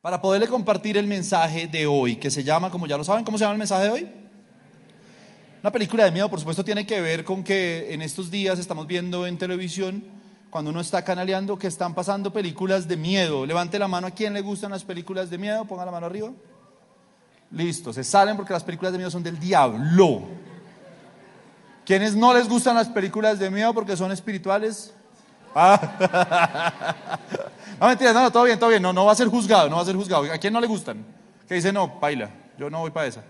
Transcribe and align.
para 0.00 0.20
poderle 0.20 0.48
compartir 0.48 0.96
el 0.96 1.06
mensaje 1.06 1.66
de 1.66 1.86
hoy, 1.86 2.16
que 2.16 2.30
se 2.30 2.42
llama, 2.42 2.70
como 2.70 2.86
ya 2.86 2.96
lo 2.96 3.04
saben, 3.04 3.24
¿cómo 3.24 3.36
se 3.36 3.42
llama 3.42 3.52
el 3.52 3.58
mensaje 3.58 3.84
de 3.84 3.90
hoy? 3.90 4.10
Una 5.62 5.70
película 5.70 6.04
de 6.04 6.10
miedo, 6.10 6.30
por 6.30 6.38
supuesto, 6.38 6.64
tiene 6.64 6.86
que 6.86 7.02
ver 7.02 7.22
con 7.22 7.44
que 7.44 7.92
en 7.92 8.00
estos 8.00 8.30
días 8.30 8.58
estamos 8.58 8.86
viendo 8.86 9.26
en 9.26 9.36
televisión, 9.36 10.02
cuando 10.48 10.70
uno 10.70 10.80
está 10.80 11.04
canaleando, 11.04 11.58
que 11.58 11.66
están 11.66 11.94
pasando 11.94 12.32
películas 12.32 12.88
de 12.88 12.96
miedo. 12.96 13.44
Levante 13.44 13.78
la 13.78 13.86
mano 13.86 14.06
a 14.06 14.10
quien 14.10 14.32
le 14.32 14.40
gustan 14.40 14.70
las 14.70 14.84
películas 14.84 15.28
de 15.28 15.36
miedo, 15.36 15.66
ponga 15.66 15.84
la 15.84 15.92
mano 15.92 16.06
arriba. 16.06 16.30
Listo, 17.50 17.92
se 17.92 18.02
salen 18.02 18.36
porque 18.36 18.54
las 18.54 18.64
películas 18.64 18.92
de 18.92 18.98
miedo 18.98 19.10
son 19.10 19.22
del 19.22 19.38
diablo. 19.38 20.22
¿Quiénes 21.84 22.16
no 22.16 22.32
les 22.32 22.48
gustan 22.48 22.74
las 22.74 22.88
películas 22.88 23.38
de 23.38 23.50
miedo 23.50 23.74
porque 23.74 23.96
son 23.96 24.10
espirituales? 24.12 24.94
Ah. 25.54 27.18
No, 27.80 27.86
mentira, 27.86 28.12
no, 28.12 28.30
todo 28.30 28.44
bien, 28.44 28.58
todo 28.58 28.68
bien. 28.68 28.82
No, 28.82 28.92
no 28.92 29.06
va 29.06 29.12
a 29.12 29.14
ser 29.14 29.28
juzgado, 29.28 29.70
no 29.70 29.76
va 29.76 29.82
a 29.82 29.86
ser 29.86 29.96
juzgado. 29.96 30.30
¿A 30.30 30.36
quién 30.36 30.52
no 30.52 30.60
le 30.60 30.66
gustan? 30.66 31.02
Que 31.48 31.54
dice, 31.54 31.72
no, 31.72 31.88
baila, 31.88 32.28
yo 32.58 32.68
no 32.68 32.80
voy 32.80 32.90
para 32.90 33.06
esa. 33.06 33.24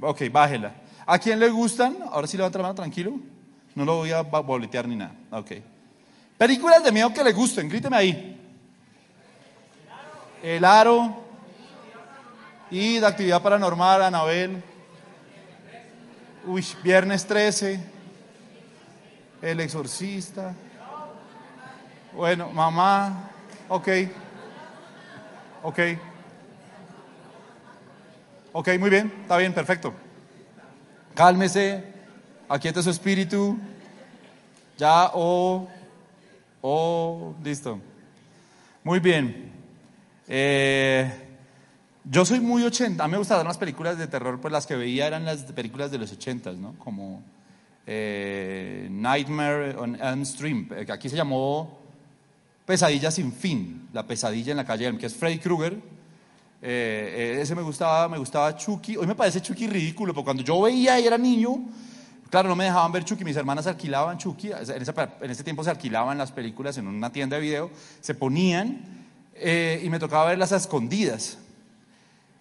Ok, 0.00 0.22
bájela. 0.30 0.72
¿A 1.04 1.18
quién 1.18 1.40
le 1.40 1.50
gustan? 1.50 1.96
Ahora 2.12 2.28
sí 2.28 2.36
levanta 2.36 2.58
la 2.58 2.62
mano 2.62 2.74
tranquilo. 2.76 3.18
No 3.74 3.84
lo 3.84 3.96
voy 3.96 4.12
a 4.12 4.22
boletear 4.22 4.86
ni 4.86 4.94
nada. 4.94 5.12
Ok. 5.32 5.52
Películas 6.38 6.84
de 6.84 6.92
miedo 6.92 7.12
que 7.12 7.24
le 7.24 7.32
gusten, 7.32 7.68
gríteme 7.68 7.96
ahí. 7.96 8.40
El 10.40 10.64
aro. 10.64 11.24
Y 12.70 12.98
de 13.00 13.06
actividad 13.06 13.42
paranormal, 13.42 14.02
Anabel. 14.02 14.62
Uy, 16.46 16.64
viernes 16.84 17.26
13. 17.26 17.80
El 19.42 19.60
exorcista. 19.60 20.54
Bueno, 22.16 22.50
mamá. 22.50 23.28
Ok. 23.68 23.88
Ok. 25.62 25.78
Ok, 28.54 28.68
muy 28.78 28.88
bien. 28.88 29.12
Está 29.20 29.36
bien, 29.36 29.52
perfecto. 29.52 29.92
Cálmese. 31.14 31.84
Aquieta 32.48 32.82
su 32.82 32.88
espíritu. 32.88 33.58
Ya, 34.78 35.10
oh. 35.12 35.68
Oh, 36.62 37.34
listo. 37.44 37.78
Muy 38.82 38.98
bien. 38.98 39.52
Eh, 40.26 41.12
yo 42.02 42.24
soy 42.24 42.40
muy 42.40 42.62
80. 42.62 43.04
A 43.04 43.08
mí 43.08 43.12
me 43.12 43.18
gustaban 43.18 43.46
las 43.46 43.58
películas 43.58 43.98
de 43.98 44.06
terror, 44.06 44.40
pues 44.40 44.52
las 44.52 44.66
que 44.66 44.74
veía 44.74 45.06
eran 45.06 45.26
las 45.26 45.42
películas 45.52 45.90
de 45.90 45.98
los 45.98 46.10
80, 46.10 46.52
¿no? 46.52 46.78
Como 46.78 47.22
eh, 47.86 48.88
Nightmare 48.90 49.76
on 49.76 49.96
Elm 49.96 50.22
Street. 50.22 50.88
Aquí 50.90 51.10
se 51.10 51.16
llamó 51.16 51.85
Pesadilla 52.66 53.12
sin 53.12 53.32
fin, 53.32 53.88
la 53.92 54.04
pesadilla 54.04 54.50
en 54.50 54.56
la 54.56 54.64
calle 54.64 54.86
Elm, 54.86 54.98
que 54.98 55.06
es 55.06 55.14
Freddy 55.14 55.38
Krueger. 55.38 55.74
Eh, 55.74 55.78
eh, 56.62 57.38
ese 57.40 57.54
me 57.54 57.62
gustaba, 57.62 58.08
me 58.08 58.18
gustaba 58.18 58.56
Chucky. 58.56 58.96
Hoy 58.96 59.06
me 59.06 59.14
parece 59.14 59.40
Chucky 59.40 59.68
ridículo, 59.68 60.12
porque 60.12 60.24
cuando 60.24 60.42
yo 60.42 60.60
veía 60.60 60.98
y 60.98 61.06
era 61.06 61.16
niño, 61.16 61.60
claro, 62.28 62.48
no 62.48 62.56
me 62.56 62.64
dejaban 62.64 62.90
ver 62.90 63.04
Chucky. 63.04 63.24
Mis 63.24 63.36
hermanas 63.36 63.68
alquilaban 63.68 64.18
Chucky. 64.18 64.50
En 64.50 65.30
ese, 65.30 65.44
tiempo 65.44 65.62
se 65.62 65.70
alquilaban 65.70 66.18
las 66.18 66.32
películas 66.32 66.76
en 66.76 66.88
una 66.88 67.12
tienda 67.12 67.36
de 67.36 67.42
video, 67.42 67.70
se 68.00 68.16
ponían 68.16 68.80
eh, 69.36 69.80
y 69.84 69.88
me 69.88 70.00
tocaba 70.00 70.24
verlas 70.24 70.50
a 70.50 70.56
escondidas. 70.56 71.38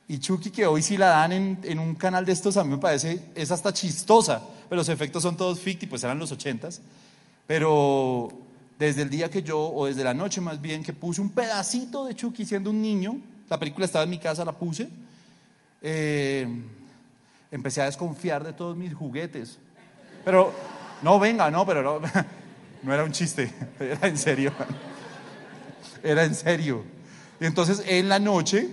Y 0.08 0.18
Chucky, 0.18 0.50
que 0.50 0.66
hoy 0.66 0.82
sí 0.82 0.98
la 0.98 1.10
dan 1.10 1.34
en, 1.34 1.60
en, 1.62 1.78
un 1.78 1.94
canal 1.94 2.26
de 2.26 2.32
estos, 2.32 2.58
a 2.58 2.64
mí 2.64 2.72
me 2.72 2.78
parece, 2.80 3.22
es 3.36 3.52
hasta 3.52 3.72
chistosa, 3.72 4.42
pero 4.70 4.78
los 4.78 4.90
efectos 4.90 5.22
son 5.22 5.38
todos 5.38 5.60
ficticios, 5.60 5.90
pues 5.92 6.04
eran 6.04 6.18
los 6.18 6.32
ochentas. 6.32 6.82
Pero 7.46 8.45
desde 8.78 9.04
el 9.04 9.10
día 9.10 9.30
que 9.30 9.42
yo, 9.42 9.60
o 9.60 9.86
desde 9.86 10.04
la 10.04 10.14
noche 10.14 10.42
más 10.42 10.62
bien, 10.62 10.84
que 10.84 10.94
puse 10.94 11.22
un 11.22 11.30
pedacito 11.30 12.06
de 12.06 12.16
Chucky 12.16 12.46
siendo 12.46 12.70
un 12.70 12.82
niño, 12.82 13.18
la 13.50 13.60
película 13.60 13.86
estaba 13.86 14.04
en 14.04 14.10
mi 14.10 14.20
casa, 14.20 14.44
la 14.44 14.52
puse, 14.52 14.90
eh, 15.82 16.48
empecé 17.52 17.82
a 17.82 17.86
desconfiar 17.86 18.44
de 18.44 18.54
todos 18.54 18.76
mis 18.76 18.94
juguetes. 18.94 19.60
Pero, 20.24 20.52
no, 21.02 21.20
venga, 21.20 21.50
no, 21.52 21.66
pero 21.66 21.82
no, 21.82 22.08
no 22.84 22.94
era 22.94 23.04
un 23.04 23.12
chiste, 23.12 23.52
era 23.80 24.08
en 24.08 24.18
serio. 24.18 24.52
Era 26.04 26.24
en 26.24 26.36
serio. 26.36 26.84
Y 27.40 27.46
entonces 27.46 27.82
en 27.88 28.10
la 28.10 28.20
noche, 28.20 28.70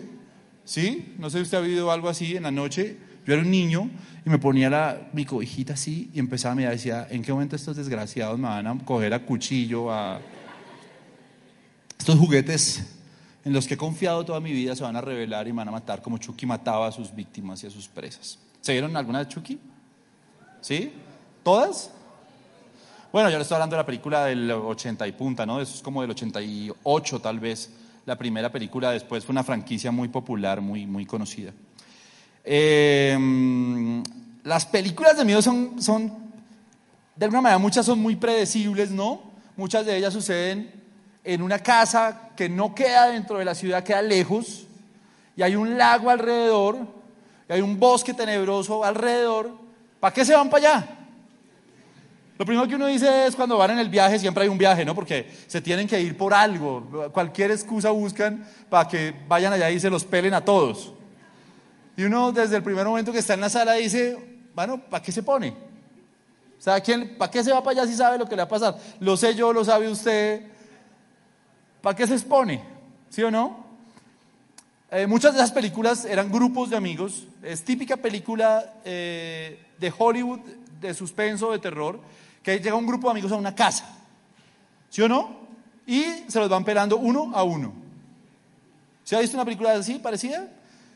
¿sí? 0.66 1.14
No 1.18 1.30
sé 1.30 1.38
si 1.38 1.44
usted 1.44 1.58
ha 1.58 1.60
vivido 1.62 1.90
algo 1.90 2.10
así, 2.10 2.36
en 2.36 2.42
la 2.42 2.50
noche 2.50 2.98
yo 3.24 3.34
era 3.34 3.42
un 3.42 3.50
niño 3.50 3.90
y 4.24 4.30
me 4.30 4.38
ponía 4.38 4.70
la, 4.70 5.08
mi 5.12 5.24
cobijita 5.24 5.74
así 5.74 6.10
y 6.12 6.18
empezaba 6.18 6.52
a 6.52 6.54
mirar 6.56 6.72
y 6.72 6.76
decía, 6.76 7.06
¿en 7.10 7.22
qué 7.22 7.32
momento 7.32 7.56
estos 7.56 7.76
desgraciados 7.76 8.38
me 8.38 8.48
van 8.48 8.66
a 8.66 8.78
coger 8.84 9.14
a 9.14 9.24
cuchillo, 9.24 9.92
a... 9.92 10.20
Estos 11.98 12.18
juguetes 12.18 12.84
en 13.44 13.52
los 13.52 13.66
que 13.66 13.74
he 13.74 13.76
confiado 13.76 14.24
toda 14.24 14.40
mi 14.40 14.52
vida 14.52 14.74
se 14.74 14.82
van 14.82 14.96
a 14.96 15.00
revelar 15.00 15.46
y 15.46 15.52
me 15.52 15.58
van 15.58 15.68
a 15.68 15.72
matar 15.72 16.02
como 16.02 16.18
Chucky 16.18 16.46
mataba 16.46 16.86
a 16.86 16.92
sus 16.92 17.14
víctimas 17.14 17.62
y 17.62 17.66
a 17.66 17.70
sus 17.70 17.88
presas. 17.88 18.38
¿Se 18.60 18.72
vieron 18.72 18.96
alguna 18.96 19.20
de 19.20 19.28
Chucky? 19.28 19.58
¿Sí? 20.60 20.92
¿Todas? 21.42 21.92
Bueno, 23.12 23.28
yo 23.30 23.36
le 23.36 23.42
estoy 23.42 23.56
hablando 23.56 23.76
de 23.76 23.82
la 23.82 23.86
película 23.86 24.24
del 24.26 24.50
80 24.50 25.06
y 25.06 25.12
punta, 25.12 25.44
¿no? 25.44 25.60
Eso 25.60 25.74
es 25.74 25.82
como 25.82 26.00
del 26.02 26.12
88 26.12 27.20
tal 27.20 27.40
vez. 27.40 27.70
La 28.06 28.16
primera 28.16 28.50
película 28.50 28.90
después 28.90 29.24
fue 29.24 29.32
una 29.32 29.44
franquicia 29.44 29.92
muy 29.92 30.08
popular, 30.08 30.60
muy, 30.60 30.86
muy 30.86 31.04
conocida. 31.04 31.52
Eh, 32.44 34.02
las 34.44 34.66
películas 34.66 35.16
de 35.16 35.24
miedo 35.24 35.40
son, 35.40 35.80
son, 35.80 36.12
de 37.16 37.24
alguna 37.24 37.42
manera, 37.42 37.58
muchas 37.58 37.86
son 37.86 38.00
muy 38.00 38.16
predecibles, 38.16 38.90
¿no? 38.90 39.22
Muchas 39.56 39.86
de 39.86 39.96
ellas 39.96 40.12
suceden 40.12 40.70
en 41.24 41.42
una 41.42 41.58
casa 41.60 42.30
que 42.36 42.48
no 42.48 42.74
queda 42.74 43.08
dentro 43.08 43.38
de 43.38 43.44
la 43.44 43.54
ciudad, 43.54 43.84
queda 43.84 44.02
lejos, 44.02 44.66
y 45.36 45.42
hay 45.42 45.54
un 45.54 45.78
lago 45.78 46.10
alrededor, 46.10 46.78
y 47.48 47.52
hay 47.52 47.60
un 47.60 47.78
bosque 47.78 48.14
tenebroso 48.14 48.84
alrededor. 48.84 49.50
¿Para 50.00 50.12
qué 50.12 50.24
se 50.24 50.34
van 50.34 50.50
para 50.50 50.68
allá? 50.68 50.88
Lo 52.38 52.44
primero 52.44 52.66
que 52.66 52.74
uno 52.74 52.86
dice 52.86 53.26
es 53.26 53.36
cuando 53.36 53.56
van 53.56 53.70
en 53.70 53.78
el 53.78 53.88
viaje, 53.88 54.18
siempre 54.18 54.42
hay 54.42 54.48
un 54.48 54.58
viaje, 54.58 54.84
¿no? 54.84 54.96
Porque 54.96 55.30
se 55.46 55.60
tienen 55.60 55.86
que 55.86 56.00
ir 56.00 56.16
por 56.16 56.34
algo. 56.34 57.10
Cualquier 57.12 57.52
excusa 57.52 57.90
buscan 57.90 58.44
para 58.68 58.88
que 58.88 59.14
vayan 59.28 59.52
allá 59.52 59.70
y 59.70 59.78
se 59.78 59.88
los 59.88 60.04
pelen 60.04 60.34
a 60.34 60.44
todos. 60.44 60.92
Y 61.96 62.04
uno 62.04 62.32
desde 62.32 62.56
el 62.56 62.62
primer 62.62 62.86
momento 62.86 63.12
que 63.12 63.18
está 63.18 63.34
en 63.34 63.40
la 63.40 63.50
sala 63.50 63.74
dice, 63.74 64.18
bueno, 64.54 64.78
¿para 64.78 65.02
qué 65.02 65.12
se 65.12 65.22
pone? 65.22 65.50
O 66.58 66.62
sea, 66.62 66.80
¿quién, 66.80 67.16
¿para 67.18 67.30
qué 67.30 67.42
se 67.42 67.52
va 67.52 67.62
para 67.62 67.80
allá 67.80 67.90
si 67.90 67.96
sabe 67.96 68.18
lo 68.18 68.26
que 68.26 68.36
le 68.36 68.42
va 68.42 68.46
a 68.46 68.48
pasar? 68.48 68.78
Lo 69.00 69.16
sé 69.16 69.34
yo, 69.34 69.52
lo 69.52 69.64
sabe 69.64 69.88
usted. 69.88 70.42
¿Para 71.80 71.96
qué 71.96 72.06
se 72.06 72.14
expone? 72.14 72.62
¿Sí 73.10 73.22
o 73.22 73.30
no? 73.30 73.66
Eh, 74.90 75.06
muchas 75.06 75.32
de 75.32 75.38
esas 75.38 75.52
películas 75.52 76.04
eran 76.04 76.30
grupos 76.30 76.70
de 76.70 76.76
amigos. 76.76 77.24
Es 77.42 77.64
típica 77.64 77.96
película 77.96 78.74
eh, 78.84 79.58
de 79.78 79.92
Hollywood 79.96 80.40
de 80.80 80.94
suspenso, 80.94 81.52
de 81.52 81.58
terror, 81.58 81.98
que 82.42 82.58
llega 82.58 82.74
un 82.74 82.86
grupo 82.86 83.08
de 83.08 83.12
amigos 83.12 83.32
a 83.32 83.36
una 83.36 83.54
casa. 83.54 83.88
¿Sí 84.90 85.00
o 85.00 85.08
no? 85.08 85.42
Y 85.86 86.04
se 86.28 86.38
los 86.38 86.48
van 86.48 86.64
pelando 86.64 86.98
uno 86.98 87.32
a 87.34 87.42
uno. 87.42 87.72
¿Se 89.04 89.16
ha 89.16 89.20
visto 89.20 89.36
una 89.36 89.44
película 89.44 89.72
así, 89.72 89.98
parecida? 89.98 90.48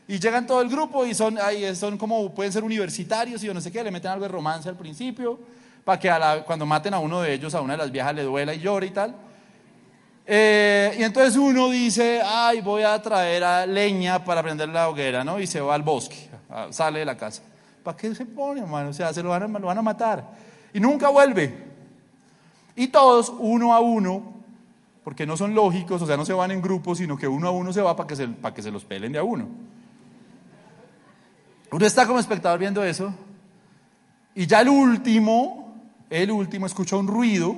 Y 0.07 0.19
llegan 0.19 0.47
todo 0.47 0.61
el 0.61 0.69
grupo 0.69 1.05
y 1.05 1.13
son, 1.13 1.37
ahí 1.37 1.75
son 1.75 1.97
como, 1.97 2.33
pueden 2.33 2.53
ser 2.53 2.63
universitarios 2.63 3.43
y 3.43 3.47
yo 3.47 3.53
no 3.53 3.59
sé 3.59 3.71
qué, 3.71 3.83
le 3.83 3.91
meten 3.91 4.11
algo 4.11 4.23
de 4.23 4.29
romance 4.29 4.69
al 4.69 4.77
principio, 4.77 5.37
para 5.83 5.99
que 5.99 6.43
cuando 6.45 6.65
maten 6.65 6.93
a 6.93 6.99
uno 6.99 7.21
de 7.21 7.33
ellos, 7.33 7.53
a 7.55 7.61
una 7.61 7.73
de 7.73 7.77
las 7.77 7.91
viejas 7.91 8.15
le 8.15 8.23
duela 8.23 8.53
y 8.53 8.59
llore 8.59 8.87
y 8.87 8.91
tal. 8.91 9.15
Eh, 10.25 10.95
y 10.99 11.03
entonces 11.03 11.35
uno 11.37 11.69
dice, 11.69 12.21
ay, 12.23 12.61
voy 12.61 12.83
a 12.83 13.01
traer 13.01 13.43
a 13.43 13.65
leña 13.65 14.23
para 14.23 14.43
prender 14.43 14.69
la 14.69 14.89
hoguera, 14.89 15.23
¿no? 15.23 15.39
Y 15.39 15.47
se 15.47 15.61
va 15.61 15.75
al 15.75 15.83
bosque, 15.83 16.29
sale 16.69 16.99
de 16.99 17.05
la 17.05 17.15
casa. 17.17 17.41
¿Para 17.83 17.95
qué 17.95 18.13
se 18.13 18.25
pone, 18.25 18.61
hermano? 18.61 18.89
O 18.89 18.93
sea, 18.93 19.13
se 19.13 19.23
lo 19.23 19.29
van, 19.29 19.43
a, 19.43 19.59
lo 19.59 19.67
van 19.67 19.77
a 19.77 19.81
matar. 19.81 20.25
Y 20.73 20.79
nunca 20.79 21.09
vuelve. 21.09 21.65
Y 22.75 22.87
todos, 22.87 23.33
uno 23.39 23.73
a 23.73 23.79
uno, 23.79 24.33
porque 25.03 25.25
no 25.25 25.37
son 25.37 25.55
lógicos, 25.55 26.01
o 26.01 26.05
sea, 26.05 26.17
no 26.17 26.25
se 26.25 26.33
van 26.33 26.51
en 26.51 26.61
grupos, 26.61 26.97
sino 26.97 27.17
que 27.17 27.27
uno 27.27 27.47
a 27.47 27.51
uno 27.51 27.71
se 27.71 27.81
va 27.81 27.95
para 27.95 28.07
que 28.07 28.15
se, 28.17 28.27
para 28.27 28.53
que 28.53 28.61
se 28.61 28.71
los 28.71 28.83
pelen 28.83 29.13
de 29.13 29.19
a 29.19 29.23
uno. 29.23 29.47
Uno 31.71 31.85
está 31.85 32.07
como 32.07 32.19
espectador 32.19 32.59
viendo 32.59 32.83
eso 32.83 33.13
y 34.33 34.45
ya 34.45 34.61
el 34.61 34.69
último, 34.69 35.75
el 36.09 36.31
último 36.31 36.65
escucha 36.65 36.95
un 36.95 37.07
ruido 37.07 37.55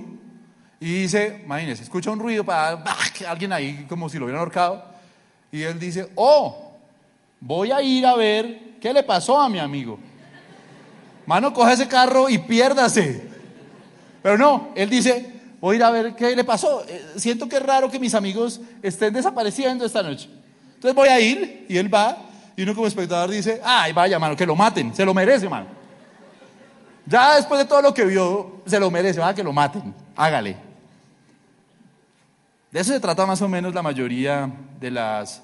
y 0.79 1.01
dice, 1.01 1.41
imagínese, 1.43 1.83
escucha 1.83 2.09
un 2.09 2.19
ruido 2.19 2.43
para 2.43 2.81
alguien 3.27 3.53
ahí 3.53 3.85
como 3.87 4.09
si 4.09 4.17
lo 4.17 4.25
hubieran 4.25 4.39
ahorcado 4.39 4.83
y 5.51 5.61
él 5.61 5.79
dice, 5.79 6.09
oh, 6.15 6.71
voy 7.39 7.71
a 7.71 7.81
ir 7.81 8.05
a 8.05 8.15
ver 8.15 8.77
qué 8.79 8.93
le 8.93 9.03
pasó 9.03 9.39
a 9.39 9.49
mi 9.49 9.59
amigo. 9.59 9.99
Mano, 11.25 11.53
coge 11.53 11.73
ese 11.73 11.87
carro 11.87 12.29
y 12.29 12.39
piérdase. 12.39 13.29
Pero 14.23 14.37
no, 14.37 14.69
él 14.75 14.89
dice, 14.89 15.33
voy 15.61 15.75
a 15.75 15.77
ir 15.77 15.83
a 15.83 15.91
ver 15.91 16.15
qué 16.15 16.35
le 16.35 16.43
pasó. 16.43 16.83
Eh, 16.87 17.13
siento 17.17 17.47
que 17.47 17.57
es 17.57 17.63
raro 17.63 17.91
que 17.91 17.99
mis 17.99 18.15
amigos 18.15 18.59
estén 18.81 19.13
desapareciendo 19.13 19.85
esta 19.85 20.01
noche. 20.01 20.29
Entonces 20.75 20.95
voy 20.95 21.09
a 21.09 21.19
ir 21.19 21.65
y 21.67 21.77
él 21.77 21.93
va 21.93 22.28
y 22.59 22.63
uno 22.63 22.75
como 22.75 22.87
espectador 22.87 23.29
dice, 23.29 23.61
ay, 23.63 23.93
vaya, 23.93 24.19
mano, 24.19 24.35
que 24.35 24.45
lo 24.45 24.53
maten, 24.53 24.93
se 24.93 25.05
lo 25.05 25.13
merece, 25.13 25.47
mano. 25.47 25.67
Ya 27.05 27.37
después 27.37 27.57
de 27.57 27.65
todo 27.65 27.81
lo 27.81 27.93
que 27.93 28.03
vio, 28.03 28.63
se 28.65 28.77
lo 28.77 28.91
merece, 28.91 29.21
va, 29.21 29.33
que 29.33 29.41
lo 29.41 29.53
maten, 29.53 29.95
hágale. 30.13 30.57
De 32.69 32.81
eso 32.81 32.91
se 32.91 32.99
trata 32.99 33.25
más 33.25 33.41
o 33.41 33.47
menos 33.47 33.73
la 33.73 33.81
mayoría 33.81 34.51
de 34.77 34.91
las, 34.91 35.41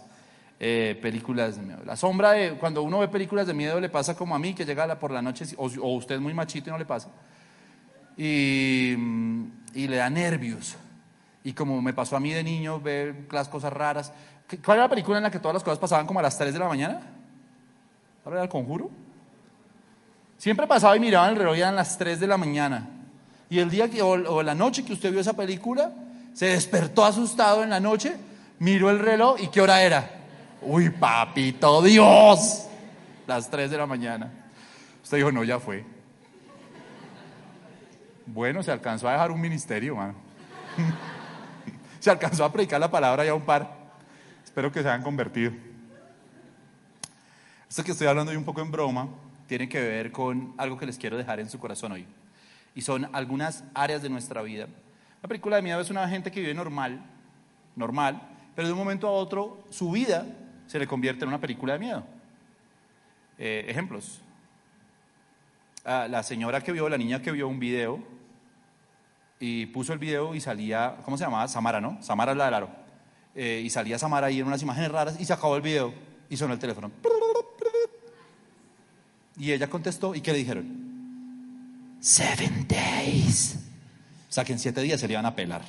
eh, 0.60 1.00
películas 1.02 1.56
de 1.56 1.62
miedo. 1.62 1.80
La 1.86 1.96
sombra 1.96 2.34
de 2.34 2.58
cuando 2.58 2.84
uno 2.84 3.00
ve 3.00 3.08
películas 3.08 3.48
de 3.48 3.54
miedo 3.54 3.80
le 3.80 3.88
pasa 3.88 4.14
como 4.14 4.36
a 4.36 4.40
mí, 4.40 4.54
que 4.54 4.66
llega 4.66 5.00
por 5.00 5.12
la 5.12 5.22
noche, 5.22 5.46
o, 5.56 5.68
o 5.68 5.96
usted 5.96 6.16
es 6.16 6.22
muy 6.22 6.34
machito 6.34 6.70
y 6.70 6.74
no 6.74 6.78
le 6.78 6.86
pasa, 6.86 7.08
y, 8.18 8.94
y 9.74 9.88
le 9.88 9.96
da 9.96 10.10
nervios. 10.10 10.76
Y 11.46 11.54
como 11.54 11.82
me 11.82 11.94
pasó 11.94 12.18
a 12.18 12.20
mí 12.20 12.34
de 12.34 12.44
niño, 12.44 12.82
ver 12.82 13.16
las 13.32 13.48
cosas 13.48 13.72
raras. 13.72 14.12
¿Cuál 14.64 14.78
era 14.78 14.86
la 14.86 14.90
película 14.90 15.18
en 15.18 15.24
la 15.24 15.32
que 15.32 15.40
todas 15.40 15.56
las 15.56 15.64
cosas 15.64 15.80
pasaban 15.80 16.06
como 16.06 16.20
a 16.20 16.24
las 16.24 16.38
3 16.38 16.54
de 16.54 16.60
la 16.60 16.68
mañana? 16.68 17.02
¿Cuál 18.24 18.36
era 18.36 18.44
el 18.44 18.50
conjuro? 18.50 18.90
Siempre 20.38 20.68
pasaba 20.68 20.96
y 20.96 21.00
miraba 21.00 21.28
el 21.30 21.36
reloj 21.36 21.56
y 21.56 21.62
eran 21.62 21.76
las 21.76 21.98
3 21.98 22.20
de 22.20 22.28
la 22.28 22.38
mañana. 22.38 22.88
Y 23.50 23.60
el 23.60 23.70
día 23.70 23.90
o, 24.04 24.44
la 24.44 24.54
noche 24.54 24.84
que 24.84 24.94
usted 24.94 25.12
vio 25.12 25.22
esa 25.22 25.36
película, 25.36 25.92
se 26.34 26.48
despertó 26.48 27.06
asustado 27.06 27.64
en 27.64 27.70
la 27.70 27.80
noche, 27.80 28.18
miró 28.60 28.90
el 28.90 29.00
reloj 29.00 29.40
y 29.42 29.48
¿qué 29.48 29.62
hora 29.62 29.82
era? 29.82 30.10
Uy, 30.62 30.90
papito 30.90 31.82
Dios, 31.82 32.68
las 33.26 33.50
3 33.50 33.72
de 33.72 33.78
la 33.78 33.86
mañana. 33.86 34.32
Usted 35.04 35.18
dijo, 35.18 35.32
no, 35.32 35.44
ya 35.44 35.60
fue. 35.60 35.86
Bueno, 38.26 38.64
se 38.64 38.72
alcanzó 38.72 39.08
a 39.08 39.14
dejar 39.14 39.32
un 39.32 39.40
ministerio, 39.40 39.96
mano. 39.96 40.16
se 42.00 42.10
alcanzó 42.10 42.44
a 42.44 42.52
predicar 42.52 42.80
la 42.80 42.90
palabra 42.90 43.24
ya 43.24 43.34
un 43.34 43.44
par. 43.44 43.85
Espero 44.56 44.72
que 44.72 44.82
se 44.82 44.88
hayan 44.88 45.04
convertido. 45.04 45.52
Esto 47.68 47.84
que 47.84 47.92
estoy 47.92 48.08
hablando 48.08 48.32
hoy 48.32 48.38
un 48.38 48.46
poco 48.46 48.62
en 48.62 48.72
broma 48.72 49.10
tiene 49.48 49.68
que 49.68 49.82
ver 49.82 50.14
con 50.14 50.54
algo 50.56 50.78
que 50.78 50.86
les 50.86 50.98
quiero 50.98 51.18
dejar 51.18 51.42
en 51.42 51.50
su 51.50 51.60
corazón 51.60 51.92
hoy. 51.92 52.06
Y 52.74 52.82
son 52.82 53.10
algunas 53.12 53.66
áreas 53.74 54.02
de 54.02 54.08
nuestra 54.08 54.42
vida. 54.44 54.68
La 55.22 55.28
película 55.28 55.58
de 55.58 55.62
miedo 55.62 55.82
es 55.82 55.90
una 55.90 56.08
gente 56.08 56.32
que 56.32 56.40
vive 56.40 56.54
normal, 56.54 57.02
normal, 57.76 58.22
pero 58.56 58.70
de 58.70 58.72
un 58.72 58.80
momento 58.80 59.10
a 59.10 59.12
otro 59.12 59.62
su 59.72 59.92
vida 59.92 60.26
se 60.68 60.80
le 60.80 60.88
convierte 60.88 61.26
en 61.26 61.28
una 61.28 61.42
película 61.42 61.74
de 61.74 61.80
miedo. 61.80 62.06
Eh, 63.38 63.66
ejemplos. 63.68 64.22
Ah, 65.84 66.08
la 66.10 66.24
señora 66.24 66.62
que 66.62 66.72
vio, 66.72 66.88
la 66.88 66.98
niña 66.98 67.22
que 67.22 67.34
vio 67.34 67.50
un 67.50 67.60
video 67.60 68.02
y 69.38 69.66
puso 69.66 69.92
el 69.92 70.00
video 70.00 70.34
y 70.34 70.40
salía, 70.40 70.96
¿cómo 71.04 71.18
se 71.18 71.26
llamaba? 71.26 71.46
Samara, 71.50 71.82
¿no? 71.82 72.02
Samara 72.02 72.34
la 72.34 72.46
del 72.46 72.54
aro. 72.54 72.85
Eh, 73.36 73.62
y 73.66 73.70
salía 73.70 74.00
Samara 74.00 74.28
ahí 74.28 74.40
en 74.40 74.48
unas 74.48 74.62
imágenes 74.62 74.92
raras 74.92 75.18
y 75.20 75.26
se 75.26 75.34
acabó 75.34 75.56
el 75.56 75.62
video 75.62 75.94
y 76.30 76.38
sonó 76.38 76.54
el 76.54 76.60
teléfono. 76.60 76.92
Y 79.38 79.52
ella 79.52 79.70
contestó, 79.70 80.16
¿y 80.16 80.22
qué 80.22 80.32
le 80.32 80.38
dijeron? 80.40 81.98
Seven 82.00 82.66
days. 82.68 83.58
O 84.30 84.34
sea 84.34 84.46
que 84.46 84.54
en 84.54 84.60
siete 84.60 84.82
días 84.82 85.00
se 85.00 85.08
le 85.08 85.14
iban 85.14 85.26
a 85.26 85.36
pelar. 85.36 85.62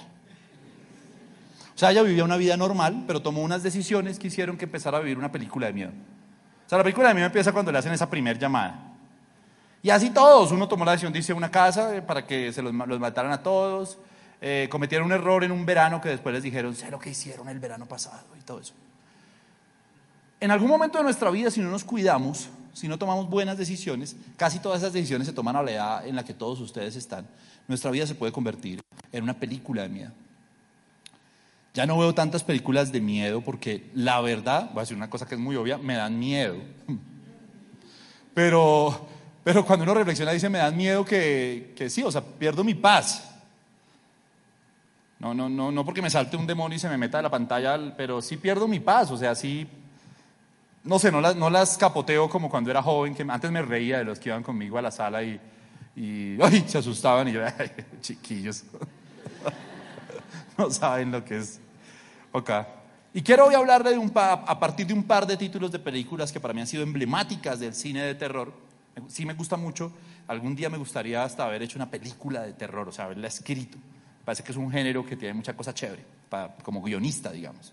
O 1.74 1.78
sea, 1.78 1.90
ella 1.90 2.02
vivía 2.02 2.24
una 2.24 2.36
vida 2.36 2.56
normal, 2.56 3.04
pero 3.06 3.20
tomó 3.20 3.42
unas 3.42 3.62
decisiones 3.62 4.18
que 4.18 4.28
hicieron 4.28 4.56
que 4.56 4.64
empezara 4.64 4.98
a 4.98 5.00
vivir 5.00 5.18
una 5.18 5.30
película 5.30 5.66
de 5.66 5.72
miedo. 5.72 5.90
O 5.90 6.68
sea, 6.68 6.78
la 6.78 6.84
película 6.84 7.08
de 7.08 7.14
miedo 7.14 7.26
empieza 7.26 7.52
cuando 7.52 7.70
le 7.70 7.78
hacen 7.78 7.92
esa 7.92 8.08
primer 8.08 8.38
llamada. 8.38 8.94
Y 9.82 9.90
así 9.90 10.10
todos, 10.10 10.52
uno 10.52 10.66
tomó 10.66 10.84
la 10.84 10.92
decisión 10.92 11.12
de 11.12 11.18
irse 11.18 11.32
a 11.32 11.36
una 11.36 11.50
casa 11.50 11.94
eh, 11.94 12.02
para 12.02 12.26
que 12.26 12.52
se 12.52 12.62
los, 12.62 12.72
mataran 12.72 13.30
a 13.30 13.42
todos, 13.42 13.98
eh, 14.40 14.68
cometieron 14.70 15.06
un 15.06 15.12
error 15.12 15.44
en 15.44 15.52
un 15.52 15.64
verano 15.64 16.00
que 16.00 16.10
después 16.10 16.34
les 16.34 16.42
dijeron, 16.42 16.74
sé 16.74 16.90
lo 16.90 16.98
que 16.98 17.10
hicieron 17.10 17.48
el 17.48 17.58
verano 17.58 17.86
pasado 17.86 18.24
y 18.38 18.42
todo 18.42 18.60
eso. 18.60 18.74
En 20.38 20.50
algún 20.50 20.68
momento 20.68 20.98
de 20.98 21.04
nuestra 21.04 21.30
vida, 21.30 21.50
si 21.50 21.60
no 21.60 21.70
nos 21.70 21.84
cuidamos, 21.84 22.48
si 22.74 22.88
no 22.88 22.98
tomamos 22.98 23.30
buenas 23.30 23.56
decisiones, 23.56 24.16
casi 24.36 24.58
todas 24.58 24.82
esas 24.82 24.92
decisiones 24.92 25.26
se 25.26 25.32
toman 25.32 25.56
a 25.56 25.62
la 25.62 25.70
edad 25.70 26.06
en 26.06 26.14
la 26.14 26.24
que 26.24 26.34
todos 26.34 26.60
ustedes 26.60 26.94
están. 26.96 27.26
Nuestra 27.66 27.90
vida 27.90 28.06
se 28.06 28.14
puede 28.14 28.32
convertir 28.32 28.82
en 29.12 29.24
una 29.24 29.34
película 29.34 29.82
de 29.82 29.88
miedo. 29.88 30.12
Ya 31.72 31.86
no 31.86 31.98
veo 31.98 32.14
tantas 32.14 32.42
películas 32.42 32.92
de 32.92 33.00
miedo 33.00 33.40
porque 33.40 33.90
la 33.94 34.20
verdad, 34.20 34.70
voy 34.70 34.78
a 34.78 34.82
decir 34.82 34.96
una 34.96 35.08
cosa 35.08 35.26
que 35.26 35.34
es 35.34 35.40
muy 35.40 35.56
obvia, 35.56 35.78
me 35.78 35.94
dan 35.94 36.18
miedo. 36.18 36.56
Pero, 38.34 39.08
pero 39.44 39.64
cuando 39.64 39.84
uno 39.84 39.94
reflexiona 39.94 40.30
dice, 40.30 40.50
me 40.50 40.58
dan 40.58 40.76
miedo 40.76 41.06
que, 41.06 41.72
que 41.74 41.88
sí, 41.88 42.02
o 42.02 42.12
sea, 42.12 42.20
pierdo 42.20 42.62
mi 42.62 42.74
paz. 42.74 43.35
No, 45.18 45.32
no, 45.34 45.48
no, 45.48 45.72
no 45.72 45.84
porque 45.84 46.02
me 46.02 46.10
salte 46.10 46.36
un 46.36 46.46
demonio 46.46 46.76
y 46.76 46.78
se 46.78 46.88
me 46.88 46.98
meta 46.98 47.18
a 47.18 47.22
la 47.22 47.30
pantalla, 47.30 47.96
pero 47.96 48.20
sí 48.20 48.36
pierdo 48.36 48.68
mi 48.68 48.80
paz, 48.80 49.10
o 49.10 49.16
sea, 49.16 49.34
sí 49.34 49.66
no 50.86 51.00
sé, 51.00 51.10
no 51.10 51.20
las, 51.20 51.34
no 51.34 51.50
las 51.50 51.76
capoteo 51.76 52.30
como 52.30 52.48
cuando 52.48 52.70
era 52.70 52.80
joven, 52.80 53.14
que 53.14 53.26
antes 53.28 53.50
me 53.50 53.60
reía 53.60 53.98
de 53.98 54.04
los 54.04 54.20
que 54.20 54.28
iban 54.28 54.42
conmigo 54.42 54.78
a 54.78 54.82
la 54.82 54.92
sala 54.92 55.22
y, 55.22 55.38
y 55.96 56.38
se 56.66 56.78
asustaban 56.78 57.28
y 57.28 57.32
yo, 57.32 57.42
ay, 57.44 57.72
chiquillos, 58.00 58.64
no 60.56 60.70
saben 60.70 61.10
lo 61.10 61.24
que 61.24 61.38
es. 61.38 61.60
Ok. 62.32 62.50
Y 63.12 63.22
quiero 63.22 63.46
hoy 63.46 63.54
hablarle 63.54 63.90
de 63.90 63.98
un 63.98 64.12
a 64.14 64.60
partir 64.60 64.86
de 64.86 64.92
un 64.92 65.02
par 65.02 65.26
de 65.26 65.36
títulos 65.36 65.72
de 65.72 65.78
películas 65.78 66.30
que 66.30 66.38
para 66.38 66.54
mí 66.54 66.60
han 66.60 66.66
sido 66.66 66.82
emblemáticas 66.82 67.58
del 67.58 67.74
cine 67.74 68.02
de 68.02 68.14
terror. 68.14 68.52
Sí 69.08 69.24
me 69.24 69.32
gusta 69.32 69.56
mucho. 69.56 69.90
Algún 70.28 70.54
día 70.54 70.68
me 70.68 70.76
gustaría 70.76 71.24
hasta 71.24 71.46
haber 71.46 71.62
hecho 71.62 71.78
una 71.78 71.90
película 71.90 72.42
de 72.42 72.52
terror, 72.52 72.88
o 72.88 72.92
sea, 72.92 73.06
haberla 73.06 73.28
escrito. 73.28 73.78
Parece 74.26 74.42
que 74.42 74.50
es 74.50 74.58
un 74.58 74.72
género 74.72 75.06
que 75.06 75.14
tiene 75.14 75.34
mucha 75.34 75.54
cosa 75.54 75.72
chévere, 75.72 76.04
como 76.64 76.82
guionista, 76.82 77.30
digamos. 77.30 77.72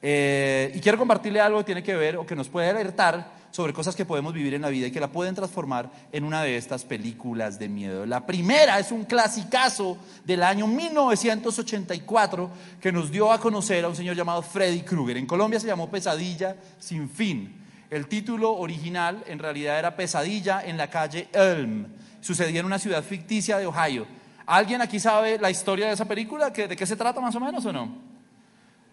Eh, 0.00 0.72
y 0.74 0.80
quiero 0.80 0.96
compartirle 0.96 1.38
algo 1.38 1.58
que 1.58 1.64
tiene 1.64 1.82
que 1.82 1.94
ver 1.94 2.16
o 2.16 2.24
que 2.24 2.34
nos 2.34 2.48
puede 2.48 2.70
alertar 2.70 3.42
sobre 3.50 3.74
cosas 3.74 3.94
que 3.94 4.06
podemos 4.06 4.32
vivir 4.32 4.54
en 4.54 4.62
la 4.62 4.70
vida 4.70 4.86
y 4.86 4.90
que 4.90 5.00
la 5.00 5.12
pueden 5.12 5.34
transformar 5.34 5.90
en 6.10 6.24
una 6.24 6.42
de 6.42 6.56
estas 6.56 6.86
películas 6.86 7.58
de 7.58 7.68
miedo. 7.68 8.06
La 8.06 8.24
primera 8.24 8.78
es 8.78 8.90
un 8.90 9.04
clasicazo 9.04 9.98
del 10.24 10.42
año 10.42 10.66
1984 10.66 12.50
que 12.80 12.90
nos 12.90 13.10
dio 13.10 13.30
a 13.30 13.38
conocer 13.38 13.84
a 13.84 13.88
un 13.88 13.94
señor 13.94 14.16
llamado 14.16 14.40
Freddy 14.40 14.80
Krueger. 14.80 15.18
En 15.18 15.26
Colombia 15.26 15.60
se 15.60 15.66
llamó 15.66 15.90
Pesadilla 15.90 16.56
sin 16.78 17.10
fin. 17.10 17.60
El 17.90 18.06
título 18.06 18.54
original 18.54 19.22
en 19.26 19.38
realidad 19.38 19.78
era 19.78 19.94
Pesadilla 19.94 20.64
en 20.64 20.78
la 20.78 20.88
calle 20.88 21.28
Elm. 21.34 21.86
Sucedía 22.22 22.60
en 22.60 22.66
una 22.66 22.78
ciudad 22.78 23.04
ficticia 23.04 23.58
de 23.58 23.66
Ohio. 23.66 24.06
¿Alguien 24.52 24.82
aquí 24.82 25.00
sabe 25.00 25.38
la 25.38 25.50
historia 25.50 25.86
de 25.86 25.94
esa 25.94 26.04
película? 26.04 26.50
¿De 26.50 26.76
qué 26.76 26.84
se 26.84 26.94
trata 26.94 27.22
más 27.22 27.34
o 27.34 27.40
menos 27.40 27.64
o 27.64 27.72
no? 27.72 27.90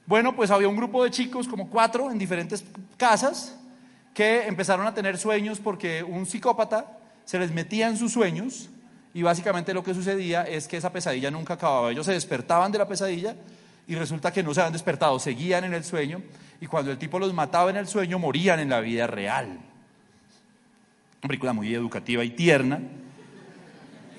Bueno, 0.06 0.34
pues 0.34 0.52
había 0.52 0.70
un 0.70 0.78
grupo 0.78 1.04
de 1.04 1.12
chicos, 1.12 1.50
como 1.50 1.70
cuatro, 1.70 2.10
en 2.10 2.18
diferentes 2.18 2.64
casas, 2.96 3.58
que 4.14 4.48
empezaron 4.48 4.88
a 4.88 4.94
tener 4.94 5.18
sueños 5.18 5.60
porque 5.60 6.02
un 6.02 6.26
psicópata 6.26 6.86
se 7.26 7.38
les 7.40 7.52
metía 7.52 7.90
en 7.90 7.98
sus 7.98 8.14
sueños 8.14 8.70
y 9.14 9.22
básicamente 9.22 9.74
lo 9.74 9.84
que 9.84 9.94
sucedía 9.94 10.44
es 10.44 10.66
que 10.66 10.78
esa 10.78 10.94
pesadilla 10.94 11.30
nunca 11.30 11.56
acababa. 11.56 11.92
Ellos 11.92 12.06
se 12.06 12.14
despertaban 12.14 12.72
de 12.72 12.78
la 12.78 12.88
pesadilla 12.88 13.36
y 13.86 13.96
resulta 13.96 14.32
que 14.32 14.42
no 14.42 14.54
se 14.54 14.62
habían 14.62 14.72
despertado, 14.72 15.20
seguían 15.20 15.66
en 15.66 15.74
el 15.74 15.84
sueño 15.84 16.22
y 16.62 16.68
cuando 16.68 16.90
el 16.90 16.98
tipo 16.98 17.20
los 17.20 17.34
mataba 17.34 17.70
en 17.70 17.76
el 17.76 17.88
sueño 17.90 18.18
morían 18.18 18.62
en 18.62 18.70
la 18.70 18.80
vida 18.80 19.08
real. 19.08 19.48
Una 21.22 21.28
película 21.28 21.52
muy 21.52 21.74
educativa 21.74 22.24
y 22.24 22.30
tierna 22.30 22.80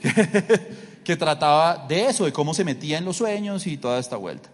que 1.10 1.16
trataba 1.16 1.86
de 1.88 2.06
eso, 2.06 2.24
de 2.24 2.32
cómo 2.32 2.54
se 2.54 2.62
metía 2.62 2.96
en 2.96 3.04
los 3.04 3.16
sueños 3.16 3.66
y 3.66 3.76
toda 3.76 3.98
esta 3.98 4.16
vuelta. 4.16 4.48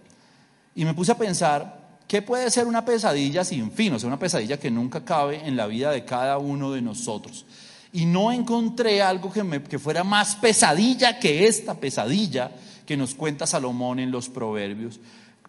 Y 0.74 0.86
me 0.86 0.94
puse 0.94 1.12
a 1.12 1.18
pensar, 1.18 1.98
¿qué 2.08 2.22
puede 2.22 2.50
ser 2.50 2.66
una 2.66 2.82
pesadilla 2.82 3.44
sin 3.44 3.70
fin? 3.70 3.92
O 3.92 3.98
sea, 3.98 4.06
una 4.06 4.18
pesadilla 4.18 4.58
que 4.58 4.70
nunca 4.70 5.04
cabe 5.04 5.46
en 5.46 5.54
la 5.54 5.66
vida 5.66 5.90
de 5.90 6.06
cada 6.06 6.38
uno 6.38 6.72
de 6.72 6.80
nosotros. 6.80 7.44
Y 7.92 8.06
no 8.06 8.32
encontré 8.32 9.02
algo 9.02 9.30
que, 9.30 9.44
me, 9.44 9.62
que 9.62 9.78
fuera 9.78 10.02
más 10.02 10.36
pesadilla 10.36 11.18
que 11.18 11.46
esta 11.46 11.74
pesadilla 11.74 12.52
que 12.86 12.96
nos 12.96 13.14
cuenta 13.14 13.46
Salomón 13.46 13.98
en 13.98 14.10
los 14.10 14.30
Proverbios. 14.30 14.98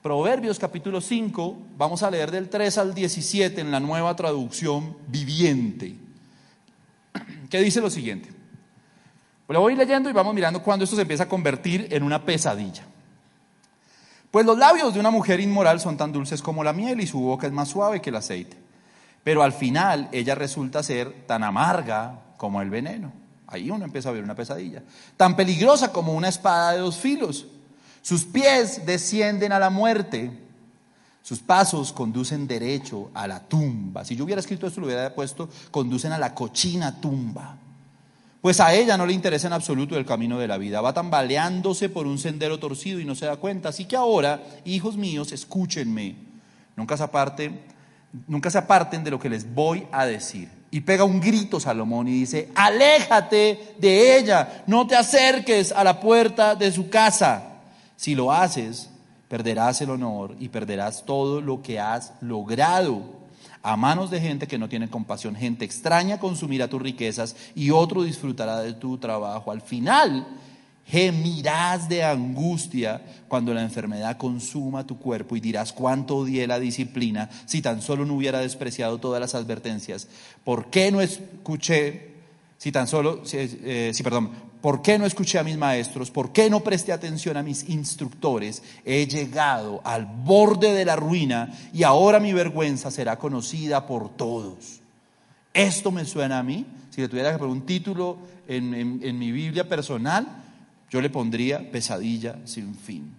Proverbios 0.03 0.59
capítulo 0.59 0.99
5, 0.99 1.57
vamos 1.77 2.03
a 2.03 2.11
leer 2.11 2.31
del 2.31 2.49
3 2.49 2.79
al 2.79 2.93
17 2.93 3.61
en 3.61 3.71
la 3.71 3.79
nueva 3.79 4.13
traducción 4.17 4.97
viviente, 5.07 5.95
que 7.49 7.61
dice 7.61 7.79
lo 7.79 7.89
siguiente. 7.89 8.36
Lo 9.47 9.61
voy 9.61 9.75
leyendo 9.75 10.09
y 10.09 10.13
vamos 10.13 10.33
mirando 10.33 10.61
cuando 10.61 10.83
esto 10.83 10.95
se 10.95 11.03
empieza 11.03 11.23
a 11.23 11.29
convertir 11.29 11.87
en 11.91 12.03
una 12.03 12.23
pesadilla. 12.23 12.83
Pues 14.29 14.45
los 14.45 14.57
labios 14.57 14.93
de 14.93 14.99
una 14.99 15.09
mujer 15.09 15.39
inmoral 15.39 15.79
son 15.79 15.95
tan 15.95 16.11
dulces 16.11 16.41
como 16.41 16.63
la 16.63 16.73
miel 16.73 16.99
y 16.99 17.07
su 17.07 17.19
boca 17.19 17.47
es 17.47 17.53
más 17.53 17.69
suave 17.69 18.01
que 18.01 18.09
el 18.09 18.17
aceite. 18.17 18.57
Pero 19.23 19.41
al 19.43 19.53
final 19.53 20.09
ella 20.11 20.35
resulta 20.35 20.83
ser 20.83 21.25
tan 21.25 21.43
amarga 21.43 22.19
como 22.35 22.61
el 22.61 22.69
veneno. 22.69 23.11
Ahí 23.47 23.71
uno 23.71 23.85
empieza 23.85 24.09
a 24.09 24.11
ver 24.11 24.23
una 24.23 24.35
pesadilla. 24.35 24.83
Tan 25.15 25.35
peligrosa 25.35 25.93
como 25.93 26.13
una 26.13 26.27
espada 26.27 26.73
de 26.73 26.79
dos 26.79 26.97
filos. 26.97 27.47
Sus 28.01 28.25
pies 28.25 28.85
descienden 28.85 29.53
a 29.53 29.59
la 29.59 29.69
muerte. 29.69 30.31
Sus 31.21 31.39
pasos 31.39 31.93
conducen 31.93 32.47
derecho 32.47 33.11
a 33.13 33.27
la 33.27 33.39
tumba. 33.39 34.03
Si 34.03 34.15
yo 34.15 34.25
hubiera 34.25 34.41
escrito 34.41 34.67
esto, 34.67 34.81
lo 34.81 34.87
hubiera 34.87 35.13
puesto, 35.13 35.49
conducen 35.71 36.11
a 36.11 36.17
la 36.17 36.33
cochina 36.33 36.99
tumba. 36.99 37.57
Pues 38.47 38.61
a 38.61 38.73
ella 38.73 38.95
no 38.95 39.05
le 39.05 39.11
interesa 39.11 39.47
en 39.47 39.51
absoluto 39.51 39.97
el 39.97 40.05
camino 40.05 40.39
de 40.39 40.47
la 40.47 40.57
vida, 40.57 40.79
va 40.79 40.93
tambaleándose 40.93 41.89
por 41.89 42.07
un 42.07 42.17
sendero 42.17 42.59
torcido 42.59 43.01
y 43.01 43.03
no 43.03 43.13
se 43.13 43.25
da 43.25 43.35
cuenta. 43.35 43.67
Así 43.67 43.83
que 43.83 43.97
ahora, 43.97 44.41
hijos 44.63 44.95
míos, 44.95 45.33
escúchenme, 45.33 46.15
nunca 46.77 46.95
se 46.95 47.03
aparten, 47.03 47.59
nunca 48.25 48.49
se 48.49 48.57
aparten 48.57 49.03
de 49.03 49.11
lo 49.11 49.19
que 49.19 49.27
les 49.27 49.53
voy 49.53 49.85
a 49.91 50.05
decir. 50.05 50.47
Y 50.71 50.79
pega 50.79 51.03
un 51.03 51.19
grito 51.19 51.59
Salomón 51.59 52.07
y 52.07 52.11
dice, 52.11 52.49
aléjate 52.55 53.75
de 53.79 54.17
ella, 54.17 54.63
no 54.65 54.87
te 54.87 54.95
acerques 54.95 55.73
a 55.73 55.83
la 55.83 55.99
puerta 55.99 56.55
de 56.55 56.71
su 56.71 56.89
casa. 56.89 57.59
Si 57.97 58.15
lo 58.15 58.31
haces, 58.31 58.89
perderás 59.27 59.81
el 59.81 59.89
honor 59.89 60.37
y 60.39 60.47
perderás 60.47 61.03
todo 61.03 61.41
lo 61.41 61.61
que 61.61 61.81
has 61.81 62.13
logrado. 62.21 63.16
A 63.63 63.75
manos 63.77 64.09
de 64.11 64.21
gente 64.21 64.47
que 64.47 64.57
no 64.57 64.69
tiene 64.69 64.89
compasión. 64.89 65.35
Gente 65.35 65.65
extraña 65.65 66.19
consumirá 66.19 66.67
tus 66.67 66.81
riquezas 66.81 67.35
y 67.55 67.71
otro 67.71 68.03
disfrutará 68.03 68.59
de 68.61 68.73
tu 68.73 68.97
trabajo. 68.97 69.51
Al 69.51 69.61
final, 69.61 70.27
gemirás 70.85 71.89
de 71.89 72.03
angustia 72.03 73.01
cuando 73.27 73.53
la 73.53 73.61
enfermedad 73.61 74.17
consuma 74.17 74.87
tu 74.87 74.97
cuerpo 74.97 75.35
y 75.35 75.41
dirás 75.41 75.73
cuánto 75.73 76.17
odié 76.17 76.47
la 76.47 76.59
disciplina 76.59 77.29
si 77.45 77.61
tan 77.61 77.81
solo 77.81 78.05
no 78.05 78.13
hubiera 78.15 78.39
despreciado 78.39 78.97
todas 78.97 79.19
las 79.19 79.35
advertencias. 79.35 80.07
¿Por 80.43 80.69
qué 80.69 80.91
no 80.91 81.01
escuché? 81.01 82.16
Si 82.57 82.71
tan 82.71 82.87
solo, 82.87 83.23
si, 83.23 83.37
eh, 83.39 83.91
perdón, 84.03 84.31
¿por 84.61 84.81
qué 84.81 84.97
no 84.97 85.05
escuché 85.05 85.37
a 85.37 85.43
mis 85.43 85.57
maestros? 85.57 86.09
¿Por 86.09 86.31
qué 86.31 86.49
no 86.49 86.61
presté 86.61 86.91
atención 86.91 87.37
a 87.37 87.43
mis 87.43 87.69
instructores? 87.69 88.63
He 88.83 89.05
llegado 89.05 89.81
al 89.83 90.05
borde 90.05 90.73
de 90.73 90.85
la 90.85 90.95
ruina 90.95 91.53
y 91.73 91.83
ahora 91.83 92.19
mi 92.19 92.33
vergüenza 92.33 92.89
será 92.89 93.19
conocida 93.19 93.85
por 93.85 94.09
todos. 94.09 94.81
Esto 95.53 95.91
me 95.91 96.05
suena 96.05 96.39
a 96.39 96.43
mí, 96.43 96.65
si 96.89 97.01
le 97.01 97.07
tuviera 97.07 97.31
que 97.31 97.37
poner 97.37 97.53
un 97.53 97.65
título 97.65 98.17
en 98.47 99.19
mi 99.19 99.31
Biblia 99.31 99.67
personal, 99.67 100.43
yo 100.89 101.01
le 101.01 101.09
pondría 101.09 101.69
pesadilla 101.71 102.39
sin 102.45 102.75
fin. 102.75 103.13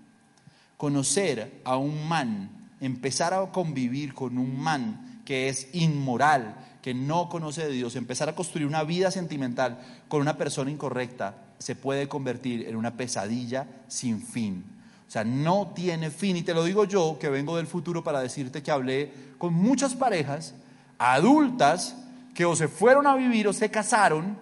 Conocer 0.76 1.60
a 1.64 1.76
un 1.76 2.06
man, 2.08 2.50
empezar 2.80 3.34
a 3.34 3.44
convivir 3.52 4.14
con 4.14 4.38
un 4.38 4.58
man 4.58 5.20
que 5.24 5.48
es 5.48 5.68
inmoral, 5.74 6.56
que 6.82 6.94
no 6.94 7.28
conoce 7.28 7.66
de 7.66 7.72
Dios, 7.72 7.96
empezar 7.96 8.28
a 8.28 8.34
construir 8.34 8.66
una 8.66 8.84
vida 8.84 9.10
sentimental 9.10 9.78
con 10.08 10.20
una 10.20 10.36
persona 10.36 10.70
incorrecta, 10.70 11.34
se 11.58 11.74
puede 11.74 12.08
convertir 12.08 12.68
en 12.68 12.76
una 12.76 12.96
pesadilla 12.96 13.66
sin 13.88 14.22
fin. 14.22 14.64
O 15.08 15.10
sea, 15.10 15.24
no 15.24 15.72
tiene 15.74 16.10
fin. 16.10 16.36
Y 16.36 16.42
te 16.42 16.54
lo 16.54 16.64
digo 16.64 16.84
yo, 16.84 17.18
que 17.18 17.30
vengo 17.30 17.56
del 17.56 17.66
futuro, 17.66 18.04
para 18.04 18.20
decirte 18.20 18.62
que 18.62 18.70
hablé 18.70 19.10
con 19.38 19.54
muchas 19.54 19.94
parejas 19.94 20.54
adultas 20.98 21.96
que 22.34 22.44
o 22.44 22.54
se 22.54 22.68
fueron 22.68 23.06
a 23.06 23.16
vivir 23.16 23.48
o 23.48 23.52
se 23.52 23.70
casaron 23.70 24.38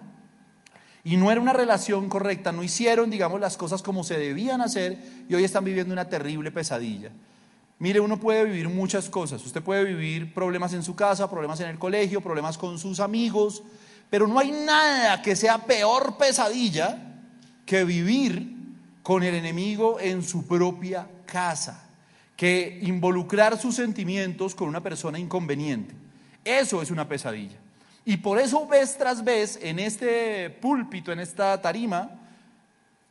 y 1.03 1.15
no 1.15 1.31
era 1.31 1.39
una 1.39 1.53
relación 1.53 2.09
correcta, 2.09 2.51
no 2.51 2.63
hicieron, 2.63 3.09
digamos, 3.09 3.39
las 3.39 3.55
cosas 3.55 3.81
como 3.81 4.03
se 4.03 4.17
debían 4.17 4.59
hacer 4.59 4.97
y 5.29 5.35
hoy 5.35 5.45
están 5.45 5.63
viviendo 5.63 5.93
una 5.93 6.09
terrible 6.09 6.51
pesadilla. 6.51 7.11
Mire, 7.79 7.99
uno 7.99 8.19
puede 8.19 8.45
vivir 8.45 8.69
muchas 8.69 9.09
cosas. 9.09 9.45
Usted 9.45 9.61
puede 9.61 9.83
vivir 9.83 10.33
problemas 10.33 10.73
en 10.73 10.83
su 10.83 10.95
casa, 10.95 11.29
problemas 11.29 11.59
en 11.59 11.69
el 11.69 11.77
colegio, 11.77 12.21
problemas 12.21 12.57
con 12.57 12.79
sus 12.79 12.99
amigos, 12.99 13.63
pero 14.09 14.27
no 14.27 14.39
hay 14.39 14.51
nada 14.51 15.21
que 15.21 15.35
sea 15.35 15.59
peor 15.65 16.17
pesadilla 16.17 16.97
que 17.65 17.83
vivir 17.83 18.55
con 19.03 19.23
el 19.23 19.35
enemigo 19.35 19.99
en 19.99 20.23
su 20.23 20.47
propia 20.47 21.07
casa, 21.25 21.87
que 22.35 22.79
involucrar 22.81 23.59
sus 23.59 23.75
sentimientos 23.75 24.55
con 24.55 24.67
una 24.67 24.81
persona 24.81 25.19
inconveniente. 25.19 25.93
Eso 26.43 26.81
es 26.81 26.89
una 26.89 27.07
pesadilla. 27.07 27.57
Y 28.05 28.17
por 28.17 28.39
eso 28.39 28.65
vez 28.65 28.97
tras 28.97 29.23
vez 29.23 29.59
en 29.61 29.79
este 29.79 30.49
púlpito, 30.49 31.11
en 31.11 31.19
esta 31.19 31.61
tarima, 31.61 32.09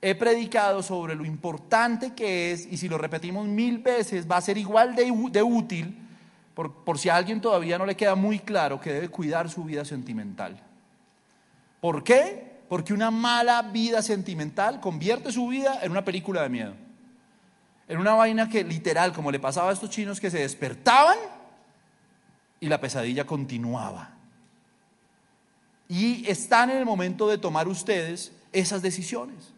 he 0.00 0.14
predicado 0.14 0.82
sobre 0.82 1.14
lo 1.14 1.24
importante 1.24 2.14
que 2.14 2.52
es, 2.52 2.66
y 2.70 2.76
si 2.76 2.88
lo 2.88 2.98
repetimos 2.98 3.46
mil 3.46 3.78
veces, 3.78 4.30
va 4.30 4.36
a 4.36 4.40
ser 4.40 4.58
igual 4.58 4.94
de, 4.94 5.10
útil, 5.42 5.98
por, 6.54 6.84
por 6.84 6.98
si 6.98 7.08
a 7.08 7.16
alguien 7.16 7.40
todavía 7.40 7.78
no 7.78 7.86
le 7.86 7.96
queda 7.96 8.14
muy 8.14 8.38
claro 8.38 8.80
que 8.80 8.92
debe 8.92 9.08
cuidar 9.08 9.48
su 9.48 9.64
vida 9.64 9.84
sentimental. 9.84 10.60
¿Por 11.80 12.04
qué? 12.04 12.56
Porque 12.68 12.92
una 12.92 13.10
mala 13.10 13.62
vida 13.62 14.02
sentimental 14.02 14.80
convierte 14.80 15.32
su 15.32 15.48
vida 15.48 15.80
en 15.82 15.90
una 15.92 16.04
película 16.04 16.42
de 16.42 16.48
miedo. 16.48 16.74
En 17.88 17.98
una 17.98 18.14
vaina 18.14 18.48
que 18.48 18.64
literal, 18.64 19.12
como 19.12 19.30
le 19.30 19.38
pasaba 19.38 19.70
a 19.70 19.72
estos 19.72 19.90
chinos 19.90 20.20
que 20.20 20.30
se 20.30 20.38
despertaban 20.38 21.16
y 22.58 22.66
la 22.68 22.80
pesadilla 22.80 23.24
continuaba. 23.24 24.10
Y 25.88 26.28
están 26.28 26.70
en 26.70 26.78
el 26.78 26.84
momento 26.84 27.28
de 27.28 27.38
tomar 27.38 27.68
ustedes 27.68 28.32
esas 28.52 28.82
decisiones. 28.82 29.52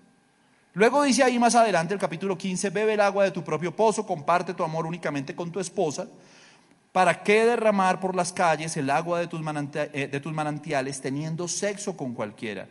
Luego 0.79 1.03
dice 1.03 1.25
ahí 1.25 1.41
más 1.41 1.57
adelante 1.57 1.93
el 1.93 1.99
capítulo 1.99 2.39
15, 2.39 2.71
bebe 2.71 2.95
el 2.95 3.01
agua 3.01 3.25
de 3.25 3.33
tu 3.33 3.43
propio 3.43 3.75
pozo, 3.75 4.07
comparte 4.07 4.55
tu 4.55 4.63
amor 4.63 4.87
únicamente 4.87 5.35
con 5.35 5.51
tu 5.51 5.59
esposa. 5.59 6.07
¿Para 6.93 7.25
qué 7.25 7.45
derramar 7.45 7.99
por 7.99 8.15
las 8.15 8.33
calles 8.33 8.77
el 8.77 8.89
agua 8.89 9.19
de 9.19 9.27
tus, 9.27 9.41
eh, 9.75 10.07
de 10.07 10.21
tus 10.21 10.33
manantiales 10.33 11.01
teniendo 11.01 11.49
sexo 11.49 11.97
con 11.97 12.15
cualquiera? 12.15 12.69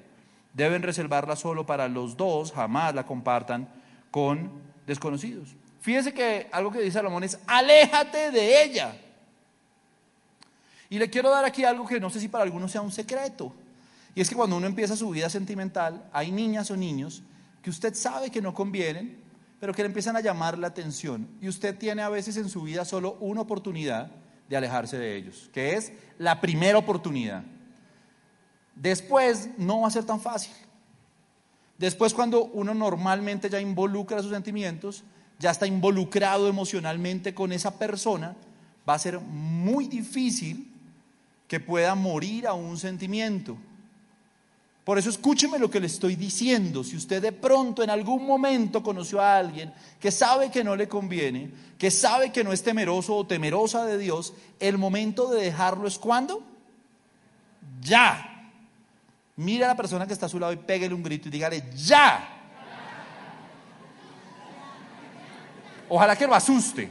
Deben 0.54 0.84
reservarla 0.84 1.36
solo 1.36 1.66
para 1.66 1.90
los 1.90 2.16
dos, 2.16 2.54
jamás 2.54 2.96
la 2.96 3.06
compartan 3.06 3.68
con 4.10 4.52
desconocidos. 4.86 5.58
Fíjese 5.82 6.14
que 6.14 6.48
algo 6.54 6.72
que 6.72 6.80
dice 6.80 6.94
Salomón 6.94 7.26
es, 7.26 7.38
aléjate 7.46 8.32
de 8.32 8.64
ella. 8.64 8.96
Y 10.90 10.98
le 10.98 11.10
quiero 11.10 11.30
dar 11.30 11.44
aquí 11.44 11.66
algo 11.66 11.86
que 11.86 12.00
no 12.00 12.10
sé 12.10 12.22
si 12.22 12.30
para 12.30 12.46
algunos 12.46 12.72
sea 12.72 12.80
un 12.80 12.92
secreto. 12.94 13.52
Y 14.16 14.22
es 14.22 14.30
que 14.30 14.36
cuando 14.36 14.56
uno 14.56 14.66
empieza 14.66 14.96
su 14.96 15.10
vida 15.10 15.30
sentimental, 15.30 16.08
hay 16.14 16.32
niñas 16.32 16.72
o 16.72 16.78
niños 16.78 17.22
usted 17.70 17.94
sabe 17.94 18.30
que 18.30 18.42
no 18.42 18.54
convienen, 18.54 19.18
pero 19.60 19.74
que 19.74 19.82
le 19.82 19.88
empiezan 19.88 20.16
a 20.16 20.22
llamar 20.22 20.58
la 20.58 20.68
atención. 20.68 21.28
Y 21.42 21.48
usted 21.48 21.78
tiene 21.78 22.02
a 22.02 22.10
veces 22.10 22.38
en 22.38 22.50
su 22.50 22.62
vida 22.62 22.86
solo 22.86 23.18
una 23.20 23.42
oportunidad 23.42 24.12
de 24.50 24.58
alejarse 24.58 24.98
de 24.98 25.16
ellos, 25.16 25.50
que 25.54 25.74
es 25.74 25.92
la 26.18 26.40
primera 26.40 26.78
oportunidad. 26.78 27.44
Después 28.76 29.50
no 29.58 29.82
va 29.82 29.88
a 29.88 29.92
ser 29.92 30.06
tan 30.06 30.22
fácil. 30.22 30.54
Después 31.78 32.14
cuando 32.14 32.46
uno 32.46 32.74
normalmente 32.74 33.50
ya 33.50 33.60
involucra 33.60 34.22
sus 34.22 34.32
sentimientos, 34.32 35.04
ya 35.40 35.52
está 35.52 35.68
involucrado 35.68 36.48
emocionalmente 36.48 37.34
con 37.34 37.52
esa 37.52 37.78
persona, 37.78 38.36
va 38.88 38.96
a 38.96 39.00
ser 39.00 39.20
muy 39.20 39.88
difícil 39.88 40.74
que 41.48 41.60
pueda 41.60 41.96
morir 41.96 42.48
a 42.48 42.54
un 42.54 42.78
sentimiento. 42.78 43.58
Por 44.88 44.98
eso 44.98 45.10
escúcheme 45.10 45.60
lo 45.60 45.70
que 45.70 45.82
le 45.82 45.88
estoy 45.88 46.16
diciendo. 46.16 46.82
Si 46.82 46.96
usted 46.96 47.22
de 47.22 47.34
pronto 47.34 47.84
en 47.84 47.90
algún 47.90 48.26
momento 48.26 48.82
conoció 48.82 49.20
a 49.20 49.36
alguien 49.36 49.74
que 50.00 50.12
sabe 50.12 50.50
que 50.50 50.64
no 50.64 50.78
le 50.78 50.88
conviene, 50.88 51.52
que 51.78 51.92
sabe 51.92 52.32
que 52.32 52.42
no 52.42 52.54
es 52.54 52.64
temeroso 52.64 53.14
o 53.14 53.28
temerosa 53.28 53.84
de 53.84 53.98
Dios, 53.98 54.34
el 54.62 54.78
momento 54.78 55.30
de 55.30 55.44
dejarlo 55.44 55.90
es 55.90 56.00
cuando? 56.00 56.42
Ya. 57.82 58.50
Mira 59.36 59.66
a 59.66 59.72
la 59.72 59.76
persona 59.76 60.08
que 60.08 60.14
está 60.14 60.28
a 60.28 60.30
su 60.30 60.40
lado 60.40 60.54
y 60.54 60.56
pégale 60.56 60.94
un 60.94 61.04
grito 61.04 61.28
y 61.28 61.32
dígale, 61.32 61.66
ya. 61.76 62.30
Ojalá 65.90 66.16
que 66.16 66.28
lo 66.28 66.34
asuste. 66.34 66.90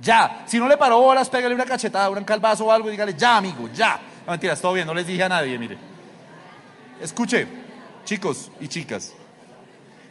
Ya, 0.00 0.44
si 0.46 0.58
no 0.58 0.66
le 0.66 0.78
paró 0.78 0.98
bolas, 0.98 1.28
pégale 1.28 1.54
una 1.54 1.66
cachetada, 1.66 2.08
un 2.08 2.24
calvazo 2.24 2.64
o 2.64 2.72
algo 2.72 2.88
y 2.88 2.92
dígale, 2.92 3.12
ya, 3.18 3.36
amigo, 3.36 3.68
ya. 3.68 4.00
No, 4.30 4.34
mentira, 4.34 4.54
todo 4.54 4.74
bien, 4.74 4.86
no 4.86 4.94
les 4.94 5.08
dije 5.08 5.24
a 5.24 5.28
nadie, 5.28 5.58
mire. 5.58 5.76
Escuche, 7.00 7.48
chicos 8.04 8.48
y 8.60 8.68
chicas, 8.68 9.12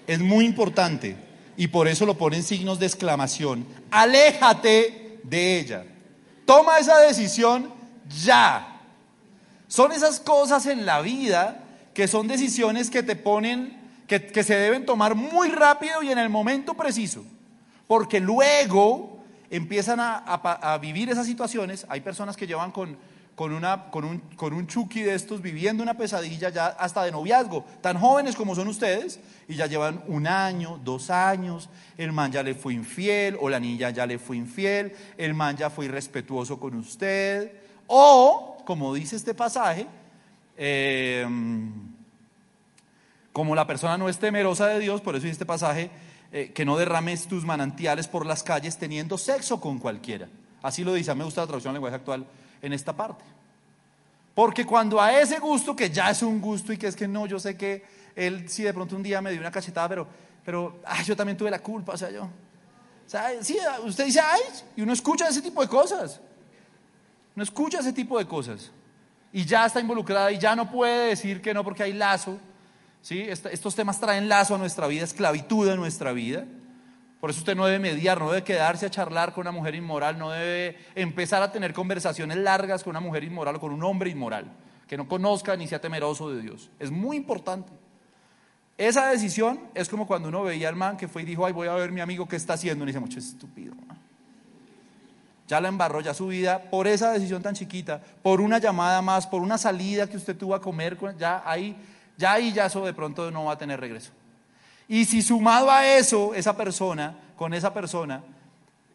es 0.05 0.19
muy 0.19 0.43
importante 0.43 1.15
y 1.55 1.67
por 1.67 1.87
eso 1.87 2.05
lo 2.05 2.17
ponen 2.17 2.43
signos 2.43 2.79
de 2.79 2.85
exclamación. 2.85 3.65
Aléjate 3.89 5.21
de 5.23 5.59
ella. 5.59 5.85
Toma 6.45 6.79
esa 6.79 6.99
decisión 6.99 7.71
ya. 8.09 8.81
Son 9.69 9.93
esas 9.93 10.19
cosas 10.19 10.65
en 10.65 10.85
la 10.85 10.99
vida 10.99 11.63
que 11.93 12.09
son 12.09 12.27
decisiones 12.27 12.89
que 12.89 13.03
te 13.03 13.15
ponen, 13.15 13.79
que, 14.05 14.27
que 14.27 14.43
se 14.43 14.55
deben 14.55 14.85
tomar 14.85 15.15
muy 15.15 15.47
rápido 15.47 16.03
y 16.03 16.11
en 16.11 16.19
el 16.19 16.27
momento 16.27 16.73
preciso. 16.73 17.23
Porque 17.87 18.19
luego 18.19 19.19
empiezan 19.49 19.99
a, 19.99 20.77
vivir 20.81 21.09
esas 21.09 21.25
situaciones. 21.25 21.85
Hay 21.89 22.01
personas 22.01 22.37
que 22.37 22.47
llevan 22.47 22.71
con, 22.71 22.97
con, 23.39 23.53
una, 23.53 23.85
con, 23.89 24.03
un, 24.03 24.19
con 24.35 24.51
un 24.51 24.67
chuki 24.67 25.01
de 25.01 25.15
estos 25.15 25.41
viviendo 25.41 25.81
una 25.81 25.93
pesadilla 25.93 26.49
ya 26.49 26.67
hasta 26.67 27.03
de 27.03 27.11
noviazgo, 27.13 27.63
tan 27.79 27.97
jóvenes 27.97 28.35
como 28.35 28.53
son 28.53 28.67
ustedes, 28.67 29.21
y 29.47 29.55
ya 29.55 29.65
llevan 29.65 30.03
un 30.07 30.27
año, 30.27 30.77
dos 30.83 31.09
años, 31.09 31.69
el 31.97 32.11
man 32.11 32.33
ya 32.33 32.43
le 32.43 32.53
fue 32.53 32.73
infiel 32.73 33.37
o 33.39 33.47
la 33.47 33.57
niña 33.57 33.91
ya 33.91 34.05
le 34.05 34.19
fue 34.19 34.35
infiel, 34.35 34.91
el 35.17 35.33
man 35.35 35.55
ya 35.55 35.69
fue 35.69 35.85
irrespetuoso 35.85 36.59
con 36.59 36.75
usted, 36.75 37.53
o, 37.87 38.57
como 38.65 38.93
dice 38.93 39.15
este 39.15 39.33
pasaje, 39.33 39.87
em, 40.57 41.71
como 43.31 43.55
la 43.55 43.65
persona 43.65 43.97
no 43.97 44.09
es 44.09 44.19
temerosa 44.19 44.67
de 44.67 44.79
Dios, 44.79 44.99
por 44.99 45.15
eso 45.15 45.23
dice 45.23 45.31
este 45.31 45.45
pasaje, 45.45 45.89
eh, 46.33 46.51
que 46.53 46.65
no 46.65 46.75
derrames 46.75 47.25
tus 47.29 47.45
manantiales 47.45 48.09
por 48.09 48.25
las 48.25 48.43
calles 48.43 48.77
teniendo 48.77 49.17
sexo 49.17 49.61
con 49.61 49.79
cualquiera. 49.79 50.27
Así 50.61 50.83
lo 50.83 50.93
dice, 50.93 51.11
a 51.11 51.13
mí 51.13 51.19
me 51.19 51.23
gusta 51.23 51.39
la 51.39 51.47
traducción 51.47 51.71
del 51.71 51.77
lenguaje 51.77 51.95
actual 51.95 52.27
en 52.61 52.73
esta 52.73 52.95
parte. 52.95 53.23
Porque 54.35 54.65
cuando 54.65 55.01
a 55.01 55.19
ese 55.19 55.39
gusto, 55.39 55.75
que 55.75 55.89
ya 55.89 56.09
es 56.09 56.21
un 56.21 56.39
gusto 56.39 56.71
y 56.71 56.77
que 56.77 56.87
es 56.87 56.95
que 56.95 57.07
no, 57.07 57.25
yo 57.25 57.39
sé 57.39 57.57
que 57.57 57.83
él 58.15 58.49
sí 58.49 58.63
de 58.63 58.73
pronto 58.73 58.95
un 58.95 59.03
día 59.03 59.21
me 59.21 59.31
dio 59.31 59.39
una 59.39 59.51
cachetada, 59.51 59.89
pero, 59.89 60.07
pero 60.45 60.81
yo 61.05 61.15
también 61.15 61.37
tuve 61.37 61.51
la 61.51 61.59
culpa, 61.59 61.93
o 61.93 61.97
sea, 61.97 62.09
yo. 62.09 62.23
O 62.23 63.09
sea, 63.09 63.31
sí, 63.41 63.57
usted 63.85 64.05
dice, 64.05 64.19
ay, 64.19 64.41
y 64.75 64.81
uno 64.81 64.93
escucha 64.93 65.27
ese 65.27 65.41
tipo 65.41 65.61
de 65.61 65.67
cosas. 65.67 66.21
Uno 67.35 67.43
escucha 67.43 67.79
ese 67.79 67.91
tipo 67.91 68.17
de 68.19 68.25
cosas. 68.25 68.71
Y 69.33 69.45
ya 69.45 69.65
está 69.65 69.79
involucrada 69.79 70.31
y 70.31 70.37
ya 70.37 70.55
no 70.55 70.69
puede 70.69 71.09
decir 71.09 71.41
que 71.41 71.53
no 71.53 71.63
porque 71.63 71.83
hay 71.83 71.93
lazo 71.93 72.39
¿sí? 73.01 73.21
estos 73.21 73.75
temas 73.75 73.99
traen 73.99 74.27
lazo 74.29 74.55
a 74.55 74.57
nuestra 74.57 74.87
vida, 74.87 75.03
esclavitud 75.03 75.69
a 75.69 75.75
nuestra 75.75 76.13
vida. 76.13 76.45
Por 77.19 77.29
eso 77.29 77.39
usted 77.39 77.55
no 77.55 77.65
debe 77.65 77.79
mediar, 77.79 78.19
no 78.19 78.29
debe 78.29 78.43
quedarse 78.43 78.85
a 78.85 78.89
charlar 78.89 79.33
con 79.33 79.41
una 79.41 79.51
mujer 79.51 79.75
inmoral, 79.75 80.17
no 80.17 80.29
debe 80.29 80.77
empezar 80.95 81.43
a 81.43 81.51
tener 81.51 81.73
conversaciones 81.73 82.37
largas 82.37 82.83
con 82.83 82.91
una 82.91 83.01
mujer 83.01 83.25
inmoral 83.25 83.57
o 83.57 83.59
con 83.59 83.73
un 83.73 83.83
hombre 83.83 84.09
inmoral, 84.09 84.45
que 84.87 84.95
no 84.95 85.07
conozca 85.07 85.55
ni 85.57 85.67
sea 85.67 85.81
temeroso 85.81 86.29
de 86.29 86.41
Dios. 86.41 86.69
Es 86.79 86.91
muy 86.91 87.17
importante. 87.17 87.73
Esa 88.77 89.09
decisión 89.09 89.59
es 89.75 89.89
como 89.89 90.07
cuando 90.07 90.29
uno 90.29 90.43
veía 90.43 90.69
al 90.69 90.77
man 90.77 90.95
que 90.95 91.09
fue 91.09 91.23
y 91.23 91.25
dijo, 91.25 91.45
ay, 91.45 91.51
voy 91.51 91.67
a 91.67 91.73
ver 91.73 91.91
mi 91.91 91.99
amigo 91.99 92.25
qué 92.29 92.37
está 92.37 92.53
haciendo. 92.53 92.85
Y 92.85 92.87
dice, 92.87 93.01
mucho 93.01 93.19
estúpido. 93.19 93.73
Ya 95.49 95.59
la 95.59 95.67
embarró 95.67 95.99
ya 95.99 96.13
su 96.13 96.27
vida 96.27 96.69
por 96.69 96.87
esa 96.87 97.11
decisión 97.11 97.41
tan 97.41 97.55
chiquita, 97.55 98.01
por 98.21 98.39
una 98.39 98.59
llamada 98.59 99.01
más, 99.01 99.27
por 99.27 99.41
una 99.41 99.57
salida 99.57 100.07
que 100.07 100.15
usted 100.15 100.37
tuvo 100.37 100.55
a 100.55 100.61
comer, 100.61 100.97
ya 101.17 101.43
ahí, 101.45 101.75
ya 102.17 102.33
ahí 102.33 102.53
ya 102.53 102.67
eso 102.67 102.85
de 102.85 102.93
pronto 102.93 103.29
no 103.31 103.45
va 103.45 103.53
a 103.53 103.57
tener 103.57 103.81
regreso. 103.81 104.11
Y 104.89 105.05
si 105.05 105.21
sumado 105.21 105.69
a 105.69 105.85
eso, 105.85 106.33
esa 106.33 106.57
persona, 106.57 107.15
con 107.37 107.53
esa 107.53 107.71
persona, 107.71 108.23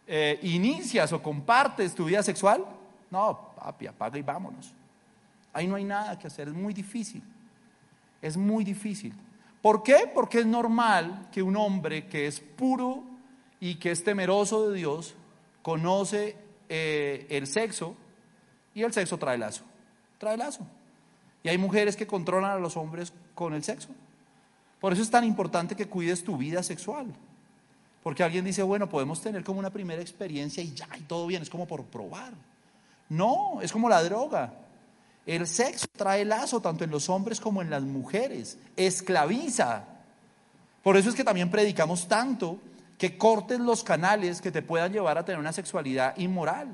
eh, 0.06 0.40
inicias 0.42 1.12
o 1.12 1.22
compartes 1.22 1.94
tu 1.94 2.04
vida 2.06 2.22
sexual, 2.22 2.64
no, 3.12 3.52
papi, 3.54 3.86
apaga 3.86 4.18
y 4.18 4.22
vámonos. 4.22 4.74
Ahí 5.52 5.68
no 5.68 5.76
hay 5.76 5.84
nada 5.84 6.18
que 6.18 6.26
hacer, 6.26 6.48
es 6.48 6.54
muy 6.54 6.74
difícil. 6.74 7.22
Es 8.20 8.36
muy 8.36 8.64
difícil. 8.64 9.14
¿Por 9.62 9.84
qué? 9.84 10.10
Porque 10.12 10.40
es 10.40 10.46
normal 10.46 11.28
que 11.30 11.42
un 11.42 11.56
hombre 11.56 12.08
que 12.08 12.26
es 12.26 12.40
puro 12.40 13.04
y 13.60 13.76
que 13.76 13.92
es 13.92 14.02
temeroso 14.02 14.68
de 14.68 14.76
Dios 14.76 15.14
conoce 15.62 16.36
eh, 16.68 17.26
el 17.30 17.46
sexo 17.46 17.94
y 18.74 18.82
el 18.82 18.92
sexo 18.92 19.16
trae 19.16 19.38
lazo. 19.38 19.62
Trae 20.18 20.36
lazo. 20.36 20.66
Y 21.44 21.50
hay 21.50 21.56
mujeres 21.56 21.94
que 21.94 22.06
controlan 22.06 22.50
a 22.50 22.58
los 22.58 22.76
hombres 22.76 23.12
con 23.34 23.54
el 23.54 23.62
sexo. 23.62 23.90
Por 24.84 24.92
eso 24.92 25.00
es 25.00 25.08
tan 25.08 25.24
importante 25.24 25.74
que 25.74 25.88
cuides 25.88 26.22
tu 26.22 26.36
vida 26.36 26.62
sexual. 26.62 27.06
Porque 28.02 28.22
alguien 28.22 28.44
dice, 28.44 28.62
bueno, 28.62 28.86
podemos 28.86 29.18
tener 29.22 29.42
como 29.42 29.58
una 29.58 29.70
primera 29.70 30.02
experiencia 30.02 30.62
y 30.62 30.74
ya, 30.74 30.86
y 30.98 31.00
todo 31.04 31.26
bien, 31.26 31.40
es 31.40 31.48
como 31.48 31.66
por 31.66 31.84
probar. 31.84 32.34
No, 33.08 33.62
es 33.62 33.72
como 33.72 33.88
la 33.88 34.02
droga. 34.02 34.52
El 35.24 35.46
sexo 35.46 35.86
trae 35.96 36.26
lazo 36.26 36.60
tanto 36.60 36.84
en 36.84 36.90
los 36.90 37.08
hombres 37.08 37.40
como 37.40 37.62
en 37.62 37.70
las 37.70 37.82
mujeres, 37.82 38.58
esclaviza. 38.76 39.84
Por 40.82 40.98
eso 40.98 41.08
es 41.08 41.14
que 41.14 41.24
también 41.24 41.50
predicamos 41.50 42.06
tanto 42.06 42.58
que 42.98 43.16
cortes 43.16 43.60
los 43.60 43.84
canales 43.84 44.42
que 44.42 44.52
te 44.52 44.60
puedan 44.60 44.92
llevar 44.92 45.16
a 45.16 45.24
tener 45.24 45.38
una 45.38 45.54
sexualidad 45.54 46.14
inmoral. 46.18 46.68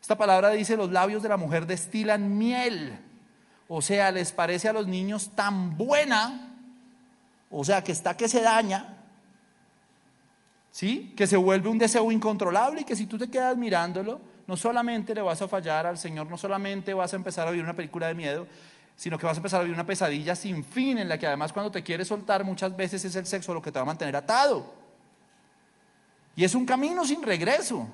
Esta 0.00 0.16
palabra 0.16 0.48
dice, 0.48 0.78
los 0.78 0.90
labios 0.90 1.22
de 1.22 1.28
la 1.28 1.36
mujer 1.36 1.66
destilan 1.66 2.38
miel. 2.38 2.98
O 3.68 3.82
sea, 3.82 4.10
les 4.12 4.32
parece 4.32 4.70
a 4.70 4.72
los 4.72 4.86
niños 4.86 5.32
tan 5.34 5.76
buena, 5.76 6.54
o 7.50 7.64
sea, 7.64 7.82
que 7.82 7.92
está 7.92 8.16
que 8.16 8.28
se 8.28 8.40
daña, 8.40 8.96
¿sí? 10.70 11.14
Que 11.16 11.26
se 11.26 11.36
vuelve 11.36 11.68
un 11.68 11.78
deseo 11.78 12.10
incontrolable 12.12 12.82
y 12.82 12.84
que 12.84 12.96
si 12.96 13.06
tú 13.06 13.18
te 13.18 13.28
quedas 13.28 13.56
mirándolo, 13.56 14.20
no 14.46 14.56
solamente 14.56 15.14
le 15.14 15.22
vas 15.22 15.40
a 15.42 15.48
fallar 15.48 15.86
al 15.86 15.98
Señor, 15.98 16.28
no 16.28 16.36
solamente 16.36 16.94
vas 16.94 17.12
a 17.12 17.16
empezar 17.16 17.48
a 17.48 17.50
vivir 17.50 17.64
una 17.64 17.74
película 17.74 18.08
de 18.08 18.14
miedo, 18.14 18.46
sino 18.96 19.18
que 19.18 19.26
vas 19.26 19.36
a 19.36 19.40
empezar 19.40 19.60
a 19.60 19.64
vivir 19.64 19.74
una 19.74 19.86
pesadilla 19.86 20.34
sin 20.34 20.64
fin, 20.64 20.98
en 20.98 21.08
la 21.08 21.18
que 21.18 21.26
además 21.26 21.52
cuando 21.52 21.70
te 21.70 21.82
quieres 21.82 22.08
soltar 22.08 22.44
muchas 22.44 22.76
veces 22.76 23.04
es 23.04 23.16
el 23.16 23.26
sexo 23.26 23.52
lo 23.52 23.62
que 23.62 23.72
te 23.72 23.78
va 23.78 23.82
a 23.82 23.86
mantener 23.86 24.16
atado. 24.16 24.74
Y 26.34 26.44
es 26.44 26.54
un 26.54 26.66
camino 26.66 27.04
sin 27.04 27.22
regreso. 27.22 27.88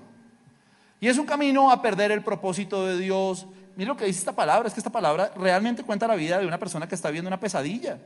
Y 1.00 1.08
es 1.08 1.18
un 1.18 1.26
camino 1.26 1.70
a 1.70 1.80
perder 1.80 2.12
el 2.12 2.22
propósito 2.22 2.86
de 2.86 2.98
Dios. 2.98 3.46
Mira 3.76 3.88
lo 3.88 3.96
que 3.96 4.04
dice 4.04 4.20
esta 4.20 4.32
palabra, 4.32 4.68
es 4.68 4.74
que 4.74 4.80
esta 4.80 4.90
palabra 4.90 5.32
realmente 5.36 5.82
cuenta 5.82 6.06
la 6.06 6.14
vida 6.14 6.38
de 6.38 6.46
una 6.46 6.58
persona 6.58 6.88
que 6.88 6.94
está 6.94 7.08
viviendo 7.08 7.28
una 7.28 7.40
pesadilla. 7.40 7.98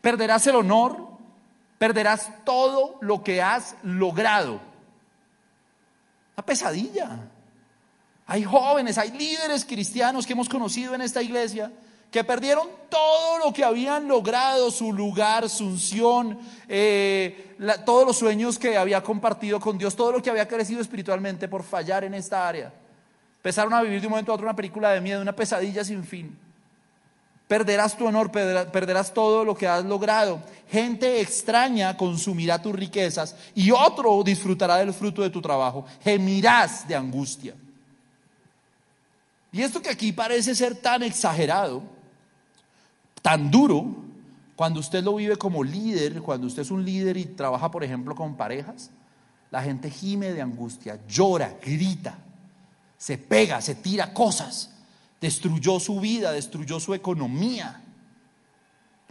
Perderás 0.00 0.46
el 0.46 0.56
honor, 0.56 1.08
perderás 1.78 2.30
todo 2.44 2.98
lo 3.00 3.22
que 3.22 3.42
has 3.42 3.76
logrado 3.82 4.70
pesadilla. 6.42 7.18
Hay 8.26 8.44
jóvenes, 8.44 8.98
hay 8.98 9.10
líderes 9.10 9.64
cristianos 9.64 10.26
que 10.26 10.32
hemos 10.32 10.48
conocido 10.48 10.94
en 10.94 11.02
esta 11.02 11.22
iglesia 11.22 11.72
que 12.10 12.24
perdieron 12.24 12.66
todo 12.88 13.38
lo 13.38 13.52
que 13.52 13.62
habían 13.62 14.08
logrado, 14.08 14.70
su 14.72 14.92
lugar, 14.92 15.48
su 15.48 15.66
unción, 15.66 16.38
eh, 16.68 17.56
todos 17.86 18.04
los 18.04 18.18
sueños 18.18 18.58
que 18.58 18.76
había 18.76 19.00
compartido 19.00 19.60
con 19.60 19.78
Dios, 19.78 19.94
todo 19.94 20.12
lo 20.12 20.22
que 20.22 20.28
había 20.28 20.48
crecido 20.48 20.80
espiritualmente 20.80 21.46
por 21.46 21.62
fallar 21.62 22.02
en 22.02 22.14
esta 22.14 22.48
área. 22.48 22.72
Empezaron 23.36 23.72
a 23.74 23.82
vivir 23.82 24.00
de 24.00 24.08
un 24.08 24.10
momento 24.10 24.32
a 24.32 24.34
otro 24.34 24.44
una 24.44 24.56
película 24.56 24.90
de 24.90 25.00
miedo, 25.00 25.22
una 25.22 25.34
pesadilla 25.34 25.84
sin 25.84 26.02
fin. 26.02 26.36
Perderás 27.50 27.96
tu 27.96 28.06
honor, 28.06 28.30
perderás 28.30 29.12
todo 29.12 29.44
lo 29.44 29.56
que 29.56 29.66
has 29.66 29.84
logrado. 29.84 30.40
Gente 30.70 31.20
extraña 31.20 31.96
consumirá 31.96 32.62
tus 32.62 32.72
riquezas 32.72 33.34
y 33.56 33.72
otro 33.72 34.22
disfrutará 34.22 34.76
del 34.76 34.94
fruto 34.94 35.20
de 35.20 35.30
tu 35.30 35.42
trabajo. 35.42 35.84
Gemirás 36.00 36.86
de 36.86 36.94
angustia. 36.94 37.56
Y 39.50 39.62
esto 39.62 39.82
que 39.82 39.90
aquí 39.90 40.12
parece 40.12 40.54
ser 40.54 40.76
tan 40.76 41.02
exagerado, 41.02 41.82
tan 43.20 43.50
duro, 43.50 43.96
cuando 44.54 44.78
usted 44.78 45.02
lo 45.02 45.16
vive 45.16 45.34
como 45.34 45.64
líder, 45.64 46.22
cuando 46.22 46.46
usted 46.46 46.62
es 46.62 46.70
un 46.70 46.84
líder 46.84 47.16
y 47.16 47.24
trabaja, 47.24 47.68
por 47.68 47.82
ejemplo, 47.82 48.14
con 48.14 48.36
parejas, 48.36 48.90
la 49.50 49.60
gente 49.60 49.90
gime 49.90 50.32
de 50.32 50.40
angustia, 50.40 51.00
llora, 51.08 51.56
grita, 51.60 52.16
se 52.96 53.18
pega, 53.18 53.60
se 53.60 53.74
tira 53.74 54.14
cosas 54.14 54.70
destruyó 55.20 55.78
su 55.80 56.00
vida, 56.00 56.32
destruyó 56.32 56.80
su 56.80 56.94
economía. 56.94 57.82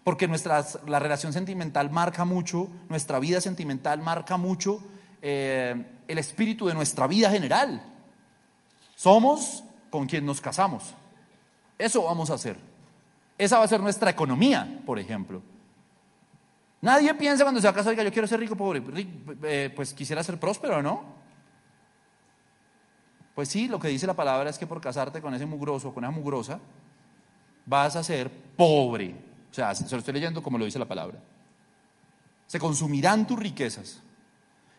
Porque 0.04 0.28
nuestra, 0.28 0.66
la 0.88 1.00
relación 1.00 1.34
sentimental 1.34 1.92
marca 1.92 2.26
mucho, 2.26 2.70
nuestra 2.90 3.20
vida 3.20 3.42
sentimental 3.42 4.02
marca 4.02 4.38
mucho 4.38 4.82
eh, 5.22 5.86
el 6.08 6.18
espíritu 6.18 6.68
de 6.68 6.74
nuestra 6.74 7.06
vida 7.08 7.30
general. 7.30 7.84
Somos 8.96 9.64
con 9.90 10.08
quien 10.08 10.26
nos 10.26 10.42
casamos. 10.42 10.96
Eso 11.78 12.04
vamos 12.04 12.30
a 12.30 12.36
hacer. 12.36 12.58
Esa 13.38 13.58
va 13.60 13.66
a 13.66 13.68
ser 13.68 13.80
nuestra 13.80 14.10
economía, 14.10 14.82
por 14.86 15.00
ejemplo. 15.00 15.42
Nadie 16.82 17.14
piensa 17.14 17.44
cuando 17.44 17.62
se 17.62 17.68
va 17.68 17.72
a 17.72 17.76
casar, 17.76 17.96
yo 17.96 18.12
quiero 18.12 18.28
ser 18.28 18.40
rico, 18.40 18.56
pobre. 18.56 18.82
Eh, 19.44 19.72
pues 19.76 19.94
quisiera 19.94 20.24
ser 20.24 20.40
próspero, 20.40 20.82
¿no? 20.82 21.19
Pues 23.36 23.50
sí, 23.50 23.68
lo 23.68 23.80
que 23.80 23.88
dice 23.88 24.08
la 24.08 24.16
palabra 24.16 24.50
es 24.50 24.58
que 24.58 24.68
por 24.68 24.82
casarte 24.82 25.22
con 25.22 25.34
ese 25.34 25.46
mugroso, 25.46 25.94
con 25.94 26.04
esa 26.04 26.12
mugrosa, 26.12 26.60
vas 27.66 27.96
a 27.96 28.04
ser 28.04 28.30
pobre. 28.58 29.16
O 29.52 29.54
sea, 29.54 29.74
se 29.74 29.90
lo 29.90 30.00
estoy 30.00 30.14
leyendo 30.14 30.44
como 30.44 30.58
lo 30.58 30.66
dice 30.66 30.80
la 30.80 30.88
palabra. 30.88 31.20
Se 32.48 32.60
consumirán 32.60 33.28
tus 33.28 33.40
riquezas. 33.40 34.02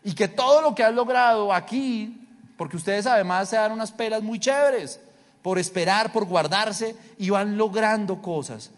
Y 0.03 0.13
que 0.13 0.27
todo 0.27 0.61
lo 0.61 0.75
que 0.75 0.83
has 0.83 0.93
logrado 0.93 1.53
aquí, 1.53 2.27
porque 2.57 2.77
ustedes 2.77 3.05
además 3.05 3.49
se 3.49 3.55
dan 3.55 3.71
unas 3.71 3.91
pelas 3.91 4.23
muy 4.23 4.39
chéveres, 4.39 4.99
por 5.41 5.57
esperar, 5.57 6.11
por 6.11 6.25
guardarse, 6.25 6.95
y 7.17 7.29
van 7.29 7.57
logrando 7.57 8.21
cosas. 8.21 8.71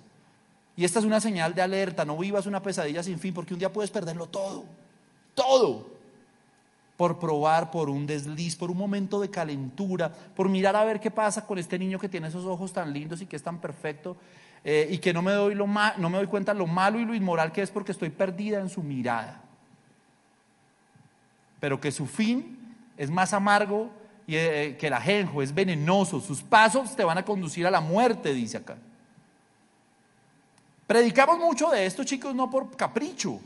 Y 0.75 0.85
esta 0.85 0.99
es 0.99 1.05
una 1.05 1.19
señal 1.19 1.53
de 1.53 1.61
alerta, 1.61 2.05
no 2.05 2.17
vivas 2.17 2.45
una 2.45 2.61
pesadilla 2.61 3.03
sin 3.03 3.19
fin, 3.19 3.33
porque 3.33 3.53
un 3.53 3.59
día 3.59 3.71
puedes 3.71 3.91
perderlo 3.91 4.27
todo, 4.27 4.65
todo 5.35 5.92
por 6.97 7.19
probar, 7.19 7.71
por 7.71 7.89
un 7.89 8.05
desliz, 8.05 8.55
por 8.55 8.69
un 8.69 8.77
momento 8.77 9.19
de 9.19 9.29
calentura, 9.29 10.11
por 10.11 10.47
mirar 10.49 10.75
a 10.75 10.85
ver 10.85 10.99
qué 10.99 11.09
pasa 11.09 11.45
con 11.45 11.57
este 11.57 11.79
niño 11.79 11.99
que 11.99 12.09
tiene 12.09 12.27
esos 12.27 12.45
ojos 12.45 12.71
tan 12.71 12.93
lindos 12.93 13.21
y 13.21 13.25
que 13.25 13.35
es 13.35 13.43
tan 13.43 13.59
perfecto 13.59 14.15
eh, 14.63 14.87
y 14.91 14.99
que 14.99 15.13
no 15.13 15.21
me, 15.21 15.31
doy 15.31 15.55
lo 15.55 15.67
no 15.67 16.09
me 16.09 16.17
doy 16.17 16.27
cuenta 16.27 16.53
lo 16.53 16.67
malo 16.67 16.99
y 16.99 17.05
lo 17.05 17.13
inmoral 17.13 17.51
que 17.51 17.61
es 17.61 17.71
porque 17.71 17.91
estoy 17.91 18.09
perdida 18.09 18.59
en 18.59 18.69
su 18.69 18.83
mirada. 18.83 19.41
Pero 21.59 21.81
que 21.81 21.91
su 21.91 22.05
fin 22.05 22.75
es 22.97 23.09
más 23.09 23.33
amargo 23.33 23.89
eh, 24.27 24.77
que 24.79 24.87
el 24.87 24.93
ajenjo, 24.93 25.41
es 25.41 25.53
venenoso, 25.53 26.21
sus 26.21 26.41
pasos 26.41 26.95
te 26.95 27.03
van 27.03 27.17
a 27.17 27.25
conducir 27.25 27.67
a 27.67 27.71
la 27.71 27.81
muerte, 27.81 28.33
dice 28.33 28.57
acá. 28.57 28.77
Predicamos 30.87 31.39
mucho 31.39 31.69
de 31.69 31.85
esto, 31.85 32.03
chicos, 32.03 32.35
no 32.35 32.49
por 32.49 32.75
capricho, 32.75 33.39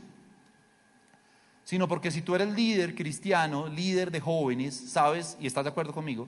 sino 1.68 1.86
porque 1.86 2.10
si 2.10 2.22
tú 2.22 2.34
eres 2.34 2.48
líder 2.54 2.94
cristiano, 2.94 3.68
líder 3.68 4.10
de 4.10 4.20
jóvenes, 4.20 4.74
sabes, 4.74 5.36
y 5.38 5.46
estás 5.46 5.64
de 5.64 5.68
acuerdo 5.68 5.92
conmigo, 5.92 6.26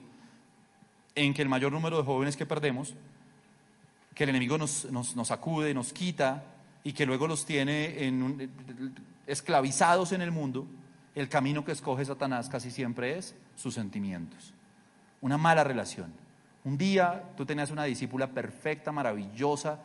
en 1.15 1.33
que 1.33 1.41
el 1.41 1.49
mayor 1.49 1.71
número 1.71 1.97
de 1.97 2.03
jóvenes 2.03 2.37
que 2.37 2.45
perdemos, 2.45 2.93
que 4.13 4.25
el 4.25 4.29
enemigo 4.29 4.59
nos, 4.59 4.85
nos, 4.91 5.31
acude, 5.31 5.73
nos 5.73 5.93
quita 5.93 6.43
y 6.83 6.93
que 6.93 7.07
luego 7.07 7.25
los 7.25 7.43
tiene 7.43 8.05
en 8.05 8.51
esclavizados 9.25 10.11
en 10.11 10.21
el 10.21 10.29
mundo, 10.29 10.67
el 11.15 11.27
camino 11.27 11.65
que 11.65 11.71
escoge 11.71 12.05
Satanás 12.05 12.47
casi 12.47 12.69
siempre 12.69 13.17
es 13.17 13.33
sus 13.55 13.73
sentimientos. 13.73 14.53
Una 15.21 15.39
mala 15.39 15.63
relación. 15.63 16.13
Un 16.63 16.77
día 16.77 17.31
tú 17.35 17.47
tenías 17.47 17.71
una 17.71 17.85
discípula 17.85 18.27
perfecta, 18.27 18.91
maravillosa, 18.91 19.79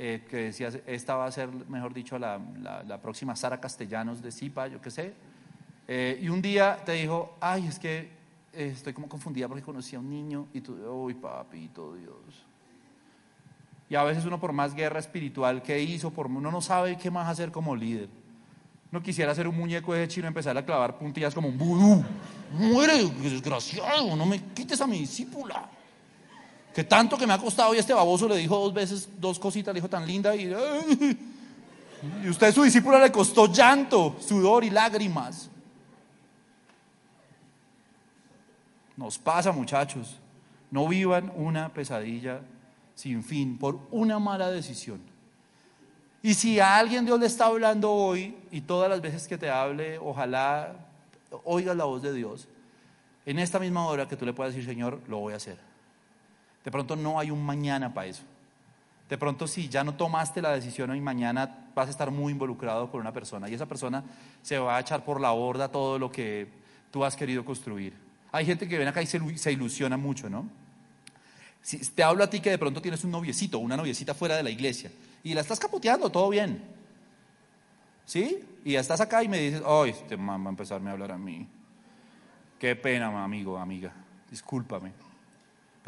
eh, 0.00 0.22
que 0.30 0.36
decía, 0.36 0.70
esta 0.86 1.16
va 1.16 1.26
a 1.26 1.32
ser, 1.32 1.50
mejor 1.68 1.92
dicho, 1.92 2.20
la, 2.20 2.40
la, 2.86 3.02
próxima 3.02 3.34
Sara 3.34 3.58
Castellanos 3.60 4.22
de 4.22 4.30
Zipa, 4.30 4.68
yo 4.68 4.80
qué 4.80 4.92
sé. 4.92 5.12
Eh, 5.88 6.20
y 6.22 6.28
un 6.28 6.40
día 6.40 6.78
te 6.86 6.92
dijo, 6.92 7.36
ay, 7.40 7.66
es 7.66 7.80
que 7.80 8.08
eh, 8.52 8.72
estoy 8.72 8.92
como 8.92 9.08
confundida 9.08 9.48
porque 9.48 9.64
conocí 9.64 9.96
a 9.96 9.98
un 9.98 10.08
niño 10.08 10.46
y 10.54 10.60
tú, 10.60 10.74
uy, 10.88 11.14
papito 11.14 11.96
Dios. 11.96 12.14
Y 13.90 13.96
a 13.96 14.04
veces 14.04 14.24
uno 14.24 14.38
por 14.38 14.52
más 14.52 14.72
guerra 14.72 15.00
espiritual 15.00 15.62
que 15.62 15.82
hizo, 15.82 16.12
por, 16.12 16.28
uno 16.28 16.52
no 16.52 16.60
sabe 16.60 16.96
qué 16.96 17.10
más 17.10 17.28
hacer 17.28 17.50
como 17.50 17.74
líder. 17.74 18.08
No 18.92 19.02
quisiera 19.02 19.34
ser 19.34 19.48
un 19.48 19.56
muñeco 19.56 19.94
de 19.94 20.06
chino 20.06 20.26
y 20.26 20.28
empezar 20.28 20.56
a 20.56 20.64
clavar 20.64 20.96
puntillas 20.96 21.34
como 21.34 21.48
un 21.48 21.58
vudú. 21.58 22.04
Muere, 22.52 23.04
desgraciado, 23.20 24.14
no 24.14 24.26
me 24.26 24.40
quites 24.54 24.80
a 24.80 24.86
mi 24.86 25.00
discípula. 25.00 25.68
Que 26.78 26.84
tanto 26.84 27.18
que 27.18 27.26
me 27.26 27.32
ha 27.32 27.38
costado 27.38 27.74
y 27.74 27.78
este 27.78 27.92
baboso 27.92 28.28
le 28.28 28.36
dijo 28.36 28.56
dos 28.56 28.72
veces, 28.72 29.08
dos 29.18 29.36
cositas, 29.40 29.74
le 29.74 29.80
dijo 29.80 29.90
tan 29.90 30.06
linda 30.06 30.36
y... 30.36 30.48
Y 32.22 32.28
usted, 32.28 32.54
su 32.54 32.62
discípula, 32.62 33.00
le 33.00 33.10
costó 33.10 33.52
llanto, 33.52 34.14
sudor 34.20 34.62
y 34.62 34.70
lágrimas. 34.70 35.50
Nos 38.96 39.18
pasa, 39.18 39.50
muchachos. 39.50 40.20
No 40.70 40.86
vivan 40.86 41.32
una 41.34 41.68
pesadilla 41.70 42.42
sin 42.94 43.24
fin 43.24 43.58
por 43.58 43.80
una 43.90 44.20
mala 44.20 44.48
decisión. 44.48 45.00
Y 46.22 46.34
si 46.34 46.60
a 46.60 46.76
alguien 46.76 47.04
Dios 47.04 47.18
le 47.18 47.26
está 47.26 47.46
hablando 47.46 47.90
hoy, 47.90 48.36
y 48.52 48.60
todas 48.60 48.88
las 48.88 49.00
veces 49.00 49.26
que 49.26 49.36
te 49.36 49.50
hable, 49.50 49.98
ojalá 49.98 50.76
oigas 51.42 51.76
la 51.76 51.86
voz 51.86 52.02
de 52.02 52.12
Dios, 52.12 52.46
en 53.26 53.40
esta 53.40 53.58
misma 53.58 53.84
hora 53.84 54.06
que 54.06 54.16
tú 54.16 54.24
le 54.24 54.32
puedas 54.32 54.54
decir, 54.54 54.70
Señor, 54.70 55.00
lo 55.08 55.18
voy 55.18 55.32
a 55.32 55.38
hacer. 55.38 55.66
De 56.64 56.70
pronto 56.70 56.96
no 56.96 57.18
hay 57.18 57.30
un 57.30 57.44
mañana 57.44 57.92
para 57.92 58.08
eso. 58.08 58.22
De 59.08 59.16
pronto 59.16 59.46
si 59.46 59.68
ya 59.68 59.82
no 59.84 59.94
tomaste 59.94 60.42
la 60.42 60.52
decisión 60.52 60.90
hoy 60.90 61.00
mañana 61.00 61.70
vas 61.74 61.88
a 61.88 61.90
estar 61.90 62.10
muy 62.10 62.32
involucrado 62.32 62.90
con 62.90 63.00
una 63.00 63.12
persona 63.12 63.48
y 63.48 63.54
esa 63.54 63.66
persona 63.66 64.04
se 64.42 64.58
va 64.58 64.76
a 64.76 64.80
echar 64.80 65.04
por 65.04 65.20
la 65.20 65.30
borda 65.30 65.68
todo 65.68 65.98
lo 65.98 66.12
que 66.12 66.48
tú 66.90 67.04
has 67.04 67.16
querido 67.16 67.44
construir. 67.44 67.94
Hay 68.32 68.44
gente 68.44 68.68
que 68.68 68.76
viene 68.76 68.90
acá 68.90 69.00
y 69.00 69.06
se, 69.06 69.52
ilusiona 69.52 69.96
mucho, 69.96 70.28
¿no? 70.28 70.48
Si 71.62 71.78
te 71.78 72.02
hablo 72.02 72.22
a 72.22 72.30
ti 72.30 72.40
que 72.40 72.50
de 72.50 72.58
pronto 72.58 72.82
tienes 72.82 73.02
un 73.04 73.10
noviecito, 73.10 73.58
una 73.58 73.76
noviecita 73.76 74.14
fuera 74.14 74.36
de 74.36 74.42
la 74.42 74.50
iglesia 74.50 74.90
y 75.22 75.34
la 75.34 75.40
estás 75.40 75.58
capoteando, 75.58 76.10
todo 76.10 76.28
bien. 76.28 76.62
¿Sí? 78.04 78.40
Y 78.64 78.74
estás 78.74 79.00
acá 79.00 79.22
y 79.22 79.28
me 79.28 79.38
dices, 79.38 79.62
ay, 79.66 79.90
este 79.90 80.16
mamá 80.16 80.44
va 80.44 80.50
a 80.50 80.50
empezarme 80.50 80.90
a 80.90 80.92
hablar 80.92 81.12
a 81.12 81.18
mí. 81.18 81.46
Qué 82.58 82.76
pena, 82.76 83.24
amigo, 83.24 83.56
amiga. 83.56 83.92
Discúlpame. 84.30 85.07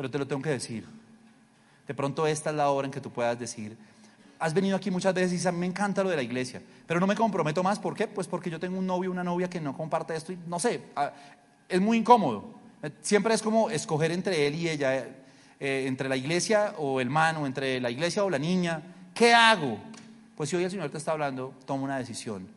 Pero 0.01 0.11
te 0.11 0.17
lo 0.17 0.27
tengo 0.27 0.41
que 0.41 0.49
decir. 0.49 0.87
De 1.87 1.93
pronto 1.93 2.27
esta 2.27 2.49
es 2.49 2.57
la 2.57 2.71
hora 2.71 2.87
en 2.87 2.91
que 2.91 3.03
tú 3.03 3.11
puedas 3.11 3.39
decir, 3.39 3.77
has 4.39 4.55
venido 4.55 4.75
aquí 4.75 4.91
muchas 4.91 5.13
veces 5.13 5.33
y 5.33 5.35
dices, 5.35 5.53
me 5.53 5.67
encanta 5.67 6.03
lo 6.03 6.09
de 6.09 6.17
la 6.17 6.23
iglesia, 6.23 6.63
pero 6.87 7.01
no 7.01 7.07
me 7.07 7.15
comprometo 7.15 7.63
más. 7.63 7.79
¿Por 7.79 7.95
qué? 7.95 8.09
Pues 8.09 8.27
porque 8.27 8.49
yo 8.49 8.59
tengo 8.59 8.79
un 8.79 8.87
novio, 8.87 9.11
una 9.11 9.23
novia 9.23 9.51
que 9.51 9.61
no 9.61 9.77
comparte 9.77 10.17
esto 10.17 10.33
y 10.33 10.39
no 10.47 10.59
sé, 10.59 10.81
ah, 10.97 11.13
es 11.69 11.83
muy 11.83 11.99
incómodo. 11.99 12.47
Siempre 13.03 13.35
es 13.35 13.43
como 13.43 13.69
escoger 13.69 14.11
entre 14.11 14.47
él 14.47 14.55
y 14.55 14.71
ella, 14.71 14.97
eh, 14.97 15.85
entre 15.87 16.09
la 16.09 16.17
iglesia 16.17 16.73
o 16.79 17.03
el 17.03 17.11
man, 17.11 17.37
o 17.37 17.47
entre 17.47 17.79
la 17.79 17.91
iglesia 17.91 18.25
o 18.25 18.31
la 18.31 18.39
niña. 18.39 18.81
¿Qué 19.13 19.35
hago? 19.35 19.77
Pues 20.35 20.49
si 20.49 20.57
hoy 20.57 20.65
el 20.65 20.71
Señor 20.71 20.89
te 20.89 20.97
está 20.97 21.13
hablando, 21.13 21.53
toma 21.67 21.83
una 21.83 21.99
decisión 21.99 22.49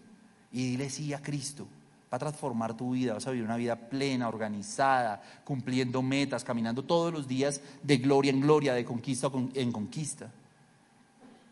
y 0.54 0.70
dile 0.70 0.90
sí 0.90 1.14
a 1.14 1.22
Cristo. 1.22 1.68
Va 2.14 2.18
a 2.18 2.20
transformar 2.20 2.78
tu 2.78 2.92
vida, 2.92 3.16
vas 3.16 3.26
a 3.26 3.32
vivir 3.32 3.44
una 3.44 3.58
vida 3.58 3.76
plena, 3.76 4.28
organizada, 4.28 5.20
cumpliendo 5.44 6.04
metas, 6.04 6.44
caminando 6.44 6.84
todos 6.84 7.12
los 7.12 7.28
días 7.28 7.60
de 7.82 7.98
gloria 7.98 8.30
en 8.30 8.40
gloria, 8.40 8.76
de 8.76 8.86
conquista 8.86 9.32
en 9.56 9.72
conquista. 9.72 10.30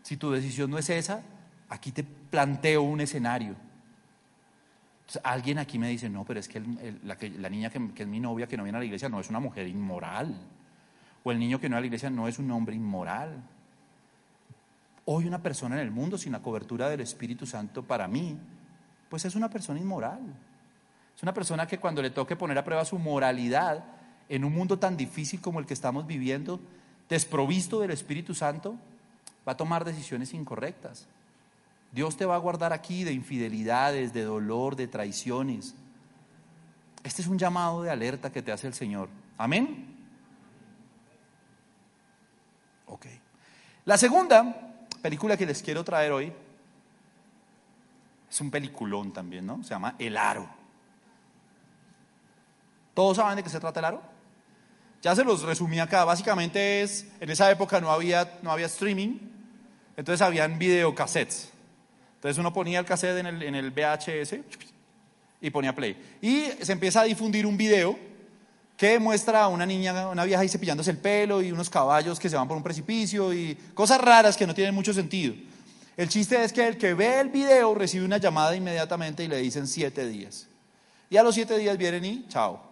Si 0.02 0.16
tu 0.16 0.30
decisión 0.30 0.70
no 0.70 0.78
es 0.78 0.88
esa, 0.88 1.20
aquí 1.68 1.90
te 1.90 2.04
planteo 2.04 2.82
un 2.82 3.00
escenario. 3.00 3.56
alguien 5.24 5.58
aquí 5.58 5.80
me 5.80 5.88
dice, 5.88 6.08
no, 6.08 6.24
pero 6.24 6.38
es 6.38 6.46
que, 6.46 6.60
la, 6.60 7.48
niña 7.48 7.68
que, 7.68 7.92
que, 7.92 8.04
es 8.04 8.08
mi 8.08 8.20
novia, 8.20 8.46
que 8.46 8.56
no 8.56 8.62
viene 8.62 8.78
a 8.78 8.82
la 8.82 8.84
iglesia, 8.84 9.08
no 9.08 9.18
es 9.18 9.30
una 9.30 9.40
mujer 9.40 9.66
inmoral. 9.66 10.32
O 11.24 11.32
el 11.32 11.40
niño 11.40 11.58
que 11.58 11.68
no 11.68 11.74
viene 11.74 11.78
a 11.78 11.80
la 11.80 11.86
iglesia 11.86 12.08
no 12.08 12.28
es 12.28 12.38
un 12.38 12.48
hombre 12.52 12.76
inmoral. 12.76 13.42
Hoy 15.06 15.26
una 15.26 15.42
persona 15.42 15.74
en 15.74 15.80
el 15.80 15.90
mundo 15.90 16.16
sin 16.16 16.30
la 16.30 16.40
cobertura 16.40 16.88
del 16.88 17.00
Espíritu 17.00 17.46
Santo 17.46 17.82
para 17.82 18.06
mí, 18.06 18.38
pues 19.08 19.24
es 19.24 19.34
una 19.34 19.50
persona 19.50 19.80
inmoral. 19.80 20.20
Una 21.22 21.32
persona 21.32 21.68
que 21.68 21.78
cuando 21.78 22.02
le 22.02 22.10
toque 22.10 22.34
poner 22.34 22.58
a 22.58 22.64
prueba 22.64 22.84
su 22.84 22.98
moralidad 22.98 23.84
en 24.28 24.44
un 24.44 24.52
mundo 24.52 24.78
tan 24.80 24.96
difícil 24.96 25.40
como 25.40 25.60
el 25.60 25.66
que 25.66 25.74
estamos 25.74 26.04
viviendo, 26.04 26.60
desprovisto 27.08 27.78
del 27.78 27.92
Espíritu 27.92 28.34
Santo, 28.34 28.76
va 29.46 29.52
a 29.52 29.56
tomar 29.56 29.84
decisiones 29.84 30.34
incorrectas. 30.34 31.06
Dios 31.92 32.16
te 32.16 32.24
va 32.26 32.34
a 32.34 32.38
guardar 32.38 32.72
aquí 32.72 33.04
de 33.04 33.12
infidelidades, 33.12 34.12
de 34.12 34.22
dolor, 34.22 34.74
de 34.74 34.88
traiciones. 34.88 35.76
Este 37.04 37.22
es 37.22 37.28
un 37.28 37.38
llamado 37.38 37.82
de 37.82 37.90
alerta 37.90 38.32
que 38.32 38.42
te 38.42 38.50
hace 38.50 38.66
el 38.66 38.74
Señor. 38.74 39.08
Amén. 39.38 39.94
Ok. 42.86 43.06
La 43.84 43.96
segunda 43.96 44.74
película 45.02 45.36
que 45.36 45.46
les 45.46 45.62
quiero 45.62 45.84
traer 45.84 46.10
hoy 46.10 46.32
es 48.28 48.40
un 48.40 48.50
peliculón 48.50 49.12
también, 49.12 49.46
¿no? 49.46 49.62
Se 49.62 49.70
llama 49.70 49.94
El 50.00 50.16
Aro. 50.16 50.61
¿Todos 52.94 53.16
saben 53.16 53.36
de 53.36 53.42
qué 53.42 53.50
se 53.50 53.60
trata 53.60 53.80
el 53.80 53.86
aro? 53.86 54.02
Ya 55.02 55.16
se 55.16 55.24
los 55.24 55.42
resumí 55.42 55.80
acá. 55.80 56.04
Básicamente 56.04 56.82
es, 56.82 57.06
en 57.20 57.30
esa 57.30 57.50
época 57.50 57.80
no 57.80 57.90
había, 57.90 58.38
no 58.42 58.52
había 58.52 58.66
streaming, 58.66 59.18
entonces 59.96 60.22
habían 60.22 60.58
videocassettes. 60.58 61.50
Entonces 62.16 62.38
uno 62.38 62.52
ponía 62.52 62.78
el 62.78 62.84
cassette 62.84 63.18
en 63.18 63.26
el, 63.26 63.42
en 63.42 63.54
el 63.56 63.70
VHS 63.72 64.36
y 65.40 65.50
ponía 65.50 65.74
play. 65.74 66.18
Y 66.22 66.44
se 66.64 66.72
empieza 66.72 67.00
a 67.00 67.04
difundir 67.04 67.46
un 67.46 67.56
video 67.56 67.98
que 68.76 68.98
muestra 68.98 69.42
a 69.42 69.48
una 69.48 69.66
niña, 69.66 70.08
una 70.08 70.24
vieja 70.24 70.42
ahí 70.42 70.48
cepillándose 70.48 70.92
el 70.92 70.98
pelo 70.98 71.42
y 71.42 71.52
unos 71.52 71.68
caballos 71.68 72.18
que 72.20 72.28
se 72.28 72.36
van 72.36 72.46
por 72.46 72.56
un 72.56 72.62
precipicio 72.62 73.34
y 73.34 73.56
cosas 73.74 74.00
raras 74.00 74.36
que 74.36 74.46
no 74.46 74.54
tienen 74.54 74.74
mucho 74.74 74.94
sentido. 74.94 75.34
El 75.96 76.08
chiste 76.08 76.42
es 76.42 76.52
que 76.52 76.66
el 76.66 76.78
que 76.78 76.94
ve 76.94 77.20
el 77.20 77.28
video 77.28 77.74
recibe 77.74 78.04
una 78.04 78.18
llamada 78.18 78.56
inmediatamente 78.56 79.24
y 79.24 79.28
le 79.28 79.38
dicen 79.38 79.66
siete 79.66 80.06
días. 80.08 80.48
Y 81.10 81.16
a 81.16 81.22
los 81.22 81.34
siete 81.34 81.58
días 81.58 81.76
vienen 81.76 82.04
y 82.04 82.26
chao, 82.28 82.71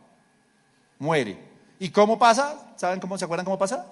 muere. 1.01 1.37
¿Y 1.81 1.89
cómo 1.89 2.19
pasa? 2.19 2.75
¿Saben 2.77 3.01
cómo 3.01 3.19
se 3.19 3.25
acuerdan 3.25 3.45
cómo 3.45 3.59
pasa? 3.59 3.87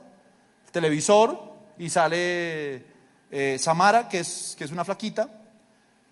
El 0.67 0.73
televisor 0.73 1.53
y 1.79 1.91
sale 1.91 2.85
eh, 3.31 3.57
Samara, 3.59 4.09
que 4.09 4.21
es, 4.21 4.55
que 4.57 4.65
es 4.65 4.71
una 4.71 4.85
flaquita, 4.85 5.29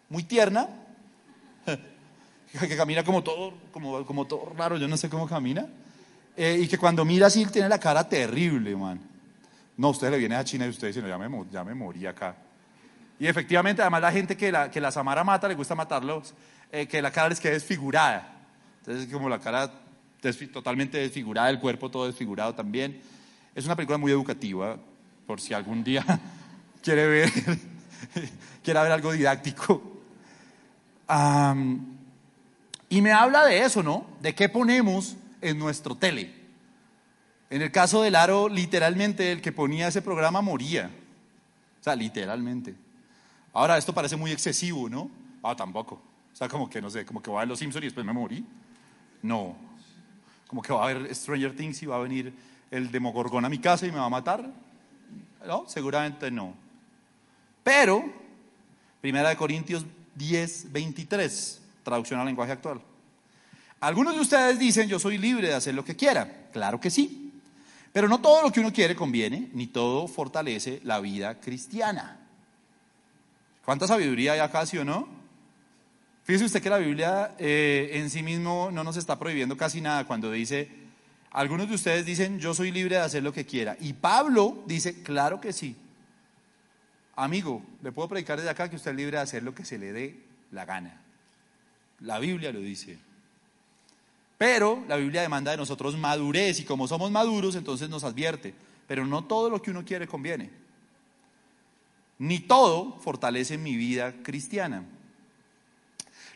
muy 0.08 0.24
tierna, 0.24 0.68
que 2.60 2.76
camina 2.76 3.04
como 3.04 3.22
todo, 3.22 3.54
como, 3.70 4.04
como 4.04 4.26
todo 4.26 4.52
raro, 4.56 4.76
yo 4.76 4.88
no 4.88 4.96
sé 4.96 5.08
cómo 5.08 5.28
camina. 5.28 5.66
Eh, 6.36 6.60
y 6.62 6.68
que 6.68 6.76
cuando 6.76 7.04
mira 7.04 7.28
así 7.28 7.46
tiene 7.46 7.68
la 7.68 7.78
cara 7.78 8.08
terrible, 8.08 8.76
man. 8.76 9.00
No, 9.76 9.90
usted 9.90 10.10
le 10.10 10.18
viene 10.18 10.36
a 10.36 10.44
China 10.44 10.66
y 10.66 10.70
usted 10.70 10.88
dice, 10.88 11.02
no, 11.02 11.08
ya 11.08 11.18
me, 11.18 11.44
ya 11.50 11.64
me 11.64 11.74
morí 11.74 12.06
acá. 12.06 12.36
Y 13.18 13.26
efectivamente, 13.26 13.82
además 13.82 14.02
la 14.02 14.12
gente 14.12 14.36
que 14.36 14.52
la, 14.52 14.70
que 14.70 14.80
la 14.80 14.90
Samara 14.90 15.24
mata, 15.24 15.48
le 15.48 15.54
gusta 15.54 15.74
matarlos, 15.74 16.34
eh, 16.72 16.86
que 16.86 17.00
la 17.00 17.10
cara 17.10 17.28
les 17.30 17.40
quede 17.40 17.52
desfigurada. 17.52 18.34
Entonces, 18.80 19.10
como 19.10 19.28
la 19.28 19.38
cara 19.38 19.70
totalmente 20.52 20.98
desfigurada, 20.98 21.50
el 21.50 21.58
cuerpo 21.58 21.90
todo 21.90 22.06
desfigurado 22.06 22.54
también. 22.54 23.00
Es 23.54 23.64
una 23.64 23.76
película 23.76 23.98
muy 23.98 24.12
educativa, 24.12 24.76
por 25.26 25.40
si 25.40 25.54
algún 25.54 25.82
día 25.82 26.04
quiere 26.82 27.06
ver, 27.06 27.32
quiere 28.62 28.80
ver 28.80 28.92
algo 28.92 29.12
didáctico. 29.12 29.82
y 32.88 33.00
me 33.00 33.12
habla 33.12 33.46
de 33.46 33.64
eso, 33.64 33.82
¿no? 33.82 34.06
De 34.20 34.34
qué 34.34 34.48
ponemos 34.48 35.16
en 35.40 35.58
nuestro 35.58 35.94
tele. 35.94 36.34
En 37.48 37.62
el 37.62 37.70
caso 37.70 38.02
del 38.02 38.16
aro, 38.16 38.48
literalmente 38.48 39.30
el 39.30 39.40
que 39.40 39.52
ponía 39.52 39.88
ese 39.88 40.02
programa 40.02 40.42
moría. 40.42 40.90
O 41.80 41.84
sea, 41.84 41.94
literalmente. 41.94 42.74
Ahora, 43.52 43.78
esto 43.78 43.94
parece 43.94 44.16
muy 44.16 44.32
excesivo, 44.32 44.88
¿no? 44.88 45.10
Ah, 45.42 45.54
tampoco. 45.54 45.94
O 46.32 46.36
sea, 46.36 46.48
como 46.48 46.68
que, 46.68 46.82
no 46.82 46.90
sé, 46.90 47.06
como 47.06 47.22
que 47.22 47.30
va 47.30 47.38
a 47.38 47.40
ver 47.42 47.48
Los 47.48 47.60
Simpsons 47.60 47.84
y 47.84 47.86
después 47.86 48.04
me 48.04 48.12
morí. 48.12 48.44
No. 49.22 49.56
Como 50.46 50.62
que 50.62 50.72
va 50.72 50.86
a 50.86 50.90
haber 50.90 51.14
Stranger 51.14 51.54
Things 51.56 51.82
y 51.82 51.86
va 51.86 51.96
a 51.96 52.00
venir 52.00 52.32
el 52.70 52.90
Demogorgón 52.90 53.44
a 53.44 53.48
mi 53.48 53.58
casa 53.58 53.86
y 53.86 53.92
me 53.92 53.98
va 53.98 54.06
a 54.06 54.10
matar. 54.10 54.48
No, 55.46 55.64
seguramente 55.68 56.30
no. 56.30 56.54
Pero, 57.62 58.04
Primera 59.00 59.28
de 59.28 59.36
Corintios 59.36 59.84
10, 60.16 60.72
23, 60.72 61.60
traducción 61.82 62.18
al 62.18 62.26
lenguaje 62.26 62.52
actual. 62.52 62.80
Algunos 63.80 64.14
de 64.14 64.20
ustedes 64.20 64.58
dicen, 64.58 64.88
yo 64.88 64.98
soy 64.98 65.18
libre 65.18 65.48
de 65.48 65.54
hacer 65.54 65.74
lo 65.74 65.84
que 65.84 65.94
quiera. 65.94 66.48
Claro 66.52 66.80
que 66.80 66.90
sí. 66.90 67.32
Pero 67.92 68.08
no 68.08 68.20
todo 68.20 68.42
lo 68.42 68.50
que 68.50 68.60
uno 68.60 68.72
quiere 68.72 68.96
conviene, 68.96 69.48
ni 69.52 69.68
todo 69.68 70.08
fortalece 70.08 70.80
la 70.84 71.00
vida 71.00 71.40
cristiana. 71.40 72.18
¿Cuánta 73.64 73.86
sabiduría 73.86 74.32
hay 74.32 74.40
acá, 74.40 74.66
sí 74.66 74.78
o 74.78 74.84
no? 74.84 75.08
Fíjese 76.26 76.44
usted 76.44 76.60
que 76.60 76.70
la 76.70 76.78
Biblia 76.78 77.36
eh, 77.38 77.90
en 77.92 78.10
sí 78.10 78.20
mismo 78.20 78.70
no 78.72 78.82
nos 78.82 78.96
está 78.96 79.16
prohibiendo 79.16 79.56
casi 79.56 79.80
nada 79.80 80.08
cuando 80.08 80.32
dice, 80.32 80.68
algunos 81.30 81.68
de 81.68 81.76
ustedes 81.76 82.04
dicen, 82.04 82.40
yo 82.40 82.52
soy 82.52 82.72
libre 82.72 82.96
de 82.96 83.02
hacer 83.02 83.22
lo 83.22 83.32
que 83.32 83.46
quiera. 83.46 83.76
Y 83.78 83.92
Pablo 83.92 84.64
dice, 84.66 85.04
claro 85.04 85.40
que 85.40 85.52
sí. 85.52 85.76
Amigo, 87.14 87.62
le 87.80 87.92
puedo 87.92 88.08
predicar 88.08 88.38
desde 88.38 88.50
acá 88.50 88.68
que 88.68 88.74
usted 88.74 88.90
es 88.90 88.96
libre 88.96 89.18
de 89.18 89.22
hacer 89.22 89.44
lo 89.44 89.54
que 89.54 89.64
se 89.64 89.78
le 89.78 89.92
dé 89.92 90.20
la 90.50 90.64
gana. 90.64 91.00
La 92.00 92.18
Biblia 92.18 92.50
lo 92.50 92.58
dice. 92.58 92.98
Pero 94.36 94.84
la 94.88 94.96
Biblia 94.96 95.22
demanda 95.22 95.52
de 95.52 95.56
nosotros 95.58 95.96
madurez 95.96 96.58
y 96.58 96.64
como 96.64 96.88
somos 96.88 97.08
maduros, 97.12 97.54
entonces 97.54 97.88
nos 97.88 98.02
advierte. 98.02 98.52
Pero 98.88 99.06
no 99.06 99.22
todo 99.22 99.48
lo 99.48 99.62
que 99.62 99.70
uno 99.70 99.84
quiere 99.84 100.08
conviene. 100.08 100.50
Ni 102.18 102.40
todo 102.40 102.98
fortalece 102.98 103.58
mi 103.58 103.76
vida 103.76 104.12
cristiana. 104.24 104.84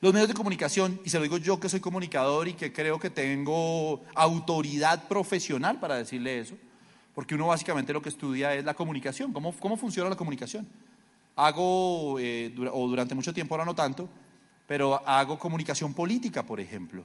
Los 0.00 0.14
medios 0.14 0.28
de 0.28 0.34
comunicación, 0.34 0.98
y 1.04 1.10
se 1.10 1.18
lo 1.18 1.24
digo 1.24 1.36
yo 1.36 1.60
que 1.60 1.68
soy 1.68 1.80
comunicador 1.80 2.48
y 2.48 2.54
que 2.54 2.72
creo 2.72 2.98
que 2.98 3.10
tengo 3.10 4.02
autoridad 4.14 5.06
profesional 5.08 5.78
para 5.78 5.96
decirle 5.96 6.38
eso, 6.38 6.54
porque 7.14 7.34
uno 7.34 7.48
básicamente 7.48 7.92
lo 7.92 8.00
que 8.00 8.08
estudia 8.08 8.54
es 8.54 8.64
la 8.64 8.72
comunicación, 8.72 9.30
cómo, 9.30 9.52
cómo 9.52 9.76
funciona 9.76 10.08
la 10.08 10.16
comunicación. 10.16 10.66
Hago, 11.36 12.18
eh, 12.18 12.54
o 12.72 12.88
durante 12.88 13.14
mucho 13.14 13.34
tiempo, 13.34 13.54
ahora 13.54 13.66
no 13.66 13.74
tanto, 13.74 14.08
pero 14.66 15.06
hago 15.06 15.38
comunicación 15.38 15.92
política, 15.92 16.46
por 16.46 16.60
ejemplo, 16.60 17.04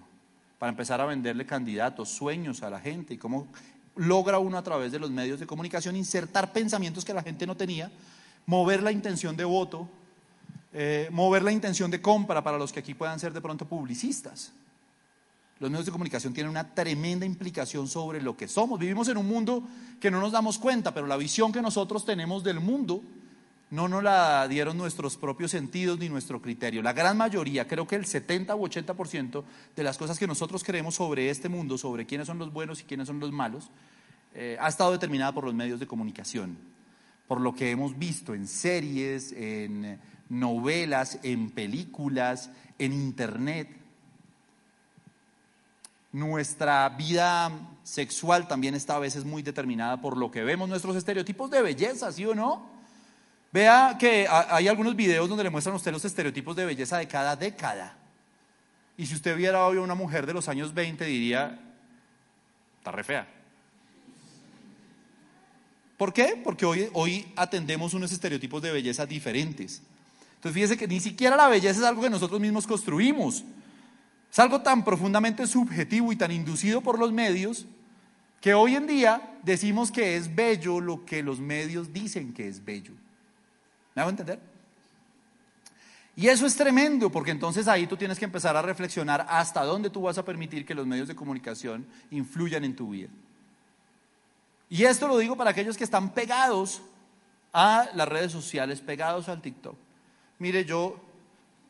para 0.58 0.70
empezar 0.70 1.02
a 1.02 1.06
venderle 1.06 1.46
candidatos, 1.46 2.08
sueños 2.08 2.64
a 2.64 2.70
la 2.70 2.80
gente 2.80 3.16
y 3.16 3.18
cómo 3.18 3.50
logra 3.98 4.40
uno 4.40 4.58
a 4.58 4.64
través 4.64 4.94
de 4.94 5.00
los 5.00 5.12
medios 5.12 5.42
de 5.42 5.48
comunicación 5.48 5.98
insertar 5.98 6.54
pensamientos 6.54 7.04
que 7.04 7.14
la 7.14 7.24
gente 7.24 7.46
no 7.46 7.58
tenía, 7.58 7.92
mover 8.46 8.82
la 8.82 8.94
intención 8.94 9.36
de 9.36 9.44
voto 9.44 9.90
eh, 10.78 11.08
mover 11.10 11.42
la 11.42 11.54
intención 11.54 11.90
de 11.90 12.02
compra 12.02 12.44
para 12.44 12.58
los 12.58 12.74
que 12.74 12.82
aquí 12.82 12.94
puedan 12.94 13.18
ser 13.18 13.32
de 13.32 13.40
pronto 13.40 13.66
publicistas. 13.66 14.52
Los 15.62 15.72
medios 15.72 15.86
de 15.86 15.94
comunicación 15.94 16.34
tienen 16.34 16.50
una 16.50 16.76
tremenda 16.76 17.26
implicación 17.26 17.88
sobre 17.88 18.22
lo 18.22 18.36
que 18.36 18.50
somos. 18.50 18.78
Vivimos 18.78 19.08
en 19.08 19.16
un 19.16 19.26
mundo 19.26 19.64
que 20.02 20.12
no 20.12 20.20
nos 20.20 20.34
damos 20.34 20.60
cuenta, 20.60 20.94
pero 20.94 21.08
la 21.08 21.16
visión 21.16 21.54
que 21.54 21.62
nosotros 21.62 22.04
tenemos 22.04 22.44
del 22.44 22.60
mundo 22.60 23.02
no 23.72 23.88
nos 23.88 24.04
la 24.04 24.50
dieron 24.50 24.78
nuestros 24.78 25.16
propios 25.16 25.52
sentidos 25.52 25.98
ni 25.98 26.10
nuestro 26.10 26.42
criterio. 26.42 26.82
La 26.82 26.92
gran 26.92 27.16
mayoría, 27.16 27.70
creo 27.70 27.88
que 27.88 27.96
el 27.96 28.06
70 28.06 28.54
u 28.54 28.68
80% 28.68 29.44
de 29.78 29.84
las 29.84 29.98
cosas 29.98 30.20
que 30.20 30.28
nosotros 30.28 30.62
creemos 30.62 30.96
sobre 30.96 31.30
este 31.30 31.48
mundo, 31.48 31.78
sobre 31.78 32.06
quiénes 32.06 32.28
son 32.28 32.38
los 32.38 32.52
buenos 32.52 32.82
y 32.82 32.84
quiénes 32.84 33.08
son 33.08 33.22
los 33.22 33.32
malos, 33.32 33.70
eh, 34.34 34.58
ha 34.60 34.68
estado 34.68 34.92
determinada 34.92 35.32
por 35.32 35.46
los 35.46 35.54
medios 35.54 35.80
de 35.80 35.88
comunicación, 35.88 36.58
por 37.30 37.40
lo 37.40 37.56
que 37.56 37.72
hemos 37.72 37.98
visto 37.98 38.34
en 38.34 38.46
series, 38.46 39.32
en 39.32 39.98
novelas, 40.30 41.20
en 41.24 41.50
películas, 41.50 42.50
en 42.80 42.94
internet. 42.94 43.70
Nuestra 46.12 46.88
vida 46.90 47.52
sexual 47.84 48.48
también 48.48 48.74
está 48.74 48.96
a 48.96 49.00
veces 49.00 49.26
muy 49.26 49.42
determinada 49.44 50.02
por 50.02 50.18
lo 50.18 50.32
que 50.32 50.44
vemos, 50.44 50.68
nuestros 50.68 50.96
estereotipos 50.96 51.52
de 51.52 51.62
belleza, 51.62 52.12
¿sí 52.12 52.26
o 52.26 52.34
no? 52.34 52.70
Vea 53.52 53.98
que 54.00 54.28
hay 54.30 54.68
algunos 54.68 54.96
videos 54.96 55.30
donde 55.30 55.44
le 55.44 55.50
muestran 55.50 55.74
a 55.74 55.78
usted 55.78 55.92
los 55.92 56.04
estereotipos 56.04 56.56
de 56.56 56.66
belleza 56.66 56.98
de 56.98 57.08
cada 57.08 57.36
década. 57.36 57.96
Y 58.98 59.06
si 59.06 59.16
usted 59.16 59.36
viera 59.36 59.66
hoy 59.66 59.78
a 59.78 59.82
una 59.82 59.96
mujer 59.96 60.26
de 60.26 60.34
los 60.34 60.48
años 60.50 60.74
20, 60.74 61.06
diría, 61.06 61.60
está 62.80 62.92
re 62.92 63.04
fea. 63.04 63.28
¿Por 65.98 66.12
qué? 66.12 66.40
Porque 66.44 66.66
hoy, 66.66 66.90
hoy 66.94 67.32
atendemos 67.36 67.94
unos 67.94 68.12
estereotipos 68.12 68.62
de 68.62 68.72
belleza 68.72 69.06
diferentes. 69.06 69.82
Entonces 70.46 70.62
fíjese 70.62 70.78
que 70.78 70.88
ni 70.88 71.00
siquiera 71.00 71.36
la 71.36 71.48
belleza 71.48 71.80
es 71.80 71.86
algo 71.88 72.04
que 72.04 72.10
nosotros 72.12 72.40
mismos 72.40 72.68
construimos. 72.68 73.44
Es 74.32 74.38
algo 74.38 74.62
tan 74.62 74.86
profundamente 74.86 75.48
subjetivo 75.48 76.12
y 76.12 76.16
tan 76.18 76.32
inducido 76.32 76.82
por 76.82 77.00
los 77.00 77.12
medios 77.12 77.66
que 78.42 78.54
hoy 78.54 78.76
en 78.76 78.86
día 78.86 79.40
decimos 79.42 79.90
que 79.92 80.16
es 80.16 80.36
bello 80.36 80.80
lo 80.80 81.04
que 81.04 81.24
los 81.24 81.40
medios 81.40 81.92
dicen 81.92 82.32
que 82.32 82.48
es 82.48 82.64
bello. 82.64 82.92
¿Me 83.96 84.04
hago 84.04 84.12
entender? 84.12 84.40
Y 86.16 86.28
eso 86.28 86.46
es 86.46 86.56
tremendo, 86.56 87.12
porque 87.12 87.32
entonces 87.32 87.68
ahí 87.68 87.88
tú 87.88 87.98
tienes 87.98 88.20
que 88.20 88.26
empezar 88.26 88.56
a 88.56 88.62
reflexionar 88.62 89.26
hasta 89.28 89.64
dónde 89.64 89.90
tú 89.90 90.04
vas 90.04 90.20
a 90.20 90.26
permitir 90.26 90.64
que 90.64 90.76
los 90.76 90.86
medios 90.86 91.08
de 91.08 91.16
comunicación 91.16 91.88
influyan 92.12 92.64
en 92.64 92.76
tu 92.76 92.92
vida. 92.92 93.10
Y 94.70 94.84
esto 94.84 95.08
lo 95.08 95.18
digo 95.18 95.36
para 95.36 95.50
aquellos 95.50 95.76
que 95.76 95.84
están 95.84 96.14
pegados 96.14 96.84
a 97.52 97.90
las 97.96 98.08
redes 98.08 98.32
sociales, 98.32 98.80
pegados 98.80 99.28
al 99.28 99.42
TikTok. 99.42 99.85
Mire, 100.46 100.64
yo, 100.64 100.96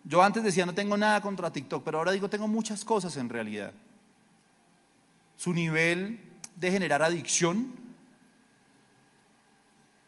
yo 0.04 0.22
antes 0.22 0.44
decía 0.44 0.66
no 0.66 0.74
tengo 0.74 0.98
nada 0.98 1.22
contra 1.22 1.50
TikTok, 1.50 1.82
pero 1.82 1.98
ahora 1.98 2.12
digo 2.12 2.30
tengo 2.30 2.50
muchas 2.50 2.84
cosas 2.84 3.16
en 3.16 3.30
realidad. 3.30 3.72
Su 5.38 5.54
nivel 5.54 6.20
de 6.58 6.72
generar 6.72 7.02
adicción, 7.02 7.72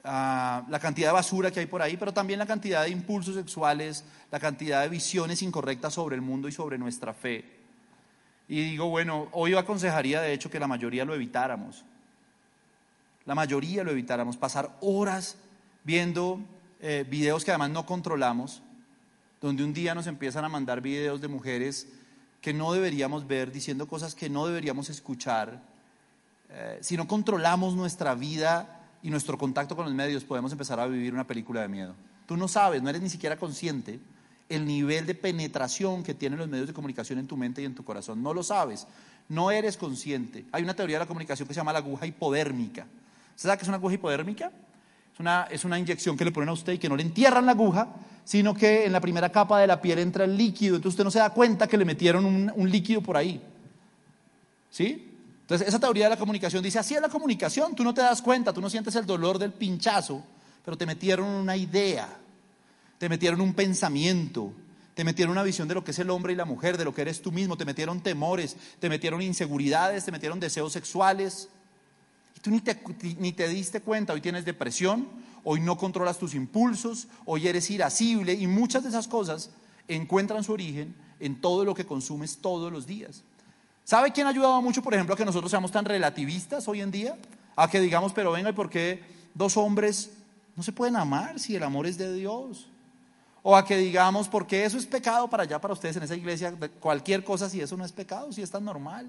la 0.03 0.80
cantidad 0.82 1.08
de 1.08 1.13
basura 1.13 1.49
que 1.49 1.62
hay 1.62 1.65
por 1.65 1.82
ahí, 1.82 1.95
pero 1.95 2.13
también 2.13 2.39
la 2.39 2.45
cantidad 2.45 2.84
de 2.84 2.89
impulsos 2.89 3.36
sexuales, 3.36 4.03
la 4.32 4.39
cantidad 4.41 4.82
de 4.82 4.89
visiones 4.89 5.41
incorrectas 5.43 5.93
sobre 5.93 6.17
el 6.17 6.21
mundo 6.21 6.49
y 6.49 6.51
sobre 6.51 6.77
nuestra 6.77 7.13
fe. 7.13 7.45
Y 8.49 8.71
digo, 8.71 8.89
bueno, 8.89 9.30
hoy 9.32 9.51
yo 9.51 9.60
aconsejaría 9.60 10.19
de 10.19 10.34
hecho 10.34 10.51
que 10.51 10.60
la 10.60 10.67
mayoría 10.67 11.06
lo 11.06 11.15
evitáramos. 11.15 11.86
La 13.23 13.34
mayoría 13.34 13.86
lo 13.86 13.91
evitáramos, 13.91 14.36
pasar 14.36 14.75
horas 14.82 15.38
viendo 15.86 16.41
eh, 16.81 17.05
videos 17.09 17.43
que 17.43 17.51
además 17.51 17.71
no 17.71 17.85
controlamos, 17.85 18.61
donde 19.41 19.63
un 19.63 19.73
día 19.73 19.95
nos 19.95 20.07
empiezan 20.07 20.45
a 20.45 20.49
mandar 20.49 20.81
videos 20.81 21.21
de 21.21 21.27
mujeres 21.27 21.87
que 22.41 22.53
no 22.53 22.71
deberíamos 22.73 23.27
ver, 23.27 23.51
diciendo 23.51 23.87
cosas 23.87 24.15
que 24.15 24.29
no 24.29 24.47
deberíamos 24.47 24.89
escuchar. 24.89 25.61
Eh, 26.49 26.79
si 26.81 26.95
no 26.97 27.07
controlamos 27.07 27.75
nuestra 27.75 28.15
vida 28.15 28.81
y 29.01 29.09
nuestro 29.09 29.37
contacto 29.37 29.75
con 29.75 29.85
los 29.85 29.93
medios, 29.93 30.23
podemos 30.23 30.51
empezar 30.51 30.79
a 30.79 30.87
vivir 30.87 31.13
una 31.13 31.27
película 31.27 31.61
de 31.61 31.67
miedo. 31.67 31.95
Tú 32.25 32.37
no 32.37 32.47
sabes, 32.47 32.81
no 32.81 32.89
eres 32.89 33.01
ni 33.01 33.09
siquiera 33.09 33.37
consciente 33.37 33.99
el 34.49 34.65
nivel 34.65 35.05
de 35.05 35.15
penetración 35.15 36.03
que 36.03 36.13
tienen 36.13 36.39
los 36.39 36.47
medios 36.47 36.67
de 36.67 36.73
comunicación 36.73 37.19
en 37.19 37.27
tu 37.27 37.35
mente 37.35 37.61
y 37.61 37.65
en 37.65 37.75
tu 37.75 37.83
corazón. 37.83 38.23
No 38.23 38.33
lo 38.33 38.43
sabes, 38.43 38.87
no 39.27 39.51
eres 39.51 39.77
consciente. 39.77 40.45
Hay 40.51 40.63
una 40.63 40.73
teoría 40.73 40.97
de 40.97 41.01
la 41.01 41.07
comunicación 41.07 41.47
que 41.47 41.53
se 41.53 41.59
llama 41.59 41.73
la 41.73 41.79
aguja 41.79 42.05
hipodérmica. 42.05 42.87
¿Sabes 43.35 43.57
qué 43.57 43.63
es 43.63 43.67
una 43.67 43.77
aguja 43.77 43.95
hipodérmica? 43.95 44.51
Es 45.49 45.65
una, 45.65 45.80
inyección 45.80 46.15
que 46.15 46.25
le 46.25 46.32
ponen 46.32 46.49
a 46.49 46.53
usted 46.53 46.73
y 46.73 46.77
que 46.77 46.88
no 46.88 46.95
le 46.95 47.03
entierran 47.03 47.45
la 47.45 47.53
aguja, 47.53 47.88
sino 48.23 48.53
que 48.53 48.86
en 48.86 48.91
la 48.91 49.01
primera 49.01 49.32
capa 49.32 49.60
de 49.60 49.67
la 49.67 49.82
piel 49.82 49.99
entra 49.99 50.25
el 50.25 50.38
líquido. 50.38 50.75
Entonces 50.75 50.93
usted 50.93 51.03
no 51.03 51.12
se 51.12 51.19
da 51.19 51.32
cuenta 51.32 51.67
que 51.67 51.77
le 51.77 51.86
metieron 51.86 52.25
un, 52.25 52.51
un 52.56 52.69
líquido 52.69 53.01
por 53.01 53.17
ahí. 53.17 53.41
¿Sí? 54.69 55.12
Entonces 55.41 55.67
esa 55.67 55.80
teoría 55.80 56.03
de 56.06 56.12
la 56.12 56.17
comunicación 56.17 56.62
dice, 56.62 56.77
así 56.77 56.93
es 56.93 57.01
la 57.01 57.10
comunicación, 57.10 57.73
tú 57.73 57.84
no 57.84 57.93
te 57.93 58.01
das 58.01 58.21
cuenta, 58.21 58.53
tú 58.53 58.62
no 58.62 58.69
sientes 58.69 58.95
el 58.95 59.06
dolor 59.06 59.39
del 59.39 59.53
pinchazo, 59.53 60.21
pero 60.63 60.77
te 60.77 60.86
metieron 60.86 61.25
una 61.25 61.56
idea, 61.56 62.10
te 62.97 63.08
metieron 63.08 63.39
un 63.41 63.53
pensamiento, 63.53 64.51
te 64.93 65.06
metieron 65.06 65.32
una 65.32 65.43
visión 65.43 65.67
de 65.67 65.75
lo 65.75 65.84
que 65.84 65.91
es 65.91 65.99
el 65.99 66.10
hombre 66.10 66.34
y 66.34 66.36
la 66.36 66.43
mujer, 66.43 66.77
de 66.77 66.84
lo 66.84 66.93
que 66.93 67.01
eres 67.01 67.21
tú 67.21 67.32
mismo, 67.32 67.56
te 67.56 67.63
metieron 67.63 68.01
temores, 68.01 68.58
te 68.80 68.89
metieron 68.89 69.21
inseguridades, 69.21 70.03
te 70.03 70.12
metieron 70.12 70.39
deseos 70.39 70.73
sexuales, 70.73 71.49
tú 72.47 72.95
ni 73.19 73.31
te, 73.33 73.47
diste 73.47 73.81
cuenta, 73.81 74.13
hoy 74.13 74.21
tienes 74.21 74.45
depresión, 74.45 75.07
hoy 75.43 75.60
no 75.60 75.77
controlas 75.77 76.17
tus 76.17 76.33
impulsos, 76.33 77.07
hoy 77.25 77.47
eres 77.47 77.69
irascible 77.69 78.33
y 78.33 78.47
muchas 78.47 78.83
de 78.83 78.89
esas 78.89 79.07
cosas 79.07 79.49
encuentran 79.88 80.43
su 80.43 80.53
origen 80.53 80.95
en 81.19 81.41
todo 81.41 81.65
lo 81.65 81.73
que 81.73 81.86
consumes 81.86 82.38
todos 82.38 82.71
los 82.71 82.88
días. 82.88 83.23
¿Sabe 83.83 84.12
quién 84.12 84.27
ha 84.27 84.31
ayudado 84.31 84.62
mucho, 84.62 84.81
por 84.81 84.93
ejemplo, 84.93 85.13
a 85.13 85.17
que 85.17 85.25
nosotros 85.25 85.49
seamos 85.49 85.71
tan 85.71 85.86
relativistas 85.86 86.67
hoy 86.67 86.81
en 86.81 86.91
día? 86.91 87.17
A 87.55 87.69
que 87.69 87.79
digamos, 87.79 88.13
pero 88.13 88.31
venga, 88.31 88.49
¿y 88.49 88.53
por 88.53 88.69
qué 88.69 89.01
dos 89.33 89.57
hombres 89.57 90.12
no 90.55 90.63
se 90.63 90.71
pueden 90.71 90.95
amar 90.95 91.39
si 91.39 91.55
el 91.55 91.63
amor 91.63 91.88
es 91.88 91.97
de 91.97 92.13
Dios? 92.13 92.67
O 93.43 93.55
a 93.55 93.65
que 93.65 93.77
digamos, 93.77 94.27
¿por 94.27 94.45
qué 94.45 94.65
eso 94.65 94.77
es 94.77 94.86
pecado 94.86 95.29
para 95.29 95.43
allá, 95.43 95.60
para 95.60 95.73
ustedes 95.73 95.95
en 95.97 96.03
esa 96.03 96.15
iglesia? 96.15 96.53
Cualquier 96.79 97.23
cosa, 97.23 97.49
si 97.49 97.62
eso 97.62 97.77
no 97.77 97.86
es 97.86 97.91
pecado, 97.91 98.31
si 98.31 98.41
es 98.41 98.51
tan 98.51 98.65
normal. 98.65 99.07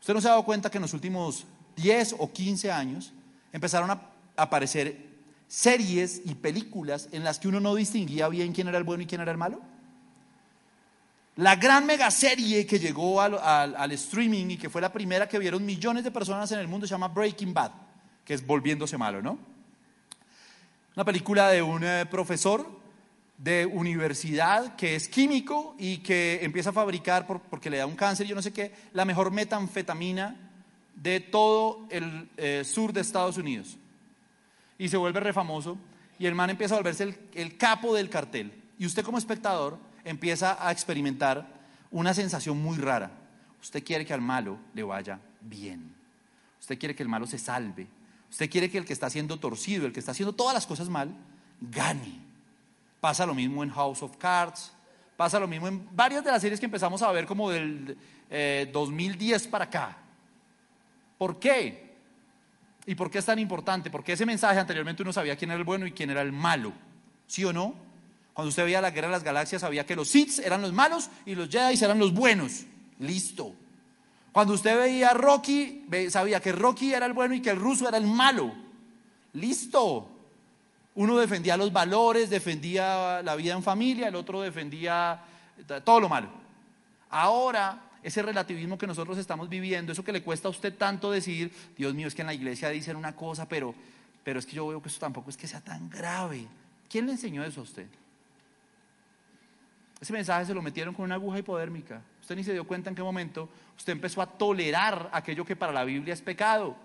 ¿Usted 0.00 0.14
no 0.14 0.20
se 0.20 0.26
ha 0.26 0.32
dado 0.32 0.44
cuenta 0.44 0.68
que 0.68 0.78
en 0.78 0.82
los 0.82 0.92
últimos 0.92 1.46
10 1.76 2.16
o 2.18 2.32
15 2.32 2.70
años, 2.70 3.12
empezaron 3.52 3.90
a 3.90 4.00
aparecer 4.36 5.12
series 5.48 6.22
y 6.24 6.34
películas 6.34 7.08
en 7.12 7.24
las 7.24 7.38
que 7.38 7.48
uno 7.48 7.60
no 7.60 7.74
distinguía 7.74 8.28
bien 8.28 8.52
quién 8.52 8.68
era 8.68 8.78
el 8.78 8.84
bueno 8.84 9.02
y 9.02 9.06
quién 9.06 9.20
era 9.20 9.32
el 9.32 9.38
malo. 9.38 9.60
La 11.36 11.56
gran 11.56 11.86
mega 11.86 12.10
serie 12.10 12.66
que 12.66 12.78
llegó 12.78 13.20
al, 13.20 13.92
streaming 13.92 14.50
y 14.50 14.56
que 14.56 14.70
fue 14.70 14.80
la 14.80 14.92
primera 14.92 15.28
que 15.28 15.38
vieron 15.38 15.64
millones 15.64 16.04
de 16.04 16.10
personas 16.10 16.50
en 16.52 16.58
el 16.58 16.68
mundo 16.68 16.86
se 16.86 16.92
llama 16.92 17.08
Breaking 17.08 17.54
Bad, 17.54 17.72
que 18.24 18.34
es 18.34 18.46
volviéndose 18.46 18.98
malo, 18.98 19.22
¿no? 19.22 19.38
Una 20.94 21.04
película 21.04 21.50
de 21.50 21.62
un 21.62 21.84
eh, 21.84 22.06
profesor 22.10 22.66
de 23.38 23.66
universidad 23.66 24.76
que 24.76 24.94
es 24.94 25.08
químico 25.08 25.74
y 25.78 25.98
que 25.98 26.40
empieza 26.42 26.70
a 26.70 26.74
fabricar, 26.74 27.26
porque 27.26 27.70
le 27.70 27.78
da 27.78 27.86
un 27.86 27.96
cáncer 27.96 28.26
yo 28.26 28.34
no 28.34 28.42
sé 28.42 28.52
qué, 28.52 28.72
la 28.92 29.04
mejor 29.04 29.30
metanfetamina 29.30 30.51
de 31.02 31.20
todo 31.20 31.86
el 31.90 32.28
eh, 32.36 32.62
sur 32.64 32.92
de 32.92 33.00
Estados 33.00 33.36
Unidos. 33.36 33.76
Y 34.78 34.88
se 34.88 34.96
vuelve 34.96 35.20
refamoso 35.20 35.76
y 36.18 36.26
el 36.26 36.34
man 36.34 36.50
empieza 36.50 36.74
a 36.74 36.78
volverse 36.78 37.04
el, 37.04 37.16
el 37.34 37.56
capo 37.56 37.94
del 37.94 38.08
cartel. 38.08 38.52
Y 38.78 38.86
usted 38.86 39.04
como 39.04 39.18
espectador 39.18 39.78
empieza 40.04 40.64
a 40.64 40.70
experimentar 40.70 41.46
una 41.90 42.14
sensación 42.14 42.62
muy 42.62 42.78
rara. 42.78 43.10
Usted 43.60 43.82
quiere 43.84 44.04
que 44.06 44.14
al 44.14 44.20
malo 44.20 44.58
le 44.74 44.82
vaya 44.82 45.20
bien. 45.40 45.94
Usted 46.60 46.78
quiere 46.78 46.94
que 46.94 47.02
el 47.02 47.08
malo 47.08 47.26
se 47.26 47.38
salve. 47.38 47.86
Usted 48.30 48.48
quiere 48.48 48.70
que 48.70 48.78
el 48.78 48.84
que 48.84 48.92
está 48.92 49.06
haciendo 49.06 49.38
torcido, 49.38 49.86
el 49.86 49.92
que 49.92 50.00
está 50.00 50.12
haciendo 50.12 50.32
todas 50.32 50.54
las 50.54 50.66
cosas 50.66 50.88
mal, 50.88 51.14
gane. 51.60 52.20
Pasa 53.00 53.26
lo 53.26 53.34
mismo 53.34 53.62
en 53.62 53.70
House 53.70 54.02
of 54.02 54.16
Cards, 54.16 54.72
pasa 55.16 55.38
lo 55.38 55.48
mismo 55.48 55.68
en 55.68 55.88
varias 55.94 56.24
de 56.24 56.30
las 56.30 56.40
series 56.40 56.58
que 56.58 56.66
empezamos 56.66 57.02
a 57.02 57.12
ver 57.12 57.26
como 57.26 57.50
del 57.50 57.96
2010 58.72 59.44
eh, 59.44 59.48
para 59.48 59.64
acá. 59.64 60.01
¿Por 61.22 61.38
qué? 61.38 61.94
¿Y 62.84 62.96
por 62.96 63.08
qué 63.08 63.18
es 63.18 63.24
tan 63.24 63.38
importante? 63.38 63.92
Porque 63.92 64.14
ese 64.14 64.26
mensaje 64.26 64.58
anteriormente 64.58 65.04
uno 65.04 65.12
sabía 65.12 65.36
quién 65.36 65.52
era 65.52 65.58
el 65.60 65.64
bueno 65.64 65.86
y 65.86 65.92
quién 65.92 66.10
era 66.10 66.20
el 66.20 66.32
malo. 66.32 66.72
¿Sí 67.28 67.44
o 67.44 67.52
no? 67.52 67.76
Cuando 68.32 68.48
usted 68.48 68.64
veía 68.64 68.80
la 68.80 68.90
guerra 68.90 69.06
de 69.06 69.12
las 69.12 69.22
galaxias, 69.22 69.60
sabía 69.60 69.86
que 69.86 69.94
los 69.94 70.08
Sith 70.08 70.40
eran 70.40 70.62
los 70.62 70.72
malos 70.72 71.10
y 71.24 71.36
los 71.36 71.48
Jedi 71.48 71.78
eran 71.80 72.00
los 72.00 72.12
buenos. 72.12 72.64
Listo. 72.98 73.54
Cuando 74.32 74.54
usted 74.54 74.76
veía 74.76 75.10
a 75.10 75.14
Rocky, 75.14 75.86
sabía 76.10 76.40
que 76.40 76.50
Rocky 76.50 76.92
era 76.92 77.06
el 77.06 77.12
bueno 77.12 77.36
y 77.36 77.40
que 77.40 77.50
el 77.50 77.60
ruso 77.60 77.86
era 77.88 77.98
el 77.98 78.06
malo. 78.08 78.52
Listo. 79.34 80.08
Uno 80.96 81.16
defendía 81.18 81.56
los 81.56 81.72
valores, 81.72 82.30
defendía 82.30 83.22
la 83.22 83.36
vida 83.36 83.54
en 83.54 83.62
familia, 83.62 84.08
el 84.08 84.16
otro 84.16 84.40
defendía 84.40 85.22
todo 85.84 86.00
lo 86.00 86.08
malo. 86.08 86.30
Ahora, 87.10 87.91
ese 88.02 88.22
relativismo 88.22 88.76
que 88.76 88.86
nosotros 88.86 89.18
estamos 89.18 89.48
viviendo, 89.48 89.92
eso 89.92 90.04
que 90.04 90.12
le 90.12 90.22
cuesta 90.22 90.48
a 90.48 90.50
usted 90.50 90.74
tanto 90.76 91.10
decir, 91.10 91.52
Dios 91.76 91.94
mío, 91.94 92.08
es 92.08 92.14
que 92.14 92.22
en 92.22 92.26
la 92.26 92.34
iglesia 92.34 92.68
dicen 92.68 92.96
una 92.96 93.14
cosa, 93.14 93.48
pero, 93.48 93.74
pero 94.24 94.38
es 94.38 94.46
que 94.46 94.52
yo 94.52 94.66
veo 94.66 94.82
que 94.82 94.88
eso 94.88 94.98
tampoco 94.98 95.30
es 95.30 95.36
que 95.36 95.46
sea 95.46 95.60
tan 95.60 95.88
grave. 95.88 96.46
¿Quién 96.88 97.06
le 97.06 97.12
enseñó 97.12 97.44
eso 97.44 97.60
a 97.60 97.64
usted? 97.64 97.86
Ese 100.00 100.12
mensaje 100.12 100.46
se 100.46 100.54
lo 100.54 100.62
metieron 100.62 100.94
con 100.94 101.04
una 101.04 101.14
aguja 101.14 101.38
hipodérmica. 101.38 102.02
Usted 102.20 102.34
ni 102.34 102.42
se 102.42 102.52
dio 102.52 102.66
cuenta 102.66 102.90
en 102.90 102.96
qué 102.96 103.02
momento 103.02 103.48
usted 103.76 103.92
empezó 103.92 104.20
a 104.20 104.26
tolerar 104.26 105.08
aquello 105.12 105.44
que 105.44 105.54
para 105.54 105.72
la 105.72 105.84
Biblia 105.84 106.12
es 106.12 106.20
pecado. 106.20 106.76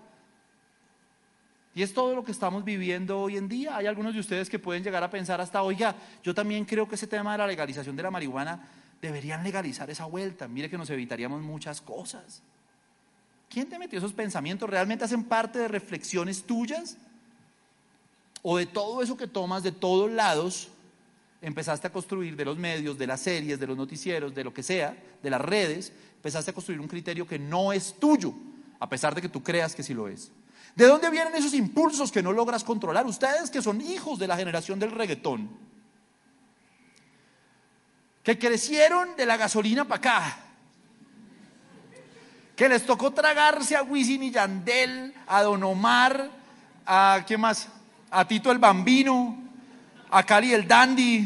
Y 1.73 1.82
es 1.82 1.93
todo 1.93 2.15
lo 2.15 2.23
que 2.23 2.32
estamos 2.32 2.63
viviendo 2.63 3.19
hoy 3.19 3.38
en 3.38 3.47
día. 3.47 3.75
Hay 3.75 3.88
algunos 3.88 4.13
de 4.13 4.19
ustedes 4.19 4.49
que 4.49 4.60
pueden 4.60 4.84
llegar 4.84 5.03
a 5.03 5.10
pensar 5.10 5.41
hasta, 5.41 5.63
oiga, 5.63 5.95
yo 6.23 6.34
también 6.34 6.65
creo 6.65 6.88
que 6.88 6.95
ese 6.95 7.08
tema 7.08 7.32
de 7.32 7.39
la 7.39 7.47
legalización 7.47 7.95
de 7.95 8.03
la 8.03 8.12
marihuana 8.12 8.67
deberían 9.01 9.43
legalizar 9.43 9.89
esa 9.89 10.05
vuelta. 10.05 10.47
Mire 10.47 10.69
que 10.69 10.77
nos 10.77 10.89
evitaríamos 10.89 11.41
muchas 11.41 11.81
cosas. 11.81 12.41
¿Quién 13.49 13.69
te 13.69 13.79
metió 13.79 13.99
esos 13.99 14.13
pensamientos? 14.13 14.69
¿Realmente 14.69 15.05
hacen 15.05 15.23
parte 15.23 15.60
de 15.60 15.67
reflexiones 15.67 16.43
tuyas? 16.43 16.97
¿O 18.41 18.57
de 18.57 18.65
todo 18.65 19.01
eso 19.01 19.17
que 19.17 19.27
tomas 19.27 19.63
de 19.63 19.71
todos 19.71 20.12
lados 20.12 20.69
empezaste 21.41 21.88
a 21.88 21.91
construir 21.91 22.36
de 22.36 22.45
los 22.45 22.57
medios, 22.57 22.97
de 22.97 23.07
las 23.07 23.21
series, 23.21 23.60
de 23.60 23.67
los 23.67 23.77
noticieros, 23.77 24.33
de 24.33 24.43
lo 24.43 24.53
que 24.53 24.63
sea, 24.63 24.97
de 25.21 25.29
las 25.29 25.41
redes, 25.41 25.93
empezaste 26.15 26.51
a 26.51 26.53
construir 26.53 26.81
un 26.81 26.88
criterio 26.88 27.27
que 27.27 27.39
no 27.39 27.71
es 27.71 27.95
tuyo, 27.99 28.33
a 28.79 28.89
pesar 28.89 29.13
de 29.15 29.21
que 29.21 29.29
tú 29.29 29.43
creas 29.43 29.75
que 29.75 29.83
sí 29.83 29.93
lo 29.93 30.07
es. 30.07 30.31
¿De 30.75 30.86
dónde 30.86 31.10
vienen 31.10 31.36
esos 31.36 31.53
impulsos 31.53 32.12
que 32.12 32.21
no 32.21 32.31
logras 32.31 32.63
controlar? 32.63 33.05
Ustedes 33.05 33.49
que 33.49 33.62
son 33.62 33.81
hijos 33.81 34.19
de 34.19 34.27
la 34.27 34.38
generación 34.38 34.79
del 34.79 34.91
reggaetón, 34.91 35.49
que 38.27 38.37
crecieron 38.37 39.15
de 39.15 39.25
la 39.25 39.37
gasolina 39.37 39.85
para 39.85 39.99
acá, 39.99 40.37
que 42.57 42.67
les 42.67 42.85
tocó 42.85 43.13
tragarse 43.13 43.73
a 43.73 43.83
Wisin 43.83 44.21
y 44.21 44.31
Yandel, 44.31 45.13
a 45.27 45.43
Don 45.43 45.63
Omar, 45.63 46.29
a 46.85 47.23
¿qué 47.25 47.37
más? 47.37 47.69
A 48.11 48.27
Tito 48.27 48.51
el 48.51 48.57
Bambino, 48.57 49.37
a 50.11 50.23
Cali 50.23 50.53
el 50.53 50.67
Dandy, 50.67 51.25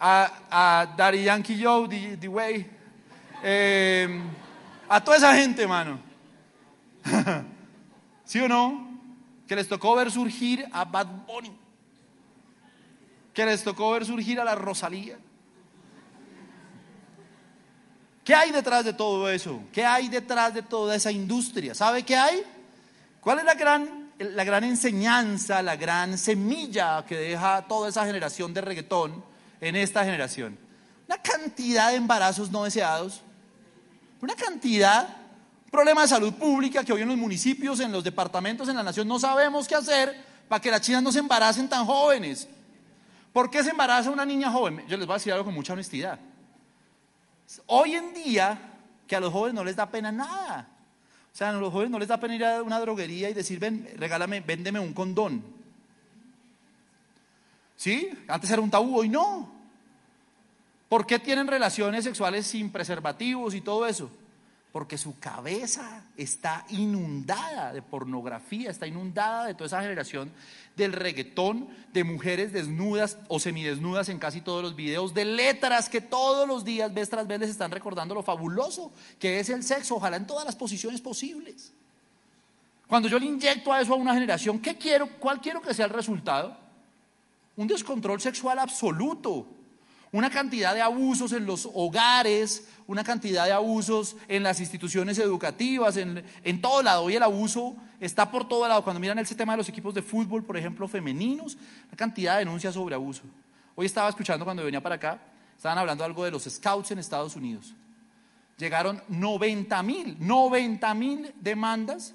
a, 0.00 0.32
a 0.50 0.86
Daddy 0.96 1.24
Yankee 1.24 1.62
Joe, 1.62 1.86
The, 2.16 2.26
Way, 2.26 2.70
eh, 3.42 4.22
a 4.88 5.04
toda 5.04 5.18
esa 5.18 5.34
gente, 5.34 5.66
mano. 5.66 5.98
¿Sí 8.24 8.40
o 8.40 8.48
no? 8.48 8.98
Que 9.46 9.56
les 9.56 9.68
tocó 9.68 9.94
ver 9.94 10.10
surgir 10.10 10.66
a 10.72 10.86
Bad 10.86 11.26
Bunny, 11.26 11.54
que 13.34 13.44
les 13.44 13.62
tocó 13.62 13.90
ver 13.90 14.06
surgir 14.06 14.40
a 14.40 14.44
la 14.44 14.54
Rosalía. 14.54 15.18
¿Qué 18.24 18.34
hay 18.34 18.52
detrás 18.52 18.84
de 18.84 18.92
todo 18.92 19.28
eso? 19.28 19.60
¿Qué 19.72 19.84
hay 19.84 20.08
detrás 20.08 20.54
de 20.54 20.62
toda 20.62 20.94
esa 20.94 21.10
industria? 21.10 21.74
¿Sabe 21.74 22.04
qué 22.04 22.16
hay? 22.16 22.42
¿Cuál 23.20 23.40
es 23.40 23.44
la 23.44 23.54
gran 23.54 24.02
la 24.30 24.44
gran 24.44 24.64
enseñanza, 24.64 25.62
la 25.62 25.76
gran 25.76 26.16
semilla 26.18 27.04
que 27.06 27.16
deja 27.16 27.62
toda 27.66 27.88
esa 27.88 28.04
generación 28.06 28.54
de 28.54 28.60
reggaetón 28.60 29.24
en 29.60 29.76
esta 29.76 30.04
generación. 30.04 30.58
Una 31.08 31.18
cantidad 31.18 31.90
de 31.90 31.96
embarazos 31.96 32.50
no 32.50 32.64
deseados, 32.64 33.22
una 34.20 34.34
cantidad, 34.34 35.16
problema 35.70 36.02
de 36.02 36.08
salud 36.08 36.32
pública 36.34 36.84
que 36.84 36.92
hoy 36.92 37.02
en 37.02 37.08
los 37.08 37.16
municipios, 37.16 37.80
en 37.80 37.92
los 37.92 38.04
departamentos, 38.04 38.68
en 38.68 38.76
la 38.76 38.82
nación 38.82 39.08
no 39.08 39.18
sabemos 39.18 39.66
qué 39.66 39.74
hacer 39.74 40.32
para 40.48 40.60
que 40.60 40.70
las 40.70 40.80
chinas 40.80 41.02
no 41.02 41.10
se 41.10 41.18
embaracen 41.18 41.68
tan 41.68 41.84
jóvenes. 41.86 42.48
¿Por 43.32 43.50
qué 43.50 43.64
se 43.64 43.70
embaraza 43.70 44.10
una 44.10 44.24
niña 44.24 44.50
joven? 44.50 44.84
Yo 44.86 44.96
les 44.96 45.06
voy 45.06 45.14
a 45.14 45.16
decir 45.16 45.32
algo 45.32 45.46
con 45.46 45.54
mucha 45.54 45.72
honestidad. 45.72 46.18
Hoy 47.66 47.94
en 47.94 48.14
día, 48.14 48.58
que 49.06 49.16
a 49.16 49.20
los 49.20 49.32
jóvenes 49.32 49.54
no 49.54 49.64
les 49.64 49.76
da 49.76 49.90
pena 49.90 50.12
nada. 50.12 50.68
O 51.32 51.36
sea, 51.36 51.50
a 51.50 51.52
los 51.52 51.72
jóvenes 51.72 51.90
no 51.90 51.98
les 51.98 52.08
da 52.08 52.20
pena 52.20 52.34
ir 52.34 52.44
a 52.44 52.62
una 52.62 52.80
droguería 52.80 53.30
y 53.30 53.34
decir, 53.34 53.58
ven, 53.58 53.88
regálame, 53.96 54.40
véndeme 54.40 54.78
un 54.78 54.92
condón. 54.92 55.42
¿Sí? 57.76 58.10
Antes 58.28 58.50
era 58.50 58.62
un 58.62 58.70
tabú, 58.70 58.98
hoy 58.98 59.08
no. 59.08 59.50
¿Por 60.88 61.06
qué 61.06 61.18
tienen 61.18 61.46
relaciones 61.46 62.04
sexuales 62.04 62.46
sin 62.46 62.70
preservativos 62.70 63.54
y 63.54 63.60
todo 63.60 63.86
eso? 63.86 64.10
Porque 64.72 64.96
su 64.96 65.18
cabeza 65.18 66.04
está 66.16 66.64
inundada 66.70 67.72
de 67.72 67.82
pornografía, 67.82 68.70
está 68.70 68.86
inundada 68.86 69.46
de 69.46 69.54
toda 69.54 69.66
esa 69.66 69.82
generación 69.82 70.32
del 70.76 70.94
reggaetón, 70.94 71.68
de 71.92 72.04
mujeres 72.04 72.52
desnudas 72.52 73.18
o 73.28 73.38
semidesnudas 73.38 74.08
en 74.08 74.18
casi 74.18 74.40
todos 74.40 74.62
los 74.62 74.74
videos, 74.74 75.12
de 75.12 75.26
letras 75.26 75.90
que 75.90 76.00
todos 76.00 76.48
los 76.48 76.64
días, 76.64 76.92
vez 76.92 77.10
tras 77.10 77.26
vez, 77.26 77.40
les 77.40 77.50
están 77.50 77.70
recordando 77.70 78.14
lo 78.14 78.22
fabuloso 78.22 78.92
que 79.18 79.40
es 79.40 79.50
el 79.50 79.62
sexo, 79.62 79.96
ojalá 79.96 80.16
en 80.16 80.26
todas 80.26 80.46
las 80.46 80.56
posiciones 80.56 81.00
posibles. 81.02 81.72
Cuando 82.86 83.08
yo 83.08 83.18
le 83.18 83.26
inyecto 83.26 83.72
a 83.72 83.80
eso 83.80 83.92
a 83.94 83.96
una 83.96 84.14
generación, 84.14 84.58
¿qué 84.58 84.76
quiero? 84.76 85.08
¿Cuál 85.18 85.40
quiero 85.40 85.60
que 85.60 85.74
sea 85.74 85.86
el 85.86 85.92
resultado? 85.92 86.56
Un 87.56 87.66
descontrol 87.66 88.20
sexual 88.20 88.58
absoluto 88.58 89.46
una 90.12 90.28
cantidad 90.28 90.74
de 90.74 90.82
abusos 90.82 91.32
en 91.32 91.46
los 91.46 91.68
hogares, 91.72 92.68
una 92.86 93.02
cantidad 93.02 93.46
de 93.46 93.52
abusos 93.52 94.16
en 94.28 94.42
las 94.42 94.60
instituciones 94.60 95.18
educativas, 95.18 95.96
en, 95.96 96.22
en 96.44 96.60
todo 96.60 96.82
lado. 96.82 97.04
Hoy 97.04 97.16
el 97.16 97.22
abuso 97.22 97.74
está 97.98 98.30
por 98.30 98.46
todo 98.46 98.68
lado. 98.68 98.84
Cuando 98.84 99.00
miran 99.00 99.18
el 99.18 99.26
tema 99.26 99.54
de 99.54 99.56
los 99.56 99.68
equipos 99.70 99.94
de 99.94 100.02
fútbol, 100.02 100.44
por 100.44 100.58
ejemplo, 100.58 100.86
femeninos, 100.86 101.56
una 101.88 101.96
cantidad 101.96 102.34
de 102.34 102.40
denuncias 102.40 102.74
sobre 102.74 102.94
abuso. 102.94 103.22
Hoy 103.74 103.86
estaba 103.86 104.10
escuchando 104.10 104.44
cuando 104.44 104.62
venía 104.62 104.82
para 104.82 104.96
acá, 104.96 105.18
estaban 105.56 105.78
hablando 105.78 106.04
algo 106.04 106.24
de 106.24 106.30
los 106.30 106.44
scouts 106.44 106.90
en 106.90 106.98
Estados 106.98 107.34
Unidos. 107.34 107.74
Llegaron 108.58 109.02
90 109.08 109.82
mil, 109.82 110.16
90 110.20 110.94
mil 110.94 111.34
demandas 111.40 112.14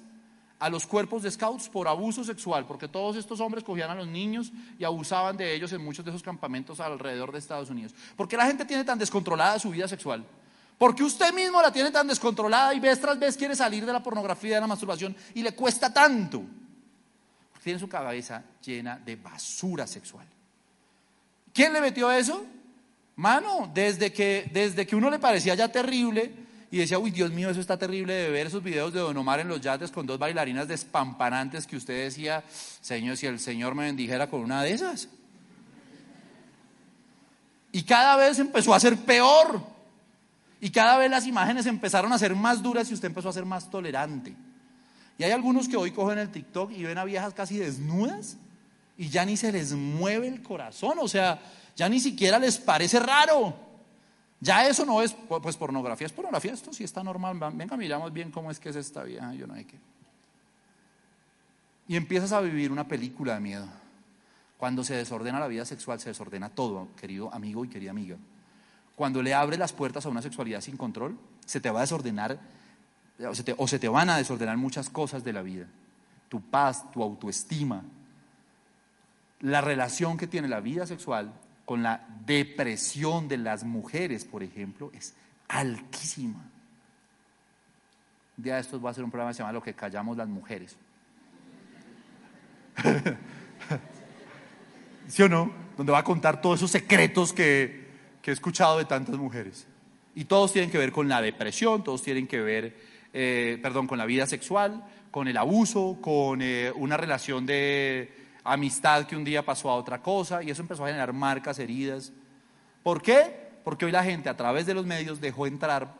a 0.58 0.68
los 0.68 0.86
cuerpos 0.86 1.22
de 1.22 1.30
scouts 1.30 1.68
por 1.68 1.86
abuso 1.86 2.24
sexual, 2.24 2.66
porque 2.66 2.88
todos 2.88 3.16
estos 3.16 3.40
hombres 3.40 3.62
cogían 3.62 3.90
a 3.90 3.94
los 3.94 4.08
niños 4.08 4.52
y 4.78 4.84
abusaban 4.84 5.36
de 5.36 5.54
ellos 5.54 5.72
en 5.72 5.84
muchos 5.84 6.04
de 6.04 6.10
esos 6.10 6.22
campamentos 6.22 6.80
alrededor 6.80 7.32
de 7.32 7.38
Estados 7.38 7.70
Unidos. 7.70 7.94
¿Por 8.16 8.26
qué 8.26 8.36
la 8.36 8.46
gente 8.46 8.64
tiene 8.64 8.84
tan 8.84 8.98
descontrolada 8.98 9.58
su 9.58 9.70
vida 9.70 9.86
sexual? 9.86 10.24
Porque 10.76 11.02
usted 11.02 11.32
mismo 11.32 11.60
la 11.60 11.72
tiene 11.72 11.90
tan 11.90 12.06
descontrolada 12.06 12.74
y 12.74 12.80
vez 12.80 13.00
tras 13.00 13.18
vez 13.18 13.36
quiere 13.36 13.56
salir 13.56 13.84
de 13.84 13.92
la 13.92 14.02
pornografía, 14.02 14.56
de 14.56 14.60
la 14.60 14.66
masturbación 14.66 15.14
y 15.34 15.42
le 15.42 15.52
cuesta 15.52 15.92
tanto. 15.92 16.42
Porque 17.50 17.64
tiene 17.64 17.78
su 17.78 17.88
cabeza 17.88 18.42
llena 18.64 18.96
de 18.98 19.16
basura 19.16 19.86
sexual. 19.86 20.26
¿Quién 21.52 21.72
le 21.72 21.80
metió 21.80 22.10
eso? 22.12 22.44
Mano, 23.16 23.68
desde 23.74 24.12
que, 24.12 24.48
desde 24.52 24.86
que 24.86 24.94
uno 24.94 25.10
le 25.10 25.18
parecía 25.18 25.56
ya 25.56 25.66
terrible, 25.66 26.32
y 26.70 26.78
decía, 26.78 26.98
uy, 26.98 27.10
Dios 27.10 27.30
mío, 27.30 27.48
eso 27.48 27.60
está 27.60 27.78
terrible 27.78 28.12
de 28.12 28.30
ver 28.30 28.46
esos 28.46 28.62
videos 28.62 28.92
de 28.92 29.00
Don 29.00 29.16
Omar 29.16 29.40
en 29.40 29.48
los 29.48 29.60
yates 29.60 29.90
con 29.90 30.06
dos 30.06 30.18
bailarinas 30.18 30.68
despampanantes 30.68 31.66
que 31.66 31.76
usted 31.76 32.04
decía, 32.04 32.44
Señor, 32.80 33.16
si 33.16 33.26
el 33.26 33.40
Señor 33.40 33.74
me 33.74 33.84
bendijera 33.84 34.28
con 34.28 34.40
una 34.40 34.62
de 34.62 34.72
esas. 34.72 35.08
Y 37.72 37.82
cada 37.82 38.16
vez 38.16 38.38
empezó 38.38 38.74
a 38.74 38.80
ser 38.80 38.96
peor. 38.96 39.62
Y 40.60 40.70
cada 40.70 40.98
vez 40.98 41.10
las 41.10 41.26
imágenes 41.26 41.66
empezaron 41.66 42.12
a 42.12 42.18
ser 42.18 42.34
más 42.34 42.62
duras 42.62 42.90
y 42.90 42.94
usted 42.94 43.08
empezó 43.08 43.28
a 43.28 43.32
ser 43.32 43.44
más 43.44 43.70
tolerante. 43.70 44.34
Y 45.16 45.24
hay 45.24 45.30
algunos 45.30 45.68
que 45.68 45.76
hoy 45.76 45.92
cogen 45.92 46.18
el 46.18 46.30
TikTok 46.30 46.70
y 46.72 46.84
ven 46.84 46.98
a 46.98 47.04
viejas 47.04 47.32
casi 47.34 47.56
desnudas 47.56 48.36
y 48.96 49.08
ya 49.08 49.24
ni 49.24 49.36
se 49.36 49.52
les 49.52 49.72
mueve 49.72 50.26
el 50.26 50.42
corazón, 50.42 50.98
o 51.00 51.06
sea, 51.06 51.40
ya 51.76 51.88
ni 51.88 52.00
siquiera 52.00 52.38
les 52.38 52.58
parece 52.58 52.98
raro. 52.98 53.67
Ya 54.40 54.66
eso 54.68 54.86
no 54.86 55.02
es, 55.02 55.14
pues 55.14 55.56
pornografía 55.56 56.06
es 56.06 56.12
pornografía, 56.12 56.52
esto 56.52 56.72
sí 56.72 56.84
está 56.84 57.02
normal. 57.02 57.38
Venga, 57.54 57.76
miramos 57.76 58.12
bien 58.12 58.30
cómo 58.30 58.50
es 58.50 58.60
que 58.60 58.68
es 58.68 58.76
esta 58.76 59.02
vieja, 59.02 59.34
yo 59.34 59.46
no 59.46 59.54
hay 59.54 59.64
que. 59.64 59.76
Y 61.88 61.96
empiezas 61.96 62.32
a 62.32 62.40
vivir 62.40 62.70
una 62.70 62.86
película 62.86 63.34
de 63.34 63.40
miedo. 63.40 63.66
Cuando 64.58 64.84
se 64.84 64.94
desordena 64.94 65.40
la 65.40 65.48
vida 65.48 65.64
sexual, 65.64 65.98
se 66.00 66.10
desordena 66.10 66.50
todo, 66.50 66.88
querido 66.96 67.32
amigo 67.32 67.64
y 67.64 67.68
querida 67.68 67.90
amiga. 67.90 68.16
Cuando 68.94 69.22
le 69.22 69.34
abres 69.34 69.58
las 69.58 69.72
puertas 69.72 70.04
a 70.06 70.08
una 70.08 70.22
sexualidad 70.22 70.60
sin 70.60 70.76
control, 70.76 71.16
se 71.46 71.60
te 71.60 71.70
va 71.70 71.80
a 71.80 71.82
desordenar, 71.82 72.38
o 73.26 73.34
se 73.34 73.42
te, 73.42 73.54
o 73.56 73.66
se 73.66 73.78
te 73.78 73.88
van 73.88 74.10
a 74.10 74.16
desordenar 74.16 74.56
muchas 74.56 74.90
cosas 74.90 75.24
de 75.24 75.32
la 75.32 75.42
vida. 75.42 75.66
Tu 76.28 76.40
paz, 76.40 76.90
tu 76.90 77.02
autoestima, 77.02 77.84
la 79.40 79.60
relación 79.60 80.16
que 80.16 80.26
tiene 80.26 80.48
la 80.48 80.60
vida 80.60 80.86
sexual 80.86 81.32
con 81.68 81.82
la 81.82 82.00
depresión 82.24 83.28
de 83.28 83.36
las 83.36 83.62
mujeres, 83.62 84.24
por 84.24 84.42
ejemplo, 84.42 84.90
es 84.94 85.14
altísima. 85.48 86.50
Un 88.38 88.44
día 88.44 88.54
de 88.54 88.62
estos 88.62 88.80
voy 88.80 88.88
a 88.88 88.92
hacer 88.92 89.04
un 89.04 89.10
programa 89.10 89.32
que 89.32 89.34
se 89.34 89.42
llama 89.42 89.52
Lo 89.52 89.62
que 89.62 89.74
callamos 89.74 90.16
las 90.16 90.28
mujeres. 90.28 90.78
¿Sí 95.08 95.22
o 95.22 95.28
no? 95.28 95.52
donde 95.76 95.92
va 95.92 95.98
a 95.98 96.04
contar 96.04 96.40
todos 96.40 96.58
esos 96.58 96.70
secretos 96.70 97.34
que, 97.34 97.86
que 98.22 98.30
he 98.30 98.32
escuchado 98.32 98.78
de 98.78 98.86
tantas 98.86 99.18
mujeres. 99.18 99.66
Y 100.14 100.24
todos 100.24 100.54
tienen 100.54 100.70
que 100.70 100.78
ver 100.78 100.90
con 100.90 101.06
la 101.06 101.20
depresión, 101.20 101.84
todos 101.84 102.02
tienen 102.02 102.26
que 102.26 102.40
ver, 102.40 102.78
eh, 103.12 103.58
perdón, 103.60 103.86
con 103.86 103.98
la 103.98 104.06
vida 104.06 104.26
sexual, 104.26 104.86
con 105.10 105.28
el 105.28 105.36
abuso, 105.36 105.98
con 106.00 106.40
eh, 106.40 106.72
una 106.74 106.96
relación 106.96 107.44
de 107.44 108.10
amistad 108.52 109.06
que 109.06 109.16
un 109.16 109.24
día 109.24 109.44
pasó 109.44 109.70
a 109.70 109.74
otra 109.74 110.00
cosa 110.02 110.42
y 110.42 110.50
eso 110.50 110.62
empezó 110.62 110.84
a 110.84 110.88
generar 110.88 111.12
marcas, 111.12 111.58
heridas. 111.58 112.12
¿Por 112.82 113.02
qué? 113.02 113.48
Porque 113.64 113.84
hoy 113.84 113.92
la 113.92 114.04
gente 114.04 114.28
a 114.28 114.36
través 114.36 114.66
de 114.66 114.74
los 114.74 114.86
medios 114.86 115.20
dejó 115.20 115.46
entrar 115.46 115.94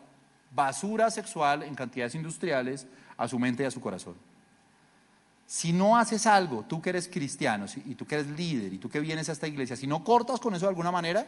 basura 0.55 1.11
sexual 1.11 1.63
en 1.63 1.75
cantidades 1.75 2.15
industriales 2.15 2.87
a 3.17 3.29
su 3.29 3.39
mente 3.39 3.63
y 3.63 3.67
a 3.67 3.71
su 3.71 3.81
corazón. 3.81 4.15
Si 5.47 5.73
no 5.73 5.97
haces 5.97 6.27
algo, 6.27 6.65
tú 6.69 6.81
que 6.81 6.91
eres 6.91 7.09
cristiano 7.09 7.67
y 7.85 7.95
tú 7.95 8.07
que 8.07 8.17
eres 8.17 8.27
líder 8.29 8.73
y 8.73 8.79
tú 8.79 8.89
que 8.89 9.01
vienes 9.01 9.29
a 9.29 9.33
esta 9.33 9.49
iglesia, 9.49 9.77
si 9.77 9.87
no 9.87 10.05
cortas 10.05 10.41
con 10.41 10.55
eso 10.55 10.67
de 10.67 10.71
alguna 10.71 10.91
manera, 10.91 11.27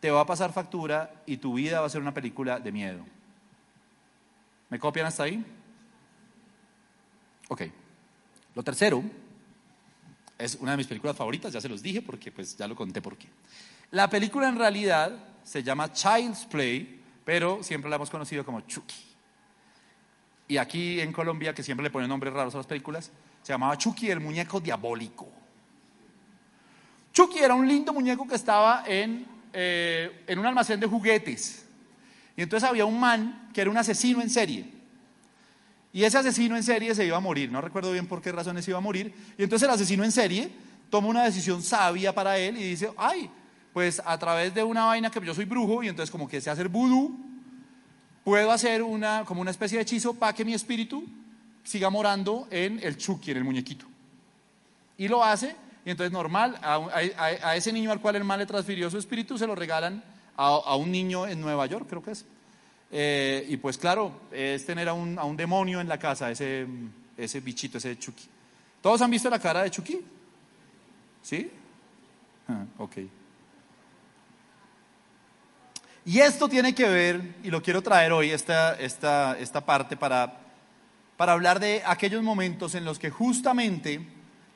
te 0.00 0.10
va 0.10 0.20
a 0.22 0.26
pasar 0.26 0.52
factura 0.52 1.22
y 1.26 1.36
tu 1.38 1.54
vida 1.54 1.80
va 1.80 1.86
a 1.86 1.90
ser 1.90 2.00
una 2.00 2.14
película 2.14 2.58
de 2.58 2.72
miedo. 2.72 3.04
¿Me 4.68 4.78
copian 4.78 5.06
hasta 5.06 5.24
ahí? 5.24 5.44
Ok. 7.48 7.62
Lo 8.54 8.62
tercero 8.62 9.02
es 10.38 10.56
una 10.56 10.72
de 10.72 10.76
mis 10.76 10.86
películas 10.86 11.16
favoritas, 11.16 11.52
ya 11.52 11.60
se 11.60 11.68
los 11.68 11.82
dije 11.82 12.02
porque 12.02 12.30
pues 12.30 12.56
ya 12.56 12.66
lo 12.68 12.76
conté 12.76 13.00
por 13.00 13.16
qué. 13.16 13.28
La 13.90 14.10
película 14.10 14.48
en 14.48 14.56
realidad 14.56 15.12
se 15.42 15.62
llama 15.62 15.92
Child's 15.92 16.44
Play, 16.46 17.00
pero 17.24 17.62
siempre 17.62 17.88
la 17.88 17.96
hemos 17.96 18.10
conocido 18.10 18.44
como 18.44 18.60
Chucky. 18.62 18.94
Y 20.48 20.56
aquí 20.58 21.00
en 21.00 21.12
Colombia, 21.12 21.54
que 21.54 21.62
siempre 21.62 21.84
le 21.84 21.90
ponen 21.90 22.08
nombres 22.08 22.32
raros 22.32 22.54
a 22.54 22.58
las 22.58 22.66
películas, 22.66 23.10
se 23.42 23.52
llamaba 23.52 23.76
Chucky 23.78 24.10
el 24.10 24.20
muñeco 24.20 24.60
diabólico. 24.60 25.28
Chucky 27.12 27.38
era 27.38 27.54
un 27.54 27.66
lindo 27.66 27.92
muñeco 27.92 28.26
que 28.28 28.34
estaba 28.34 28.84
en, 28.86 29.26
eh, 29.52 30.24
en 30.26 30.38
un 30.38 30.46
almacén 30.46 30.78
de 30.78 30.86
juguetes. 30.86 31.66
Y 32.36 32.42
entonces 32.42 32.68
había 32.68 32.84
un 32.84 33.00
man 33.00 33.48
que 33.54 33.62
era 33.62 33.70
un 33.70 33.78
asesino 33.78 34.20
en 34.20 34.28
serie. 34.28 34.75
Y 35.96 36.04
ese 36.04 36.18
asesino 36.18 36.58
en 36.58 36.62
serie 36.62 36.94
se 36.94 37.06
iba 37.06 37.16
a 37.16 37.20
morir, 37.20 37.50
no 37.50 37.58
recuerdo 37.62 37.90
bien 37.90 38.06
por 38.06 38.20
qué 38.20 38.30
razones 38.30 38.68
iba 38.68 38.76
a 38.76 38.82
morir. 38.82 39.14
Y 39.38 39.44
entonces 39.44 39.66
el 39.66 39.74
asesino 39.74 40.04
en 40.04 40.12
serie 40.12 40.50
toma 40.90 41.08
una 41.08 41.24
decisión 41.24 41.62
sabia 41.62 42.14
para 42.14 42.36
él 42.36 42.58
y 42.58 42.64
dice, 42.64 42.92
ay, 42.98 43.30
pues 43.72 44.02
a 44.04 44.18
través 44.18 44.52
de 44.52 44.62
una 44.62 44.84
vaina 44.84 45.10
que 45.10 45.24
yo 45.24 45.34
soy 45.34 45.46
brujo 45.46 45.82
y 45.82 45.88
entonces 45.88 46.10
como 46.10 46.28
que 46.28 46.38
sé 46.38 46.50
hacer 46.50 46.68
vudú, 46.68 47.18
puedo 48.24 48.52
hacer 48.52 48.82
una, 48.82 49.24
como 49.24 49.40
una 49.40 49.50
especie 49.50 49.78
de 49.78 49.84
hechizo 49.84 50.12
para 50.12 50.34
que 50.34 50.44
mi 50.44 50.52
espíritu 50.52 51.02
siga 51.64 51.88
morando 51.88 52.46
en 52.50 52.78
el 52.82 52.98
Chucky, 52.98 53.30
en 53.30 53.38
el 53.38 53.44
muñequito. 53.44 53.86
Y 54.98 55.08
lo 55.08 55.24
hace, 55.24 55.56
y 55.82 55.92
entonces 55.92 56.12
normal, 56.12 56.58
a, 56.60 57.56
ese 57.56 57.72
niño 57.72 57.90
al 57.90 58.02
cual 58.02 58.16
el 58.16 58.24
mal 58.24 58.38
le 58.38 58.44
transfirió 58.44 58.90
su 58.90 58.98
espíritu 58.98 59.38
se 59.38 59.46
lo 59.46 59.54
regalan 59.54 60.04
a, 60.36 60.48
a 60.48 60.76
un 60.76 60.92
niño 60.92 61.26
en 61.26 61.40
Nueva 61.40 61.64
York, 61.64 61.86
creo 61.88 62.02
que 62.02 62.10
es. 62.10 62.26
Eh, 62.98 63.44
y 63.50 63.58
pues 63.58 63.76
claro, 63.76 64.10
es 64.32 64.64
tener 64.64 64.88
a 64.88 64.94
un, 64.94 65.18
a 65.18 65.24
un, 65.24 65.36
demonio 65.36 65.82
en 65.82 65.88
la 65.88 65.98
casa, 65.98 66.30
ese, 66.30 66.66
ese 67.14 67.40
bichito, 67.40 67.76
ese 67.76 67.98
Chucky. 67.98 68.24
¿Todos 68.80 69.02
han 69.02 69.10
visto 69.10 69.28
la 69.28 69.38
cara 69.38 69.64
de 69.64 69.70
Chucky? 69.70 70.00
¿Sí? 71.22 71.50
Ah, 72.48 72.64
ok. 72.78 72.96
Y 76.06 76.20
esto 76.20 76.48
tiene 76.48 76.74
que 76.74 76.88
ver, 76.88 77.34
y 77.42 77.50
lo 77.50 77.62
quiero 77.62 77.82
traer 77.82 78.12
hoy, 78.12 78.30
esta, 78.30 78.72
esta, 78.76 79.38
esta 79.38 79.60
parte, 79.60 79.98
para, 79.98 80.40
para 81.18 81.34
hablar 81.34 81.60
de 81.60 81.82
aquellos 81.84 82.22
momentos 82.22 82.74
en 82.74 82.86
los 82.86 82.98
que 82.98 83.10
justamente 83.10 84.00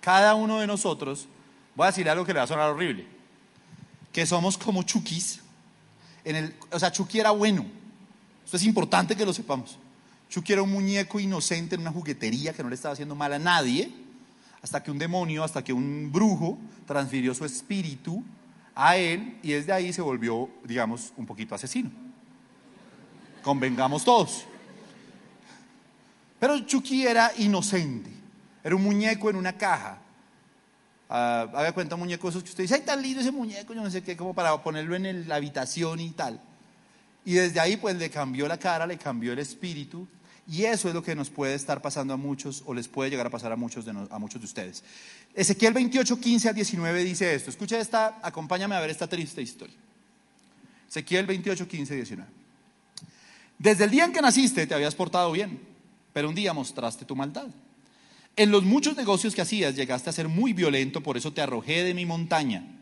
cada 0.00 0.34
uno 0.34 0.60
de 0.60 0.66
nosotros, 0.66 1.28
voy 1.74 1.84
a 1.84 1.88
decir 1.88 2.08
algo 2.08 2.24
que 2.24 2.32
le 2.32 2.38
va 2.38 2.44
a 2.44 2.48
sonar 2.48 2.70
horrible, 2.70 3.06
que 4.14 4.24
somos 4.24 4.56
como 4.56 4.82
Chuckys. 4.82 5.40
En 6.24 6.36
el, 6.36 6.54
o 6.70 6.78
sea, 6.78 6.90
Chucky 6.90 7.20
era 7.20 7.32
bueno, 7.32 7.79
esto 8.50 8.56
es 8.56 8.64
importante 8.64 9.14
que 9.14 9.24
lo 9.24 9.32
sepamos. 9.32 9.78
Chucky 10.28 10.54
era 10.54 10.62
un 10.62 10.72
muñeco 10.72 11.20
inocente 11.20 11.76
en 11.76 11.82
una 11.82 11.92
juguetería 11.92 12.52
que 12.52 12.64
no 12.64 12.68
le 12.68 12.74
estaba 12.74 12.94
haciendo 12.94 13.14
mal 13.14 13.32
a 13.32 13.38
nadie, 13.38 13.92
hasta 14.60 14.82
que 14.82 14.90
un 14.90 14.98
demonio, 14.98 15.44
hasta 15.44 15.62
que 15.62 15.72
un 15.72 16.10
brujo 16.10 16.58
transfirió 16.84 17.32
su 17.32 17.44
espíritu 17.44 18.24
a 18.74 18.96
él 18.96 19.38
y 19.44 19.52
desde 19.52 19.72
ahí 19.72 19.92
se 19.92 20.02
volvió, 20.02 20.50
digamos, 20.64 21.12
un 21.16 21.26
poquito 21.26 21.54
asesino. 21.54 21.92
Convengamos 23.40 24.02
todos. 24.02 24.46
Pero 26.40 26.58
Chucky 26.58 27.06
era 27.06 27.30
inocente, 27.38 28.10
era 28.64 28.74
un 28.74 28.82
muñeco 28.82 29.30
en 29.30 29.36
una 29.36 29.52
caja. 29.52 30.00
Uh, 31.08 31.54
haga 31.54 31.70
cuenta 31.70 31.94
muñeco 31.94 32.28
esos 32.28 32.42
que 32.42 32.50
usted 32.50 32.64
dice, 32.64 32.74
ay, 32.74 32.82
tan 32.82 33.00
lindo 33.00 33.20
ese 33.20 33.30
muñeco, 33.30 33.74
yo 33.74 33.80
no 33.80 33.90
sé 33.92 34.02
qué, 34.02 34.16
como 34.16 34.34
para 34.34 34.60
ponerlo 34.60 34.96
en 34.96 35.28
la 35.28 35.36
habitación 35.36 36.00
y 36.00 36.10
tal. 36.10 36.40
Y 37.24 37.34
desde 37.34 37.60
ahí 37.60 37.76
pues 37.76 37.96
le 37.96 38.10
cambió 38.10 38.48
la 38.48 38.58
cara, 38.58 38.86
le 38.86 38.96
cambió 38.98 39.32
el 39.32 39.38
espíritu. 39.38 40.06
Y 40.48 40.64
eso 40.64 40.88
es 40.88 40.94
lo 40.94 41.02
que 41.02 41.14
nos 41.14 41.30
puede 41.30 41.54
estar 41.54 41.80
pasando 41.80 42.14
a 42.14 42.16
muchos 42.16 42.62
o 42.66 42.74
les 42.74 42.88
puede 42.88 43.10
llegar 43.10 43.26
a 43.26 43.30
pasar 43.30 43.52
a 43.52 43.56
muchos 43.56 43.84
de, 43.84 43.92
a 43.92 44.18
muchos 44.18 44.40
de 44.40 44.46
ustedes. 44.46 44.82
Ezequiel 45.34 45.72
28, 45.72 46.18
15 46.18 46.48
a 46.48 46.52
19 46.52 47.04
dice 47.04 47.34
esto. 47.34 47.50
Escucha 47.50 47.78
esta, 47.78 48.18
acompáñame 48.22 48.74
a 48.74 48.80
ver 48.80 48.90
esta 48.90 49.06
triste 49.06 49.42
historia. 49.42 49.76
Ezequiel 50.88 51.26
28, 51.26 51.68
15 51.68 51.92
a 51.92 51.96
19. 51.96 52.30
Desde 53.58 53.84
el 53.84 53.90
día 53.90 54.04
en 54.06 54.12
que 54.12 54.22
naciste 54.22 54.66
te 54.66 54.74
habías 54.74 54.94
portado 54.94 55.30
bien, 55.30 55.60
pero 56.12 56.28
un 56.28 56.34
día 56.34 56.52
mostraste 56.52 57.04
tu 57.04 57.14
maldad. 57.14 57.48
En 58.36 58.50
los 58.50 58.64
muchos 58.64 58.96
negocios 58.96 59.34
que 59.34 59.42
hacías 59.42 59.76
llegaste 59.76 60.10
a 60.10 60.12
ser 60.12 60.28
muy 60.28 60.52
violento, 60.52 61.02
por 61.02 61.16
eso 61.16 61.32
te 61.32 61.42
arrojé 61.42 61.84
de 61.84 61.94
mi 61.94 62.06
montaña. 62.06 62.79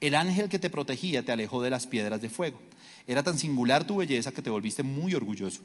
El 0.00 0.14
ángel 0.14 0.48
que 0.48 0.58
te 0.58 0.70
protegía 0.70 1.24
te 1.24 1.32
alejó 1.32 1.62
de 1.62 1.70
las 1.70 1.86
piedras 1.86 2.20
de 2.20 2.28
fuego. 2.28 2.60
Era 3.06 3.22
tan 3.22 3.38
singular 3.38 3.86
tu 3.86 3.96
belleza 3.96 4.32
que 4.32 4.42
te 4.42 4.50
volviste 4.50 4.82
muy 4.82 5.14
orgulloso. 5.14 5.62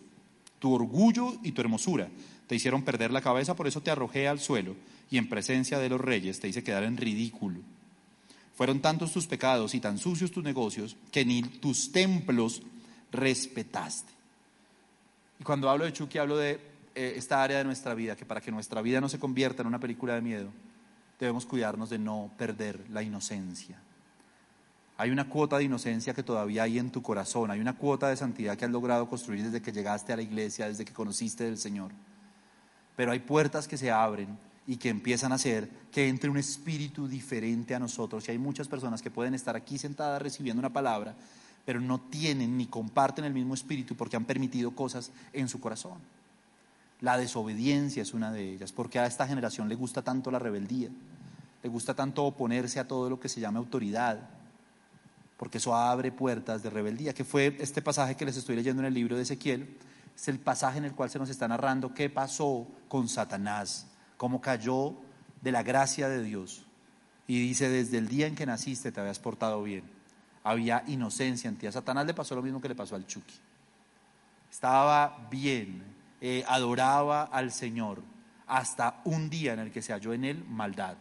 Tu 0.60 0.74
orgullo 0.74 1.38
y 1.44 1.52
tu 1.52 1.62
hermosura 1.62 2.10
te 2.48 2.56
hicieron 2.56 2.84
perder 2.84 3.12
la 3.12 3.22
cabeza, 3.22 3.56
por 3.56 3.68
eso 3.68 3.82
te 3.82 3.92
arrojé 3.92 4.28
al 4.28 4.40
suelo 4.40 4.76
y 5.10 5.18
en 5.18 5.28
presencia 5.28 5.80
de 5.80 5.90
los 5.90 6.00
reyes 6.00 6.40
te 6.40 6.48
hice 6.48 6.64
quedar 6.64 6.84
en 6.84 6.98
ridículo. 6.98 7.60
Fueron 8.56 8.80
tantos 8.80 9.12
tus 9.12 9.26
pecados 9.26 9.74
y 9.74 9.80
tan 9.80 9.98
sucios 9.98 10.32
tus 10.32 10.44
negocios 10.44 10.96
que 11.12 11.26
ni 11.26 11.42
tus 11.42 11.92
templos 11.92 12.62
respetaste. 13.12 14.12
Y 15.40 15.44
cuando 15.44 15.70
hablo 15.70 15.86
de 15.86 15.94
Chucky 15.94 16.20
hablo 16.20 16.38
de 16.38 16.60
eh, 16.94 17.14
esta 17.16 17.42
área 17.42 17.58
de 17.58 17.64
nuestra 17.64 17.94
vida, 17.96 18.16
que 18.16 18.26
para 18.26 18.42
que 18.42 18.52
nuestra 18.52 18.82
vida 18.82 19.02
no 19.02 19.10
se 19.10 19.18
convierta 19.18 19.64
en 19.64 19.68
una 19.68 19.80
película 19.80 20.14
de 20.14 20.22
miedo, 20.22 20.50
debemos 21.20 21.46
cuidarnos 21.46 21.90
de 21.90 22.00
no 22.00 22.32
perder 22.38 22.80
la 22.92 23.02
inocencia. 23.02 23.82
Hay 25.02 25.10
una 25.10 25.28
cuota 25.28 25.58
de 25.58 25.64
inocencia 25.64 26.14
que 26.14 26.22
todavía 26.22 26.62
hay 26.62 26.78
en 26.78 26.92
tu 26.92 27.02
corazón, 27.02 27.50
hay 27.50 27.60
una 27.60 27.76
cuota 27.76 28.08
de 28.08 28.16
santidad 28.16 28.56
que 28.56 28.66
has 28.66 28.72
logrado 28.72 29.10
construir 29.10 29.44
desde 29.44 29.60
que 29.60 29.72
llegaste 29.72 30.14
a 30.14 30.16
la 30.16 30.22
iglesia, 30.22 30.68
desde 30.68 30.86
que 30.86 30.94
conociste 30.94 31.44
del 31.44 31.58
Señor. 31.58 31.90
Pero 32.96 33.12
hay 33.12 33.18
puertas 33.18 33.68
que 33.68 33.78
se 33.78 33.90
abren 33.90 34.38
y 34.68 34.78
que 34.78 34.90
empiezan 34.90 35.32
a 35.32 35.36
hacer 35.36 35.68
que 35.92 36.08
entre 36.08 36.30
un 36.30 36.38
espíritu 36.38 37.08
diferente 37.08 37.74
a 37.74 37.80
nosotros. 37.80 38.28
Y 38.28 38.32
hay 38.32 38.38
muchas 38.38 38.68
personas 38.68 39.02
que 39.02 39.10
pueden 39.10 39.34
estar 39.34 39.56
aquí 39.56 39.80
sentadas 39.80 40.22
recibiendo 40.22 40.60
una 40.60 40.72
palabra, 40.72 41.16
pero 41.66 41.82
no 41.82 42.00
tienen 42.00 42.56
ni 42.56 42.68
comparten 42.68 43.26
el 43.26 43.34
mismo 43.34 43.56
espíritu 43.56 43.96
porque 43.96 44.18
han 44.18 44.26
permitido 44.26 44.70
cosas 44.76 45.10
en 45.34 45.48
su 45.48 45.60
corazón. 45.60 45.98
La 47.00 47.18
desobediencia 47.18 48.04
es 48.04 48.14
una 48.14 48.32
de 48.32 48.54
ellas, 48.54 48.72
porque 48.72 49.00
a 49.00 49.08
esta 49.08 49.26
generación 49.26 49.68
le 49.68 49.74
gusta 49.74 50.04
tanto 50.04 50.30
la 50.30 50.38
rebeldía, 50.38 50.90
le 51.64 51.70
gusta 51.70 51.96
tanto 51.96 52.24
oponerse 52.24 52.80
a 52.80 52.88
todo 52.88 53.10
lo 53.10 53.20
que 53.20 53.30
se 53.30 53.42
llama 53.42 53.58
autoridad 53.58 54.41
porque 55.42 55.58
eso 55.58 55.76
abre 55.76 56.12
puertas 56.12 56.62
de 56.62 56.70
rebeldía, 56.70 57.16
que 57.16 57.26
fue 57.26 57.58
este 57.60 57.82
pasaje 57.82 58.16
que 58.16 58.26
les 58.26 58.38
estoy 58.38 58.56
leyendo 58.56 58.84
en 58.84 58.86
el 58.86 58.94
libro 58.94 59.16
de 59.16 59.24
Ezequiel, 59.24 59.76
es 60.16 60.28
el 60.28 60.38
pasaje 60.38 60.78
en 60.78 60.86
el 60.86 60.94
cual 60.94 61.10
se 61.10 61.18
nos 61.18 61.32
está 61.32 61.48
narrando 61.48 61.96
qué 61.96 62.12
pasó 62.12 62.68
con 62.88 63.10
Satanás, 63.10 63.88
cómo 64.18 64.40
cayó 64.40 64.94
de 65.42 65.52
la 65.52 65.64
gracia 65.64 66.10
de 66.10 66.22
Dios. 66.22 66.68
Y 67.26 67.42
dice, 67.42 67.70
desde 67.70 67.98
el 67.98 68.08
día 68.08 68.28
en 68.28 68.36
que 68.36 68.46
naciste 68.46 68.92
te 68.92 69.00
habías 69.00 69.18
portado 69.18 69.64
bien, 69.64 69.84
había 70.44 70.84
inocencia 70.86 71.48
en 71.48 71.56
ti. 71.56 71.66
Satanás 71.72 72.06
le 72.06 72.14
pasó 72.14 72.36
lo 72.36 72.44
mismo 72.44 72.62
que 72.62 72.70
le 72.70 72.76
pasó 72.76 72.96
al 72.96 73.08
Chucky. 73.08 73.40
Estaba 74.52 75.28
bien, 75.32 75.82
eh, 76.22 76.44
adoraba 76.48 77.24
al 77.24 77.52
Señor, 77.52 78.04
hasta 78.46 79.02
un 79.06 79.28
día 79.32 79.54
en 79.54 79.60
el 79.60 79.72
que 79.72 79.82
se 79.82 79.92
halló 79.92 80.14
en 80.14 80.24
él 80.24 80.46
maldad. 80.48 80.98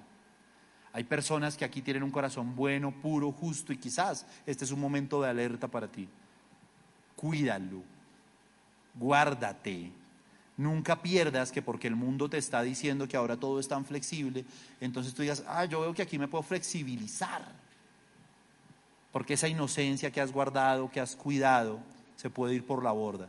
Hay 0.92 1.04
personas 1.04 1.56
que 1.56 1.64
aquí 1.64 1.82
tienen 1.82 2.02
un 2.02 2.10
corazón 2.10 2.56
bueno, 2.56 2.90
puro, 2.90 3.30
justo 3.30 3.72
y 3.72 3.76
quizás 3.76 4.26
este 4.44 4.64
es 4.64 4.72
un 4.72 4.80
momento 4.80 5.22
de 5.22 5.30
alerta 5.30 5.68
para 5.68 5.86
ti. 5.86 6.08
Cuídalo, 7.14 7.82
guárdate. 8.94 9.92
Nunca 10.56 11.00
pierdas 11.00 11.52
que 11.52 11.62
porque 11.62 11.86
el 11.86 11.96
mundo 11.96 12.28
te 12.28 12.38
está 12.38 12.62
diciendo 12.62 13.06
que 13.06 13.16
ahora 13.16 13.36
todo 13.36 13.60
es 13.60 13.68
tan 13.68 13.84
flexible, 13.84 14.44
entonces 14.80 15.14
tú 15.14 15.22
digas, 15.22 15.42
ah, 15.46 15.64
yo 15.64 15.80
veo 15.80 15.94
que 15.94 16.02
aquí 16.02 16.18
me 16.18 16.28
puedo 16.28 16.42
flexibilizar. 16.42 17.42
Porque 19.12 19.34
esa 19.34 19.48
inocencia 19.48 20.10
que 20.10 20.20
has 20.20 20.32
guardado, 20.32 20.90
que 20.90 21.00
has 21.00 21.16
cuidado, 21.16 21.80
se 22.16 22.30
puede 22.30 22.54
ir 22.54 22.66
por 22.66 22.82
la 22.82 22.92
borda. 22.92 23.28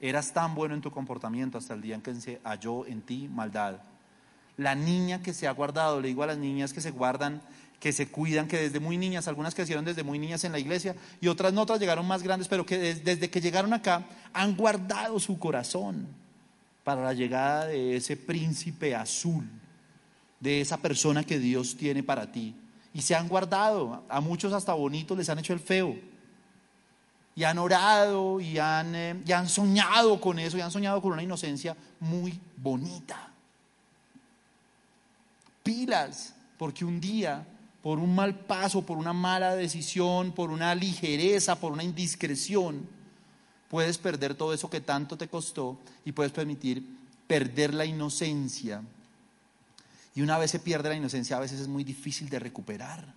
Eras 0.00 0.32
tan 0.32 0.54
bueno 0.54 0.74
en 0.74 0.80
tu 0.80 0.90
comportamiento 0.90 1.58
hasta 1.58 1.74
el 1.74 1.80
día 1.80 1.94
en 1.94 2.02
que 2.02 2.14
se 2.14 2.40
halló 2.44 2.86
en 2.86 3.02
ti 3.02 3.28
maldad 3.28 3.80
la 4.56 4.74
niña 4.74 5.22
que 5.22 5.32
se 5.32 5.46
ha 5.46 5.52
guardado, 5.52 6.00
le 6.00 6.08
digo 6.08 6.22
a 6.22 6.28
las 6.28 6.38
niñas 6.38 6.72
que 6.72 6.80
se 6.80 6.90
guardan 6.90 7.40
que 7.80 7.92
se 7.94 8.08
cuidan, 8.08 8.46
que 8.46 8.58
desde 8.58 8.78
muy 8.78 8.98
niñas, 8.98 9.26
algunas 9.26 9.54
crecieron 9.54 9.86
desde 9.86 10.02
muy 10.02 10.18
niñas 10.18 10.44
en 10.44 10.52
la 10.52 10.58
iglesia 10.58 10.94
y 11.20 11.28
otras 11.28 11.54
no, 11.54 11.62
otras 11.62 11.80
llegaron 11.80 12.06
más 12.06 12.22
grandes, 12.22 12.46
pero 12.46 12.66
que 12.66 12.94
desde 12.94 13.30
que 13.30 13.40
llegaron 13.40 13.72
acá 13.72 14.04
han 14.34 14.54
guardado 14.54 15.18
su 15.18 15.38
corazón 15.38 16.06
para 16.84 17.02
la 17.02 17.14
llegada 17.14 17.66
de 17.66 17.96
ese 17.96 18.18
príncipe 18.18 18.94
azul, 18.94 19.48
de 20.40 20.60
esa 20.60 20.76
persona 20.76 21.24
que 21.24 21.38
Dios 21.38 21.74
tiene 21.76 22.02
para 22.02 22.30
ti. 22.30 22.54
Y 22.92 23.00
se 23.00 23.14
han 23.14 23.28
guardado, 23.28 24.04
a 24.08 24.20
muchos 24.20 24.52
hasta 24.52 24.74
bonitos 24.74 25.16
les 25.16 25.28
han 25.30 25.38
hecho 25.38 25.54
el 25.54 25.60
feo. 25.60 25.96
Y 27.34 27.44
han 27.44 27.58
orado 27.58 28.40
y 28.40 28.58
han, 28.58 28.94
eh, 28.94 29.22
y 29.24 29.32
han 29.32 29.48
soñado 29.48 30.20
con 30.20 30.38
eso, 30.38 30.58
y 30.58 30.60
han 30.60 30.70
soñado 30.70 31.00
con 31.00 31.12
una 31.12 31.22
inocencia 31.22 31.76
muy 32.00 32.38
bonita. 32.56 33.29
Pilas, 35.62 36.34
porque 36.58 36.84
un 36.84 37.00
día 37.00 37.46
por 37.82 37.98
un 37.98 38.14
mal 38.14 38.34
paso, 38.40 38.84
por 38.84 38.98
una 38.98 39.12
mala 39.12 39.56
decisión, 39.56 40.32
por 40.32 40.50
una 40.50 40.74
ligereza, 40.74 41.58
por 41.58 41.72
una 41.72 41.82
indiscreción, 41.82 42.86
puedes 43.68 43.96
perder 43.98 44.34
todo 44.34 44.52
eso 44.52 44.68
que 44.68 44.80
tanto 44.80 45.16
te 45.16 45.28
costó 45.28 45.78
y 46.04 46.12
puedes 46.12 46.32
permitir 46.32 46.84
perder 47.26 47.72
la 47.72 47.86
inocencia. 47.86 48.82
Y 50.14 50.22
una 50.22 50.36
vez 50.38 50.50
se 50.50 50.58
pierde 50.58 50.88
la 50.88 50.96
inocencia, 50.96 51.36
a 51.36 51.40
veces 51.40 51.60
es 51.60 51.68
muy 51.68 51.84
difícil 51.84 52.28
de 52.28 52.38
recuperar. 52.38 53.14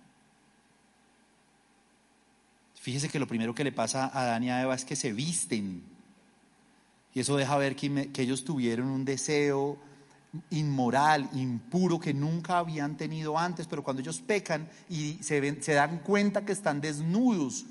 Fíjese 2.80 3.08
que 3.08 3.18
lo 3.18 3.26
primero 3.26 3.54
que 3.54 3.64
le 3.64 3.72
pasa 3.72 4.06
a 4.06 4.22
Adán 4.22 4.44
y 4.44 4.50
a 4.50 4.62
Eva 4.62 4.74
es 4.74 4.84
que 4.84 4.96
se 4.96 5.12
visten. 5.12 5.82
Y 7.12 7.20
eso 7.20 7.36
deja 7.36 7.56
ver 7.56 7.76
que, 7.76 8.12
que 8.12 8.22
ellos 8.22 8.44
tuvieron 8.44 8.88
un 8.88 9.04
deseo 9.04 9.78
inmoral, 10.50 11.28
impuro 11.32 11.98
que 11.98 12.14
nunca 12.14 12.58
habían 12.58 12.96
tenido 12.96 13.38
antes, 13.38 13.66
pero 13.66 13.82
cuando 13.82 14.02
ellos 14.02 14.20
pecan 14.20 14.68
y 14.88 15.18
se, 15.22 15.40
dan 15.74 15.98
cuenta 15.98 16.44
que 16.44 16.52
están 16.52 16.80
desnudos, 16.80 17.66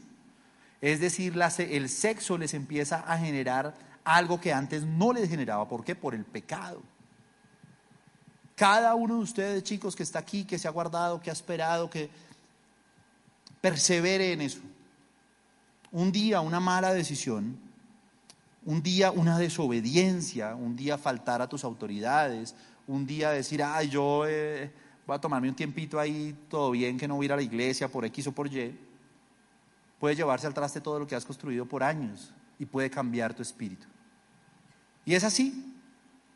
es 0.81 0.99
decir, 0.99 1.39
el 1.59 1.89
sexo 1.89 2.37
les 2.37 2.53
empieza 2.53 2.97
a 2.99 3.17
generar 3.17 3.75
algo 4.03 4.39
que 4.39 4.53
antes 4.53 4.83
no 4.83 5.13
les 5.13 5.29
generaba. 5.29 5.67
¿Por 5.67 5.83
qué? 5.83 5.95
Por 5.95 6.13
el 6.13 6.25
pecado. 6.25 6.81
Cada 8.55 8.93
uno 8.95 9.15
de 9.15 9.21
ustedes, 9.21 9.63
chicos, 9.63 9.95
que 9.95 10.03
está 10.03 10.19
aquí, 10.19 10.43
que 10.43 10.59
se 10.59 10.67
ha 10.67 10.71
guardado, 10.71 11.21
que 11.21 11.29
ha 11.29 11.33
esperado, 11.33 11.89
que 11.89 12.09
persevere 13.61 14.33
en 14.33 14.41
eso. 14.41 14.59
Un 15.91 16.11
día, 16.11 16.41
una 16.41 16.59
mala 16.59 16.93
decisión 16.93 17.57
un 18.65 18.81
día 18.81 19.11
una 19.11 19.37
desobediencia, 19.37 20.55
un 20.55 20.75
día 20.75 20.97
faltar 20.97 21.41
a 21.41 21.47
tus 21.47 21.63
autoridades, 21.63 22.55
un 22.87 23.05
día 23.05 23.31
decir, 23.31 23.63
ay, 23.63 23.89
yo 23.89 24.25
eh, 24.27 24.71
voy 25.05 25.15
a 25.15 25.19
tomarme 25.19 25.49
un 25.49 25.55
tiempito 25.55 25.99
ahí, 25.99 26.35
todo 26.49 26.71
bien, 26.71 26.97
que 26.97 27.07
no 27.07 27.15
voy 27.15 27.25
a 27.25 27.27
ir 27.27 27.33
a 27.33 27.35
la 27.37 27.41
iglesia 27.41 27.87
por 27.87 28.05
X 28.05 28.27
o 28.27 28.31
por 28.31 28.47
Y, 28.47 28.77
puede 29.99 30.15
llevarse 30.15 30.47
al 30.47 30.53
traste 30.53 30.81
todo 30.81 30.99
lo 30.99 31.07
que 31.07 31.15
has 31.15 31.25
construido 31.25 31.65
por 31.65 31.83
años 31.83 32.33
y 32.59 32.65
puede 32.65 32.89
cambiar 32.89 33.33
tu 33.33 33.41
espíritu. 33.41 33.85
Y 35.05 35.13
es 35.13 35.23
así, 35.23 35.73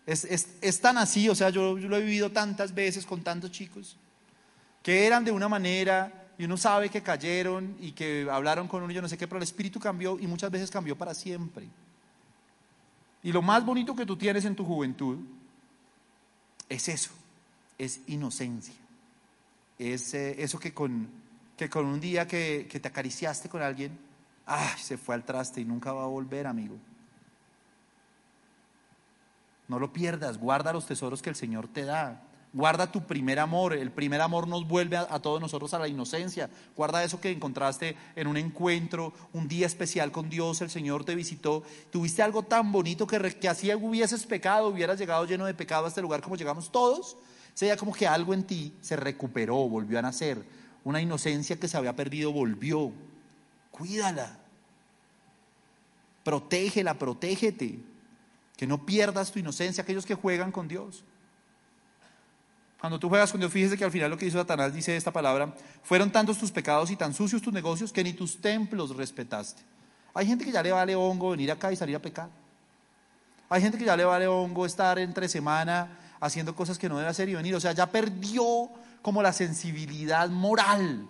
es, 0.05 0.81
tan 0.81 0.97
así, 0.97 1.27
o 1.29 1.35
sea, 1.35 1.49
yo, 1.49 1.77
yo 1.77 1.87
lo 1.87 1.97
he 1.97 2.01
vivido 2.01 2.31
tantas 2.31 2.73
veces 2.73 3.05
con 3.05 3.23
tantos 3.23 3.51
chicos, 3.51 3.97
que 4.83 5.05
eran 5.05 5.25
de 5.25 5.31
una 5.31 5.49
manera 5.49 6.29
y 6.37 6.45
uno 6.45 6.55
sabe 6.55 6.89
que 6.89 7.01
cayeron 7.01 7.75
y 7.79 7.91
que 7.91 8.27
hablaron 8.29 8.67
con 8.67 8.83
uno, 8.83 8.93
yo 8.93 9.01
no 9.01 9.09
sé 9.09 9.17
qué, 9.17 9.27
pero 9.27 9.37
el 9.37 9.43
espíritu 9.43 9.79
cambió 9.79 10.17
y 10.19 10.27
muchas 10.27 10.51
veces 10.51 10.69
cambió 10.69 10.97
para 10.97 11.13
siempre. 11.13 11.67
Y 13.27 13.33
lo 13.33 13.41
más 13.41 13.65
bonito 13.65 13.93
que 13.93 14.05
tú 14.05 14.15
tienes 14.15 14.45
en 14.45 14.55
tu 14.55 14.63
juventud 14.63 15.17
es 16.69 16.87
eso, 16.87 17.11
es 17.77 17.99
inocencia. 18.07 18.73
Es 19.77 20.13
eh, 20.13 20.41
eso 20.41 20.57
que 20.57 20.73
con, 20.73 21.09
que 21.57 21.69
con 21.69 21.87
un 21.87 21.99
día 21.99 22.25
que, 22.25 22.69
que 22.71 22.79
te 22.79 22.87
acariciaste 22.87 23.49
con 23.49 23.61
alguien, 23.61 23.99
¡ay! 24.45 24.77
se 24.77 24.97
fue 24.97 25.13
al 25.13 25.25
traste 25.25 25.59
y 25.59 25.65
nunca 25.65 25.91
va 25.91 26.05
a 26.05 26.07
volver, 26.07 26.47
amigo. 26.47 26.77
No 29.67 29.77
lo 29.77 29.91
pierdas, 29.91 30.37
guarda 30.37 30.71
los 30.71 30.85
tesoros 30.85 31.21
que 31.21 31.29
el 31.29 31.35
Señor 31.35 31.67
te 31.67 31.83
da. 31.83 32.23
Guarda 32.53 32.91
tu 32.91 33.05
primer 33.05 33.39
amor. 33.39 33.73
El 33.73 33.91
primer 33.91 34.21
amor 34.21 34.47
nos 34.47 34.67
vuelve 34.67 34.97
a, 34.97 35.19
todos 35.19 35.41
nosotros 35.41 35.73
a 35.73 35.79
la 35.79 35.87
inocencia. 35.87 36.49
Guarda 36.75 37.03
eso 37.03 37.19
que 37.19 37.29
encontraste 37.29 37.95
en 38.15 38.27
un 38.27 38.37
encuentro, 38.37 39.13
un 39.33 39.47
día 39.47 39.67
especial 39.67 40.11
con 40.11 40.29
Dios. 40.29 40.61
El 40.61 40.69
Señor 40.69 41.03
te 41.03 41.13
visitó. 41.13 41.63
Tuviste 41.91 42.23
algo 42.23 42.43
tan 42.43 42.71
bonito 42.71 43.05
que, 43.05 43.19
que 43.35 43.49
así 43.49 43.73
hubieses 43.73 44.25
pecado, 44.25 44.69
hubieras 44.69 44.97
llegado 44.97 45.25
lleno 45.25 45.45
de 45.45 45.53
pecado 45.53 45.85
a 45.85 45.89
este 45.89 46.01
lugar 46.01 46.21
como 46.21 46.35
llegamos 46.35 46.71
todos. 46.71 47.17
Sería 47.53 47.75
como 47.75 47.93
que 47.93 48.07
algo 48.07 48.33
en 48.33 48.43
ti 48.43 48.73
se 48.81 48.95
recuperó, 48.95 49.67
volvió 49.67 49.99
a 49.99 50.01
nacer. 50.01 50.43
Una 50.83 51.01
inocencia 51.01 51.59
que 51.59 51.67
se 51.67 51.75
había 51.75 51.95
perdido 51.95 52.31
volvió. 52.31 52.91
Cuídala. 53.71 54.39
Protégela, 56.23 56.97
protégete. 56.97 57.79
Que 58.55 58.67
no 58.67 58.85
pierdas 58.85 59.31
tu 59.31 59.39
inocencia, 59.39 59.83
aquellos 59.83 60.05
que 60.05 60.15
juegan 60.15 60.51
con 60.51 60.67
Dios. 60.67 61.03
Cuando 62.79 62.99
tú 62.99 63.09
juegas 63.09 63.31
con 63.31 63.39
Dios, 63.39 63.51
fíjese 63.51 63.77
que 63.77 63.83
al 63.83 63.91
final 63.91 64.11
lo 64.11 64.17
que 64.17 64.27
hizo 64.27 64.37
Satanás 64.37 64.73
dice 64.73 64.95
esta 64.95 65.11
palabra, 65.11 65.53
fueron 65.83 66.11
tantos 66.11 66.37
tus 66.37 66.51
pecados 66.51 66.91
y 66.91 66.95
tan 66.95 67.13
sucios 67.13 67.41
tus 67.41 67.53
negocios 67.53 67.91
que 67.91 68.03
ni 68.03 68.13
tus 68.13 68.39
templos 68.39 68.95
respetaste. 68.95 69.63
Hay 70.13 70.27
gente 70.27 70.45
que 70.45 70.51
ya 70.51 70.61
le 70.61 70.71
vale 70.71 70.95
hongo 70.95 71.31
venir 71.31 71.51
acá 71.51 71.71
y 71.71 71.75
salir 71.75 71.95
a 71.95 72.01
pecar. 72.01 72.29
Hay 73.49 73.61
gente 73.61 73.77
que 73.77 73.85
ya 73.85 73.95
le 73.95 74.03
vale 74.03 74.27
hongo 74.27 74.65
estar 74.65 74.99
entre 74.99 75.27
semana 75.27 75.97
haciendo 76.19 76.55
cosas 76.55 76.77
que 76.77 76.89
no 76.89 76.97
debe 76.97 77.09
hacer 77.09 77.29
y 77.29 77.35
venir. 77.35 77.55
O 77.55 77.59
sea, 77.59 77.71
ya 77.71 77.89
perdió 77.89 78.69
como 79.01 79.21
la 79.21 79.33
sensibilidad 79.33 80.29
moral. 80.29 81.07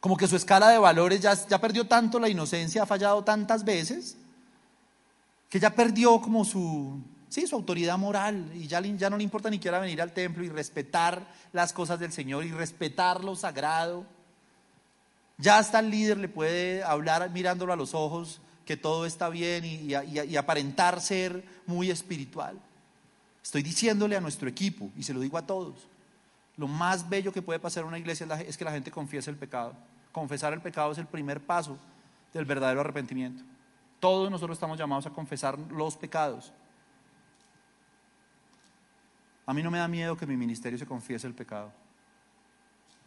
Como 0.00 0.16
que 0.16 0.26
su 0.26 0.36
escala 0.36 0.68
de 0.68 0.78
valores 0.78 1.20
ya, 1.20 1.34
ya 1.34 1.60
perdió 1.60 1.86
tanto 1.86 2.18
la 2.18 2.28
inocencia, 2.28 2.82
ha 2.82 2.86
fallado 2.86 3.24
tantas 3.24 3.64
veces, 3.64 4.16
que 5.48 5.60
ya 5.60 5.70
perdió 5.70 6.20
como 6.20 6.44
su, 6.44 7.00
Sí, 7.34 7.48
su 7.48 7.56
autoridad 7.56 7.98
moral 7.98 8.48
y 8.54 8.68
ya, 8.68 8.80
ya 8.80 9.10
no 9.10 9.16
le 9.16 9.24
importa 9.24 9.50
ni 9.50 9.58
quiera 9.58 9.80
venir 9.80 10.00
al 10.00 10.12
templo 10.12 10.44
y 10.44 10.48
respetar 10.48 11.26
las 11.52 11.72
cosas 11.72 11.98
del 11.98 12.12
Señor 12.12 12.44
y 12.44 12.52
respetar 12.52 13.24
lo 13.24 13.34
sagrado. 13.34 14.06
Ya 15.38 15.58
hasta 15.58 15.80
el 15.80 15.90
líder 15.90 16.18
le 16.18 16.28
puede 16.28 16.84
hablar 16.84 17.28
mirándolo 17.30 17.72
a 17.72 17.76
los 17.76 17.92
ojos 17.92 18.40
que 18.64 18.76
todo 18.76 19.04
está 19.04 19.30
bien 19.30 19.64
y, 19.64 20.36
aparentar 20.36 21.00
ser 21.00 21.44
muy 21.66 21.90
espiritual. 21.90 22.56
Estoy 23.42 23.64
diciéndole 23.64 24.16
a 24.16 24.20
nuestro 24.20 24.48
equipo 24.48 24.92
y 24.96 25.02
se 25.02 25.12
lo 25.12 25.18
digo 25.18 25.36
a 25.36 25.44
todos, 25.44 25.88
lo 26.56 26.68
más 26.68 27.08
bello 27.08 27.32
que 27.32 27.42
puede 27.42 27.58
pasar 27.58 27.82
en 27.82 27.88
una 27.88 27.98
iglesia 27.98 28.28
es 28.46 28.56
que 28.56 28.64
la 28.64 28.70
gente 28.70 28.92
confiese 28.92 29.28
el 29.30 29.36
pecado. 29.36 29.74
Confesar 30.12 30.52
el 30.52 30.60
pecado 30.60 30.92
es 30.92 30.98
el 30.98 31.08
primer 31.08 31.40
paso 31.40 31.78
del 32.32 32.44
verdadero 32.44 32.82
arrepentimiento. 32.82 33.42
Todos 33.98 34.30
nosotros 34.30 34.54
estamos 34.54 34.78
llamados 34.78 35.06
a 35.06 35.10
confesar 35.10 35.58
los 35.72 35.96
pecados. 35.96 36.52
A 39.46 39.52
mí 39.52 39.62
no 39.62 39.70
me 39.70 39.78
da 39.78 39.88
miedo 39.88 40.16
que 40.16 40.26
mi 40.26 40.36
ministerio 40.36 40.78
se 40.78 40.86
confiese 40.86 41.26
el 41.26 41.34
pecado. 41.34 41.70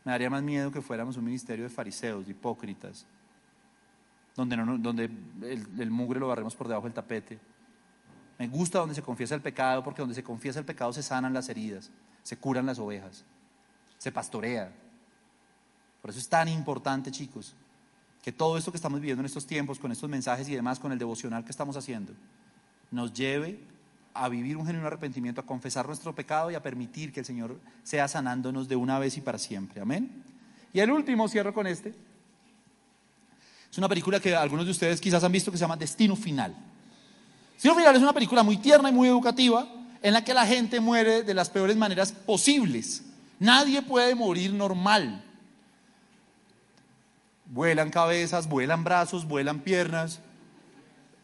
Me 0.03 0.11
daría 0.11 0.29
más 0.29 0.43
miedo 0.43 0.71
que 0.71 0.81
fuéramos 0.81 1.17
un 1.17 1.25
ministerio 1.25 1.65
de 1.65 1.69
fariseos, 1.69 2.25
de 2.25 2.31
hipócritas, 2.31 3.05
donde, 4.35 4.55
donde 4.79 5.05
el, 5.41 5.67
el, 5.79 5.91
mugre 5.91 6.19
lo 6.19 6.27
barremos 6.27 6.55
por 6.55 6.67
debajo 6.67 6.85
del 6.85 6.93
tapete. 6.93 7.39
Me 8.37 8.47
gusta 8.47 8.79
donde 8.79 8.95
se 8.95 9.01
confiesa 9.01 9.35
el 9.35 9.41
pecado, 9.41 9.83
porque 9.83 10.01
donde 10.01 10.15
se 10.15 10.23
confiesa 10.23 10.59
el 10.59 10.65
pecado 10.65 10.93
se 10.93 11.01
sanan 11.01 11.33
las 11.33 11.49
heridas, 11.49 11.89
se 12.23 12.37
curan 12.37 12.65
las 12.65 12.77
ovejas, 12.77 13.25
se 13.97 14.11
pastorea. 14.11 14.71
Por 16.01 16.11
eso 16.11 16.19
es 16.19 16.29
tan 16.29 16.47
importante, 16.47 17.11
chicos, 17.11 17.55
que 18.21 18.31
todo 18.31 18.57
esto 18.57 18.71
que 18.71 18.77
estamos 18.77 18.99
viviendo 19.01 19.21
en 19.21 19.25
estos 19.25 19.47
tiempos, 19.47 19.79
con 19.79 19.91
estos 19.91 20.09
mensajes 20.09 20.47
y 20.47 20.55
demás, 20.55 20.79
con 20.79 20.91
el 20.91 20.99
devocional 20.99 21.43
que 21.43 21.51
estamos 21.51 21.75
haciendo, 21.75 22.13
nos 22.91 23.11
lleve 23.11 23.59
a 24.23 24.29
vivir 24.29 24.57
un 24.57 24.65
genuino 24.65 24.87
arrepentimiento, 24.87 25.41
a 25.41 25.45
confesar 25.45 25.85
nuestro 25.87 26.13
pecado 26.13 26.51
y 26.51 26.55
a 26.55 26.61
permitir 26.61 27.11
que 27.11 27.21
el 27.21 27.25
Señor 27.25 27.59
sea 27.83 28.07
sanándonos 28.07 28.67
de 28.67 28.75
una 28.75 28.99
vez 28.99 29.17
y 29.17 29.21
para 29.21 29.37
siempre. 29.37 29.81
Amén. 29.81 30.23
Y 30.73 30.79
el 30.79 30.91
último, 30.91 31.27
cierro 31.27 31.53
con 31.53 31.67
este. 31.67 31.93
Es 33.71 33.77
una 33.77 33.89
película 33.89 34.19
que 34.19 34.35
algunos 34.35 34.65
de 34.65 34.71
ustedes 34.71 34.99
quizás 34.99 35.23
han 35.23 35.31
visto 35.31 35.51
que 35.51 35.57
se 35.57 35.63
llama 35.63 35.77
Destino 35.77 36.15
Final. 36.15 36.55
Destino 37.53 37.75
Final 37.75 37.95
es 37.95 38.01
una 38.01 38.13
película 38.13 38.43
muy 38.43 38.57
tierna 38.57 38.89
y 38.89 38.93
muy 38.93 39.07
educativa 39.07 39.67
en 40.01 40.13
la 40.13 40.23
que 40.23 40.33
la 40.33 40.45
gente 40.45 40.79
muere 40.79 41.23
de 41.23 41.33
las 41.33 41.49
peores 41.49 41.75
maneras 41.75 42.11
posibles. 42.11 43.03
Nadie 43.39 43.81
puede 43.81 44.15
morir 44.15 44.53
normal. 44.53 45.23
Vuelan 47.45 47.89
cabezas, 47.89 48.47
vuelan 48.49 48.83
brazos, 48.83 49.27
vuelan 49.27 49.59
piernas, 49.59 50.19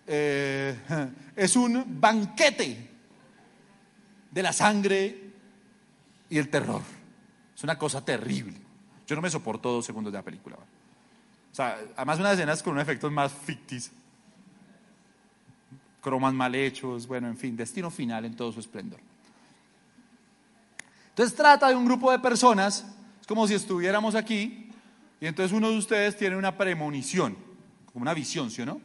eh, 0.08 0.78
es 1.36 1.56
un 1.56 1.84
banquete 2.00 2.90
de 4.32 4.44
la 4.44 4.54
sangre 4.54 5.32
y 6.30 6.38
el 6.38 6.50
terror. 6.50 6.82
Es 7.56 7.64
una 7.64 7.78
cosa 7.78 8.04
terrible. 8.04 8.58
Yo 9.06 9.16
no 9.16 9.22
me 9.22 9.30
soporto 9.30 9.72
dos 9.72 9.86
segundos 9.86 10.12
de 10.12 10.20
la 10.20 10.24
película. 10.24 10.56
O 10.56 11.56
sea, 11.56 11.78
además 11.96 12.20
unas 12.20 12.34
escenas 12.34 12.64
con 12.64 12.74
unos 12.74 12.84
efectos 12.84 13.12
más 13.12 13.32
ficticios, 13.32 13.96
cromas 16.02 16.34
mal 16.34 16.56
hechos, 16.56 17.06
bueno, 17.06 17.28
en 17.28 17.38
fin, 17.38 17.56
destino 17.56 17.92
final 17.92 18.26
en 18.26 18.36
todo 18.36 18.52
su 18.52 18.60
esplendor. 18.60 19.00
Entonces 21.10 21.36
trata 21.36 21.70
de 21.70 21.76
un 21.76 21.86
grupo 21.86 22.12
de 22.12 22.18
personas 22.18 22.84
Es 23.22 23.28
como 23.28 23.48
si 23.48 23.54
estuviéramos 23.54 24.16
aquí 24.16 24.72
y 25.22 25.28
entonces 25.28 25.56
uno 25.56 25.70
de 25.70 25.78
ustedes 25.78 26.18
tiene 26.18 26.36
una 26.36 26.58
premonición, 26.58 27.38
como 27.86 28.02
una 28.02 28.16
visión, 28.16 28.50
¿sí 28.50 28.64
o 28.64 28.66
no? 28.66 28.82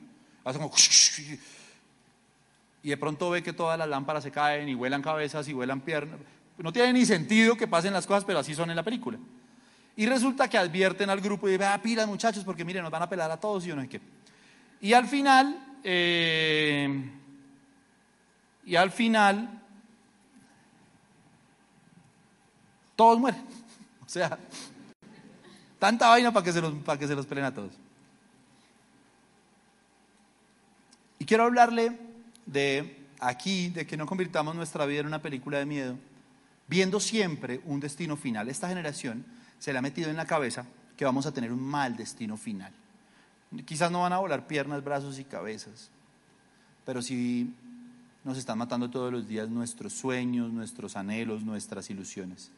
Y 2.83 2.89
de 2.91 2.97
pronto 2.97 3.31
ve 3.31 3.43
que 3.43 3.53
todas 3.53 3.79
las 3.79 3.89
lámparas 3.89 4.23
se 4.23 4.31
caen 4.31 4.69
y 4.69 4.75
vuelan 4.75 5.03
cabezas 5.03 5.49
y 5.49 5.53
vuelan 5.53 5.81
piernas. 5.81 6.21
No 6.59 6.73
tiene 6.73 6.93
ni 6.93 7.07
sentido 7.07 7.57
que 7.57 7.69
pasen 7.69 7.93
las 7.93 8.07
cosas, 8.07 8.25
pero 8.25 8.39
así 8.39 8.55
son 8.55 8.71
en 8.71 8.77
la 8.77 8.83
película. 8.83 9.19
Y 9.97 10.07
resulta 10.07 10.49
que 10.49 10.59
advierten 10.59 11.11
al 11.11 11.21
grupo 11.21 11.49
y 11.49 11.53
dicen, 11.53 11.69
ah, 11.71 11.83
pilas 11.83 12.07
muchachos, 12.07 12.45
porque 12.45 12.65
miren, 12.65 12.83
nos 12.83 12.91
van 12.93 13.03
a 13.03 13.09
pelar 13.09 13.31
a 13.31 13.37
todos 13.37 13.65
y 13.65 13.69
yo 13.69 13.77
no 13.77 13.83
sé 13.83 13.89
qué. 13.89 14.01
Y 14.81 14.93
al 14.93 15.07
final, 15.07 15.79
eh, 15.83 17.11
y 18.65 18.77
al 18.77 18.91
final, 18.91 19.61
todos 22.95 23.19
mueren. 23.19 23.45
O 24.09 24.11
sea, 24.11 24.39
tanta 25.79 26.09
vaina 26.09 26.33
para 26.33 26.43
que 26.43 26.51
se 26.51 26.63
los, 26.63 26.73
para 26.83 26.99
que 26.99 27.07
se 27.07 27.15
los 27.15 27.27
peleen 27.27 27.45
a 27.45 27.53
todos. 27.53 27.73
Y 31.18 31.18
quiero 31.29 31.45
hablarle 31.45 31.93
de 32.47 32.97
aquí, 33.20 33.68
de 33.68 33.87
que 33.87 33.99
no 33.99 34.07
convirtamos 34.07 34.57
nuestra 34.57 34.87
vida 34.87 35.01
en 35.01 35.07
una 35.07 35.20
película 35.20 35.59
de 35.59 35.66
miedo, 35.66 35.99
viendo 36.66 36.99
siempre 37.01 37.61
un 37.66 37.81
destino 37.81 38.16
final. 38.16 38.49
Esta 38.49 38.66
generación 38.66 39.26
se 39.59 39.72
le 39.72 39.79
ha 39.79 39.83
metido 39.83 40.09
en 40.09 40.16
la 40.16 40.24
cabeza 40.24 40.64
que 40.97 41.05
vamos 41.05 41.26
a 41.26 41.33
tener 41.33 41.53
un 41.53 41.61
mal 41.61 41.97
destino 41.97 42.39
final. 42.39 42.72
Quizás 43.66 43.91
no 43.91 44.01
van 44.01 44.14
a 44.14 44.18
volar 44.18 44.47
piernas, 44.47 44.83
brazos 44.83 45.18
y 45.18 45.24
cabezas, 45.24 45.91
pero 46.87 47.03
sí 47.03 47.53
nos 48.24 48.39
están 48.39 48.57
matando 48.57 48.89
todos 48.89 49.12
los 49.12 49.29
días 49.29 49.51
nuestros 49.51 49.93
sueños, 49.93 50.51
nuestros 50.51 50.97
anhelos, 50.97 51.43
nuestras 51.43 51.91
ilusiones. 51.91 52.51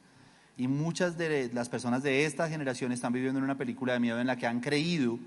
Y 0.56 0.68
muchas 0.68 1.18
de 1.18 1.50
las 1.52 1.68
personas 1.68 2.04
de 2.04 2.24
esta 2.24 2.48
generación 2.48 2.92
están 2.92 3.12
viviendo 3.12 3.38
en 3.38 3.44
una 3.44 3.58
película 3.58 3.94
de 3.94 4.00
miedo 4.00 4.20
en 4.20 4.28
la 4.28 4.36
que 4.36 4.46
han 4.46 4.60
creído 4.60 5.18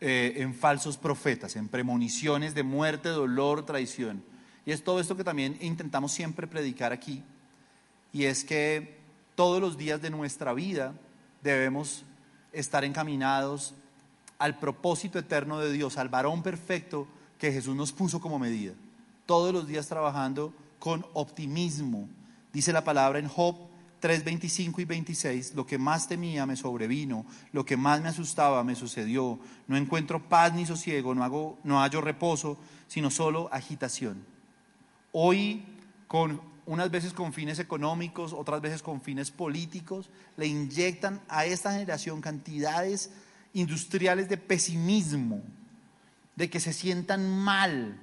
eh, 0.00 0.34
en 0.36 0.54
falsos 0.54 0.96
profetas, 0.96 1.56
en 1.56 1.68
premoniciones 1.68 2.54
de 2.54 2.62
muerte, 2.62 3.08
dolor, 3.08 3.64
traición. 3.64 4.22
Y 4.66 4.72
es 4.72 4.82
todo 4.82 5.00
esto 5.00 5.16
que 5.16 5.24
también 5.24 5.56
intentamos 5.60 6.12
siempre 6.12 6.46
predicar 6.46 6.92
aquí. 6.92 7.22
Y 8.12 8.24
es 8.24 8.44
que 8.44 8.98
todos 9.34 9.60
los 9.60 9.76
días 9.76 10.00
de 10.00 10.10
nuestra 10.10 10.52
vida 10.52 10.94
debemos 11.42 12.04
estar 12.52 12.84
encaminados 12.84 13.74
al 14.38 14.58
propósito 14.58 15.18
eterno 15.18 15.58
de 15.58 15.72
Dios, 15.72 15.96
al 15.96 16.08
varón 16.08 16.42
perfecto 16.42 17.06
que 17.38 17.52
Jesús 17.52 17.76
nos 17.76 17.92
puso 17.92 18.20
como 18.20 18.38
medida. 18.38 18.72
Todos 19.26 19.52
los 19.52 19.66
días 19.66 19.88
trabajando 19.88 20.52
con 20.78 21.06
optimismo. 21.14 22.08
Dice 22.52 22.72
la 22.72 22.84
palabra 22.84 23.18
en 23.18 23.28
Job 23.28 23.56
3, 24.00 24.24
25 24.24 24.80
y 24.80 24.84
26, 24.84 25.54
lo 25.54 25.66
que 25.66 25.78
más 25.78 26.08
temía 26.08 26.46
me 26.46 26.56
sobrevino, 26.56 27.24
lo 27.52 27.64
que 27.64 27.76
más 27.76 28.02
me 28.02 28.08
asustaba 28.08 28.62
me 28.64 28.74
sucedió. 28.74 29.38
No 29.66 29.76
encuentro 29.76 30.28
paz 30.28 30.52
ni 30.52 30.66
sosiego, 30.66 31.14
no, 31.14 31.24
hago, 31.24 31.58
no 31.64 31.80
hallo 31.80 32.00
reposo, 32.00 32.58
sino 32.86 33.10
solo 33.10 33.48
agitación. 33.52 34.24
Hoy, 35.12 35.64
con, 36.06 36.40
unas 36.66 36.90
veces 36.90 37.12
con 37.12 37.32
fines 37.32 37.58
económicos, 37.58 38.32
otras 38.32 38.60
veces 38.60 38.82
con 38.82 39.00
fines 39.00 39.30
políticos, 39.30 40.10
le 40.36 40.46
inyectan 40.46 41.20
a 41.28 41.46
esta 41.46 41.72
generación 41.72 42.20
cantidades 42.20 43.10
industriales 43.52 44.28
de 44.28 44.36
pesimismo, 44.36 45.42
de 46.36 46.50
que 46.50 46.60
se 46.60 46.72
sientan 46.72 47.38
mal, 47.38 47.98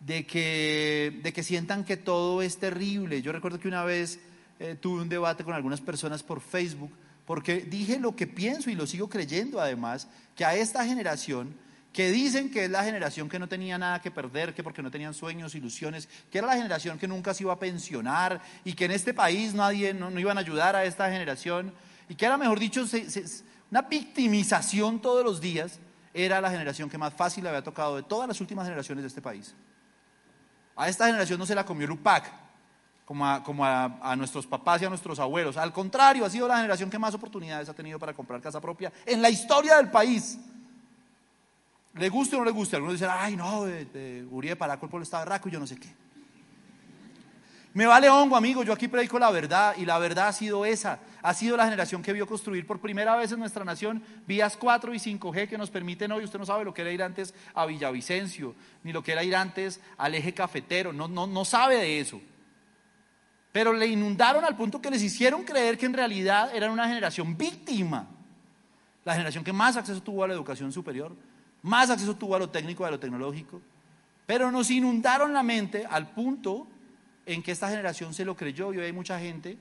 de 0.00 0.26
que, 0.26 1.20
de 1.22 1.32
que 1.32 1.42
sientan 1.42 1.84
que 1.84 1.96
todo 1.96 2.42
es 2.42 2.58
terrible. 2.58 3.22
Yo 3.22 3.32
recuerdo 3.32 3.58
que 3.58 3.68
una 3.68 3.84
vez 3.84 4.20
eh, 4.58 4.76
tuve 4.80 5.02
un 5.02 5.08
debate 5.08 5.44
con 5.44 5.54
algunas 5.54 5.80
personas 5.80 6.22
por 6.22 6.40
Facebook, 6.40 6.90
porque 7.26 7.60
dije 7.60 7.98
lo 7.98 8.14
que 8.14 8.26
pienso 8.26 8.70
y 8.70 8.74
lo 8.74 8.86
sigo 8.86 9.08
creyendo 9.08 9.60
además, 9.60 10.08
que 10.36 10.44
a 10.44 10.54
esta 10.54 10.84
generación, 10.84 11.54
que 11.92 12.10
dicen 12.10 12.50
que 12.50 12.64
es 12.64 12.70
la 12.70 12.84
generación 12.84 13.28
que 13.28 13.38
no 13.38 13.48
tenía 13.48 13.78
nada 13.78 14.02
que 14.02 14.10
perder, 14.10 14.52
que 14.54 14.62
porque 14.62 14.82
no 14.82 14.90
tenían 14.90 15.14
sueños, 15.14 15.54
ilusiones, 15.54 16.08
que 16.30 16.38
era 16.38 16.46
la 16.48 16.56
generación 16.56 16.98
que 16.98 17.06
nunca 17.06 17.32
se 17.32 17.44
iba 17.44 17.52
a 17.52 17.58
pensionar 17.58 18.42
y 18.64 18.74
que 18.74 18.86
en 18.86 18.90
este 18.90 19.14
país 19.14 19.54
nadie, 19.54 19.94
no, 19.94 20.10
iban 20.18 20.36
a 20.36 20.40
ayudar 20.40 20.74
a 20.74 20.84
esta 20.84 21.10
generación 21.10 21.72
y 22.08 22.16
que 22.16 22.26
era, 22.26 22.36
mejor 22.36 22.58
dicho, 22.58 22.84
una 23.70 23.82
victimización 23.82 25.00
todos 25.00 25.24
los 25.24 25.40
días, 25.40 25.78
era 26.12 26.40
la 26.40 26.50
generación 26.50 26.88
que 26.88 26.98
más 26.98 27.12
fácil 27.12 27.42
le 27.42 27.50
había 27.50 27.62
tocado 27.62 27.96
de 27.96 28.02
todas 28.02 28.28
las 28.28 28.40
últimas 28.40 28.66
generaciones 28.66 29.02
de 29.02 29.08
este 29.08 29.22
país. 29.22 29.54
A 30.76 30.88
esta 30.88 31.06
generación 31.06 31.38
no 31.38 31.46
se 31.46 31.54
la 31.54 31.64
comió 31.64 31.84
el 31.86 31.92
UPAC, 31.92 32.43
como, 33.04 33.26
a, 33.64 34.14
nuestros 34.16 34.46
papás 34.46 34.80
y 34.80 34.84
a 34.84 34.88
nuestros 34.88 35.18
abuelos. 35.18 35.56
Al 35.56 35.72
contrario, 35.72 36.24
ha 36.24 36.30
sido 36.30 36.48
la 36.48 36.56
generación 36.56 36.90
que 36.90 36.98
más 36.98 37.14
oportunidades 37.14 37.68
ha 37.68 37.74
tenido 37.74 37.98
para 37.98 38.14
comprar 38.14 38.40
casa 38.40 38.60
propia 38.60 38.92
en 39.04 39.20
la 39.20 39.30
historia 39.30 39.76
del 39.76 39.90
país. 39.90 40.38
Le 41.94 42.08
guste 42.08 42.34
o 42.34 42.40
no 42.40 42.44
le 42.44 42.50
guste, 42.50 42.76
algunos 42.76 42.98
dicen, 42.98 43.10
ay 43.12 43.36
no, 43.36 43.64
de, 43.64 43.84
de 43.84 44.26
Uribe 44.30 44.56
Paraco 44.56 44.86
el 44.86 44.90
pueblo 44.90 45.04
está 45.04 45.20
berraco 45.20 45.48
y 45.48 45.52
yo 45.52 45.60
no 45.60 45.66
sé 45.66 45.76
qué. 45.76 46.04
Me 47.74 47.86
vale 47.86 48.08
hongo, 48.08 48.36
amigo, 48.36 48.62
yo 48.62 48.72
aquí 48.72 48.86
predico 48.86 49.18
la 49.18 49.32
verdad 49.32 49.74
y 49.76 49.84
la 49.84 49.98
verdad 49.98 50.28
ha 50.28 50.32
sido 50.32 50.64
esa. 50.64 51.00
Ha 51.22 51.34
sido 51.34 51.56
la 51.56 51.64
generación 51.64 52.02
que 52.02 52.12
vio 52.12 52.24
construir 52.24 52.68
por 52.68 52.80
primera 52.80 53.16
vez 53.16 53.32
en 53.32 53.40
nuestra 53.40 53.64
nación 53.64 54.00
vías 54.28 54.56
4 54.56 54.94
y 54.94 54.98
5G 54.98 55.48
que 55.48 55.58
nos 55.58 55.70
permiten 55.70 56.12
hoy, 56.12 56.22
usted 56.22 56.38
no 56.38 56.46
sabe 56.46 56.64
lo 56.64 56.72
que 56.72 56.82
era 56.82 56.92
ir 56.92 57.02
antes 57.02 57.34
a 57.52 57.66
Villavicencio, 57.66 58.54
ni 58.84 58.92
lo 58.92 59.02
que 59.02 59.10
era 59.10 59.24
ir 59.24 59.34
antes 59.34 59.80
al 59.98 60.14
eje 60.14 60.32
cafetero, 60.32 60.92
no, 60.92 61.08
no, 61.08 61.26
no 61.26 61.44
sabe 61.44 61.78
de 61.78 61.98
eso. 61.98 62.20
Pero 63.54 63.72
le 63.72 63.86
inundaron 63.86 64.44
al 64.44 64.56
punto 64.56 64.82
que 64.82 64.90
les 64.90 65.00
hicieron 65.00 65.44
creer 65.44 65.78
que 65.78 65.86
en 65.86 65.92
realidad 65.92 66.50
eran 66.52 66.72
una 66.72 66.88
generación 66.88 67.36
víctima. 67.36 68.08
La 69.04 69.12
generación 69.12 69.44
que 69.44 69.52
más 69.52 69.76
acceso 69.76 70.02
tuvo 70.02 70.24
a 70.24 70.26
la 70.26 70.34
educación 70.34 70.72
superior, 70.72 71.14
más 71.62 71.88
acceso 71.88 72.16
tuvo 72.16 72.34
a 72.34 72.40
lo 72.40 72.50
técnico, 72.50 72.84
a 72.84 72.90
lo 72.90 72.98
tecnológico. 72.98 73.62
Pero 74.26 74.50
nos 74.50 74.72
inundaron 74.72 75.32
la 75.32 75.44
mente 75.44 75.86
al 75.88 76.10
punto 76.10 76.66
en 77.26 77.44
que 77.44 77.52
esta 77.52 77.68
generación 77.68 78.12
se 78.12 78.24
lo 78.24 78.36
creyó 78.36 78.72
y 78.72 78.78
hoy 78.78 78.86
hay 78.86 78.92
mucha 78.92 79.20
gente 79.20 79.56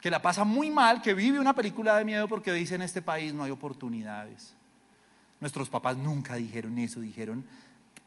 que 0.00 0.10
la 0.10 0.22
pasa 0.22 0.44
muy 0.44 0.70
mal, 0.70 1.02
que 1.02 1.12
vive 1.12 1.38
una 1.38 1.54
película 1.54 1.98
de 1.98 2.06
miedo 2.06 2.28
porque 2.28 2.50
dice 2.50 2.76
en 2.76 2.82
este 2.82 3.02
país 3.02 3.34
no 3.34 3.44
hay 3.44 3.50
oportunidades. 3.50 4.54
Nuestros 5.38 5.68
papás 5.68 5.98
nunca 5.98 6.36
dijeron 6.36 6.78
eso, 6.78 7.00
dijeron 7.00 7.44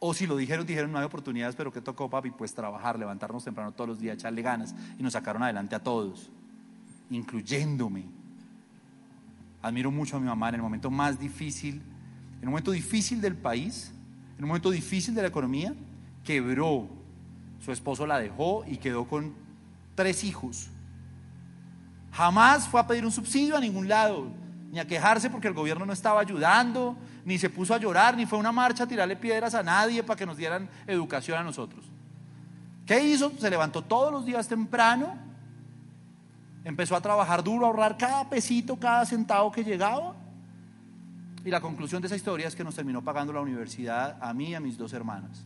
o 0.05 0.13
si 0.13 0.27
lo 0.27 0.35
dijeron, 0.35 0.65
dijeron 0.65 0.91
no 0.91 0.99
hay 0.99 1.05
oportunidades, 1.05 1.55
pero 1.55 1.71
¿qué 1.71 1.79
tocó, 1.79 2.09
papi? 2.09 2.29
Pues 2.29 2.53
trabajar, 2.53 2.99
levantarnos 2.99 3.45
temprano 3.45 3.71
todos 3.71 3.87
los 3.87 3.99
días, 4.01 4.15
echarle 4.15 4.41
ganas. 4.41 4.75
Y 4.99 5.01
nos 5.01 5.13
sacaron 5.13 5.41
adelante 5.41 5.75
a 5.75 5.79
todos, 5.79 6.29
incluyéndome. 7.09 8.03
Admiro 9.61 9.91
mucho 9.91 10.17
a 10.17 10.19
mi 10.19 10.25
mamá 10.25 10.49
en 10.49 10.55
el 10.55 10.61
momento 10.61 10.91
más 10.91 11.17
difícil, 11.17 11.75
en 12.35 12.41
el 12.41 12.49
momento 12.49 12.71
difícil 12.71 13.21
del 13.21 13.37
país, 13.37 13.93
en 14.33 14.39
el 14.39 14.45
momento 14.45 14.71
difícil 14.71 15.15
de 15.15 15.21
la 15.21 15.29
economía, 15.29 15.73
quebró. 16.25 16.89
Su 17.63 17.71
esposo 17.71 18.05
la 18.05 18.19
dejó 18.19 18.65
y 18.67 18.79
quedó 18.79 19.07
con 19.07 19.33
tres 19.95 20.25
hijos. 20.25 20.69
Jamás 22.11 22.67
fue 22.67 22.81
a 22.81 22.87
pedir 22.87 23.05
un 23.05 23.11
subsidio 23.13 23.55
a 23.55 23.61
ningún 23.61 23.87
lado, 23.87 24.27
ni 24.69 24.79
a 24.79 24.85
quejarse 24.85 25.29
porque 25.29 25.47
el 25.47 25.53
gobierno 25.53 25.85
no 25.85 25.93
estaba 25.93 26.19
ayudando, 26.19 26.97
ni 27.25 27.37
se 27.37 27.49
puso 27.49 27.73
a 27.73 27.77
llorar, 27.77 28.15
ni 28.17 28.25
fue 28.25 28.37
a 28.37 28.41
una 28.41 28.51
marcha 28.51 28.83
a 28.83 28.87
tirarle 28.87 29.15
piedras 29.15 29.53
a 29.53 29.63
nadie 29.63 30.03
para 30.03 30.17
que 30.17 30.25
nos 30.25 30.37
dieran 30.37 30.69
educación 30.87 31.37
a 31.37 31.43
nosotros. 31.43 31.85
¿Qué 32.85 33.01
hizo? 33.03 33.31
Se 33.39 33.49
levantó 33.49 33.81
todos 33.81 34.11
los 34.11 34.25
días 34.25 34.47
temprano, 34.47 35.15
empezó 36.63 36.95
a 36.95 37.01
trabajar 37.01 37.43
duro, 37.43 37.65
a 37.65 37.69
ahorrar 37.69 37.97
cada 37.97 38.29
pesito, 38.29 38.75
cada 38.75 39.05
centavo 39.05 39.51
que 39.51 39.63
llegaba. 39.63 40.15
Y 41.45 41.49
la 41.49 41.61
conclusión 41.61 42.01
de 42.01 42.07
esa 42.07 42.15
historia 42.15 42.47
es 42.47 42.55
que 42.55 42.63
nos 42.63 42.75
terminó 42.75 43.01
pagando 43.01 43.33
la 43.33 43.41
universidad 43.41 44.17
a 44.21 44.33
mí 44.33 44.49
y 44.49 44.55
a 44.55 44.59
mis 44.59 44.77
dos 44.77 44.93
hermanas. 44.93 45.43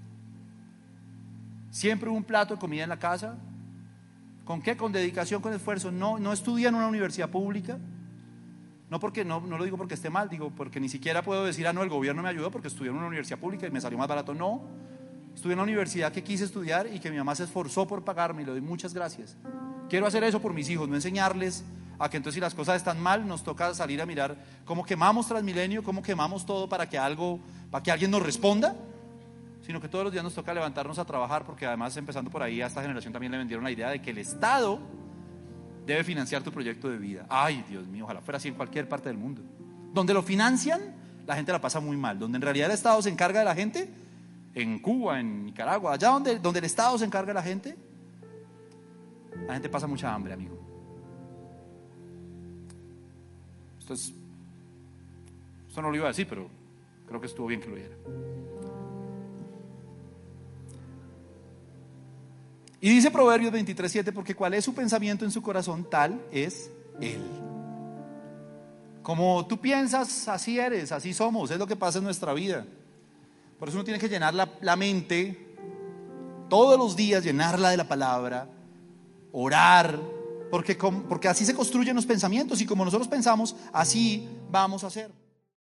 Siempre 1.72 2.10
hubo 2.10 2.18
un 2.18 2.24
plato 2.24 2.56
de 2.56 2.60
comida 2.60 2.84
en 2.84 2.90
la 2.90 2.98
casa. 2.98 3.36
¿Con 4.46 4.62
qué? 4.62 4.78
Con 4.78 4.92
dedicación, 4.92 5.42
con 5.42 5.54
esfuerzo. 5.54 5.92
No, 5.92 6.18
no 6.18 6.34
estudia 6.34 6.70
en 6.70 6.76
una 6.76 6.88
universidad 6.88 7.30
pública. 7.30 7.78
No, 8.90 9.00
porque, 9.00 9.26
no, 9.26 9.42
no 9.42 9.58
lo 9.58 9.66
digo 9.66 9.76
porque 9.78 9.96
esté 9.96 10.10
mal, 10.10 10.30
digo 10.30 10.52
porque 10.56 10.80
ni 10.80 10.88
siquiera 10.88 11.22
puedo 11.22 11.44
decir, 11.44 11.68
ah, 11.68 11.74
no, 11.74 11.84
el 11.84 11.90
gobierno 11.90 12.24
me 12.24 12.30
ayudó 12.30 12.52
porque 12.52 12.70
estudié 12.70 12.90
en 12.90 12.98
una 12.98 13.08
universidad 13.08 13.38
pública 13.38 13.68
y 13.68 13.72
me 13.72 13.82
salió 13.82 13.98
más 13.98 14.08
barato. 14.08 14.34
No, 14.34 14.62
estudié 15.36 15.54
en 15.54 15.58
la 15.58 15.64
universidad 15.64 16.12
que 16.12 16.24
quise 16.24 16.46
estudiar 16.46 16.88
y 16.88 17.00
que 17.00 17.12
mi 17.12 17.18
mamá 17.18 17.36
se 17.36 17.44
esforzó 17.44 17.86
por 17.86 18.04
pagarme 18.04 18.44
y 18.44 18.46
le 18.46 18.52
doy 18.52 18.62
muchas 18.62 18.94
gracias. 18.94 19.36
Quiero 19.90 20.08
hacer 20.08 20.24
eso 20.24 20.42
por 20.42 20.54
mis 20.54 20.70
hijos, 20.70 20.88
no 20.88 20.96
enseñarles 20.96 21.66
a 22.00 22.10
que 22.10 22.18
entonces 22.18 22.36
si 22.36 22.42
las 22.42 22.54
cosas 22.54 22.78
están 22.78 23.00
mal 23.02 23.28
nos 23.28 23.44
toca 23.44 23.74
salir 23.74 24.02
a 24.02 24.06
mirar 24.06 24.38
cómo 24.66 24.84
quemamos 24.86 25.28
Transmilenio, 25.28 25.84
cómo 25.84 26.02
quemamos 26.02 26.46
todo 26.46 26.70
para 26.70 26.88
que 26.88 26.98
algo, 26.98 27.40
para 27.72 27.84
que 27.84 27.92
alguien 27.92 28.12
nos 28.12 28.22
responda, 28.22 28.76
sino 29.62 29.82
que 29.82 29.90
todos 29.90 30.06
los 30.06 30.14
días 30.14 30.24
nos 30.24 30.34
toca 30.34 30.54
levantarnos 30.54 31.00
a 31.00 31.06
trabajar 31.06 31.44
porque 31.44 31.66
además 31.66 31.98
empezando 31.98 32.30
por 32.30 32.44
ahí 32.44 32.62
a 32.62 32.68
esta 32.68 32.82
generación 32.82 33.12
también 33.12 33.32
le 33.32 33.38
vendieron 33.38 33.64
la 33.64 33.72
idea 33.72 33.90
de 33.90 34.02
que 34.02 34.12
el 34.12 34.20
Estado 34.20 34.80
debe 35.88 36.04
financiar 36.04 36.44
tu 36.44 36.52
proyecto 36.52 36.90
de 36.90 36.98
vida. 36.98 37.26
Ay, 37.30 37.64
Dios 37.68 37.88
mío, 37.88 38.04
ojalá 38.04 38.22
fuera 38.22 38.38
así 38.38 38.50
en 38.50 38.56
cualquier 38.56 38.88
parte 38.88 39.10
del 39.10 39.18
mundo. 39.18 39.42
Donde 39.94 40.14
lo 40.14 40.22
financian, 40.22 40.82
la 41.26 41.36
gente 41.36 41.52
la 41.52 41.62
pasa 41.62 41.80
muy 41.80 41.98
mal. 41.98 42.20
Donde 42.20 42.36
en 42.36 42.42
realidad 42.42 42.68
el 42.68 42.74
Estado 42.74 43.02
se 43.02 43.10
encarga 43.10 43.40
de 43.40 43.46
la 43.46 43.56
gente, 43.56 43.90
en 44.54 44.80
Cuba, 44.80 45.20
en 45.20 45.46
Nicaragua, 45.46 45.94
allá 45.94 46.10
donde, 46.10 46.40
donde 46.40 46.60
el 46.60 46.66
Estado 46.66 46.98
se 46.98 47.06
encarga 47.06 47.30
de 47.30 47.34
la 47.36 47.44
gente, 47.44 47.78
la 49.48 49.54
gente 49.54 49.70
pasa 49.70 49.88
mucha 49.88 50.14
hambre, 50.14 50.34
amigo. 50.34 50.58
Esto 53.80 55.82
no 55.82 55.90
lo 55.90 55.96
iba 55.96 56.06
a 56.06 56.10
decir, 56.10 56.28
pero 56.28 56.50
creo 57.08 57.22
que 57.22 57.28
estuvo 57.28 57.48
bien 57.48 57.62
que 57.62 57.70
lo 57.70 57.76
dijera. 57.76 57.96
Y 62.80 62.90
dice 62.90 63.10
Proverbios 63.10 63.52
23:7, 63.52 64.12
porque 64.14 64.36
cuál 64.36 64.54
es 64.54 64.66
su 64.66 64.74
pensamiento 64.74 65.26
en 65.26 65.32
su 65.32 65.42
corazón, 65.42 65.88
tal 65.90 66.22
es 66.32 66.72
él. 67.02 67.22
Como 69.02 69.48
tú 69.48 69.60
piensas, 69.60 70.28
así 70.28 70.60
eres, 70.60 70.92
así 70.92 71.14
somos, 71.14 71.50
es 71.50 71.58
lo 71.58 71.66
que 71.66 71.76
pasa 71.76 71.98
en 71.98 72.04
nuestra 72.04 72.34
vida. 72.34 72.66
Por 73.58 73.70
eso 73.70 73.78
uno 73.78 73.86
tiene 73.86 74.00
que 74.00 74.10
llenar 74.10 74.34
la, 74.34 74.76
mente 74.76 75.56
todos 76.50 76.78
los 76.78 76.96
días, 76.96 77.24
llenarla 77.24 77.70
de 77.70 77.78
la 77.78 77.88
palabra, 77.88 78.48
orar, 79.32 80.00
porque, 80.52 80.76
porque 80.76 81.28
así 81.28 81.46
se 81.46 81.56
construyen 81.56 81.96
los 81.96 82.06
pensamientos 82.06 82.62
y 82.62 82.66
como 82.66 82.86
nosotros 82.86 83.08
pensamos, 83.08 83.56
así 83.74 84.30
vamos 84.52 84.84
a 84.84 84.88
hacer. 84.88 85.12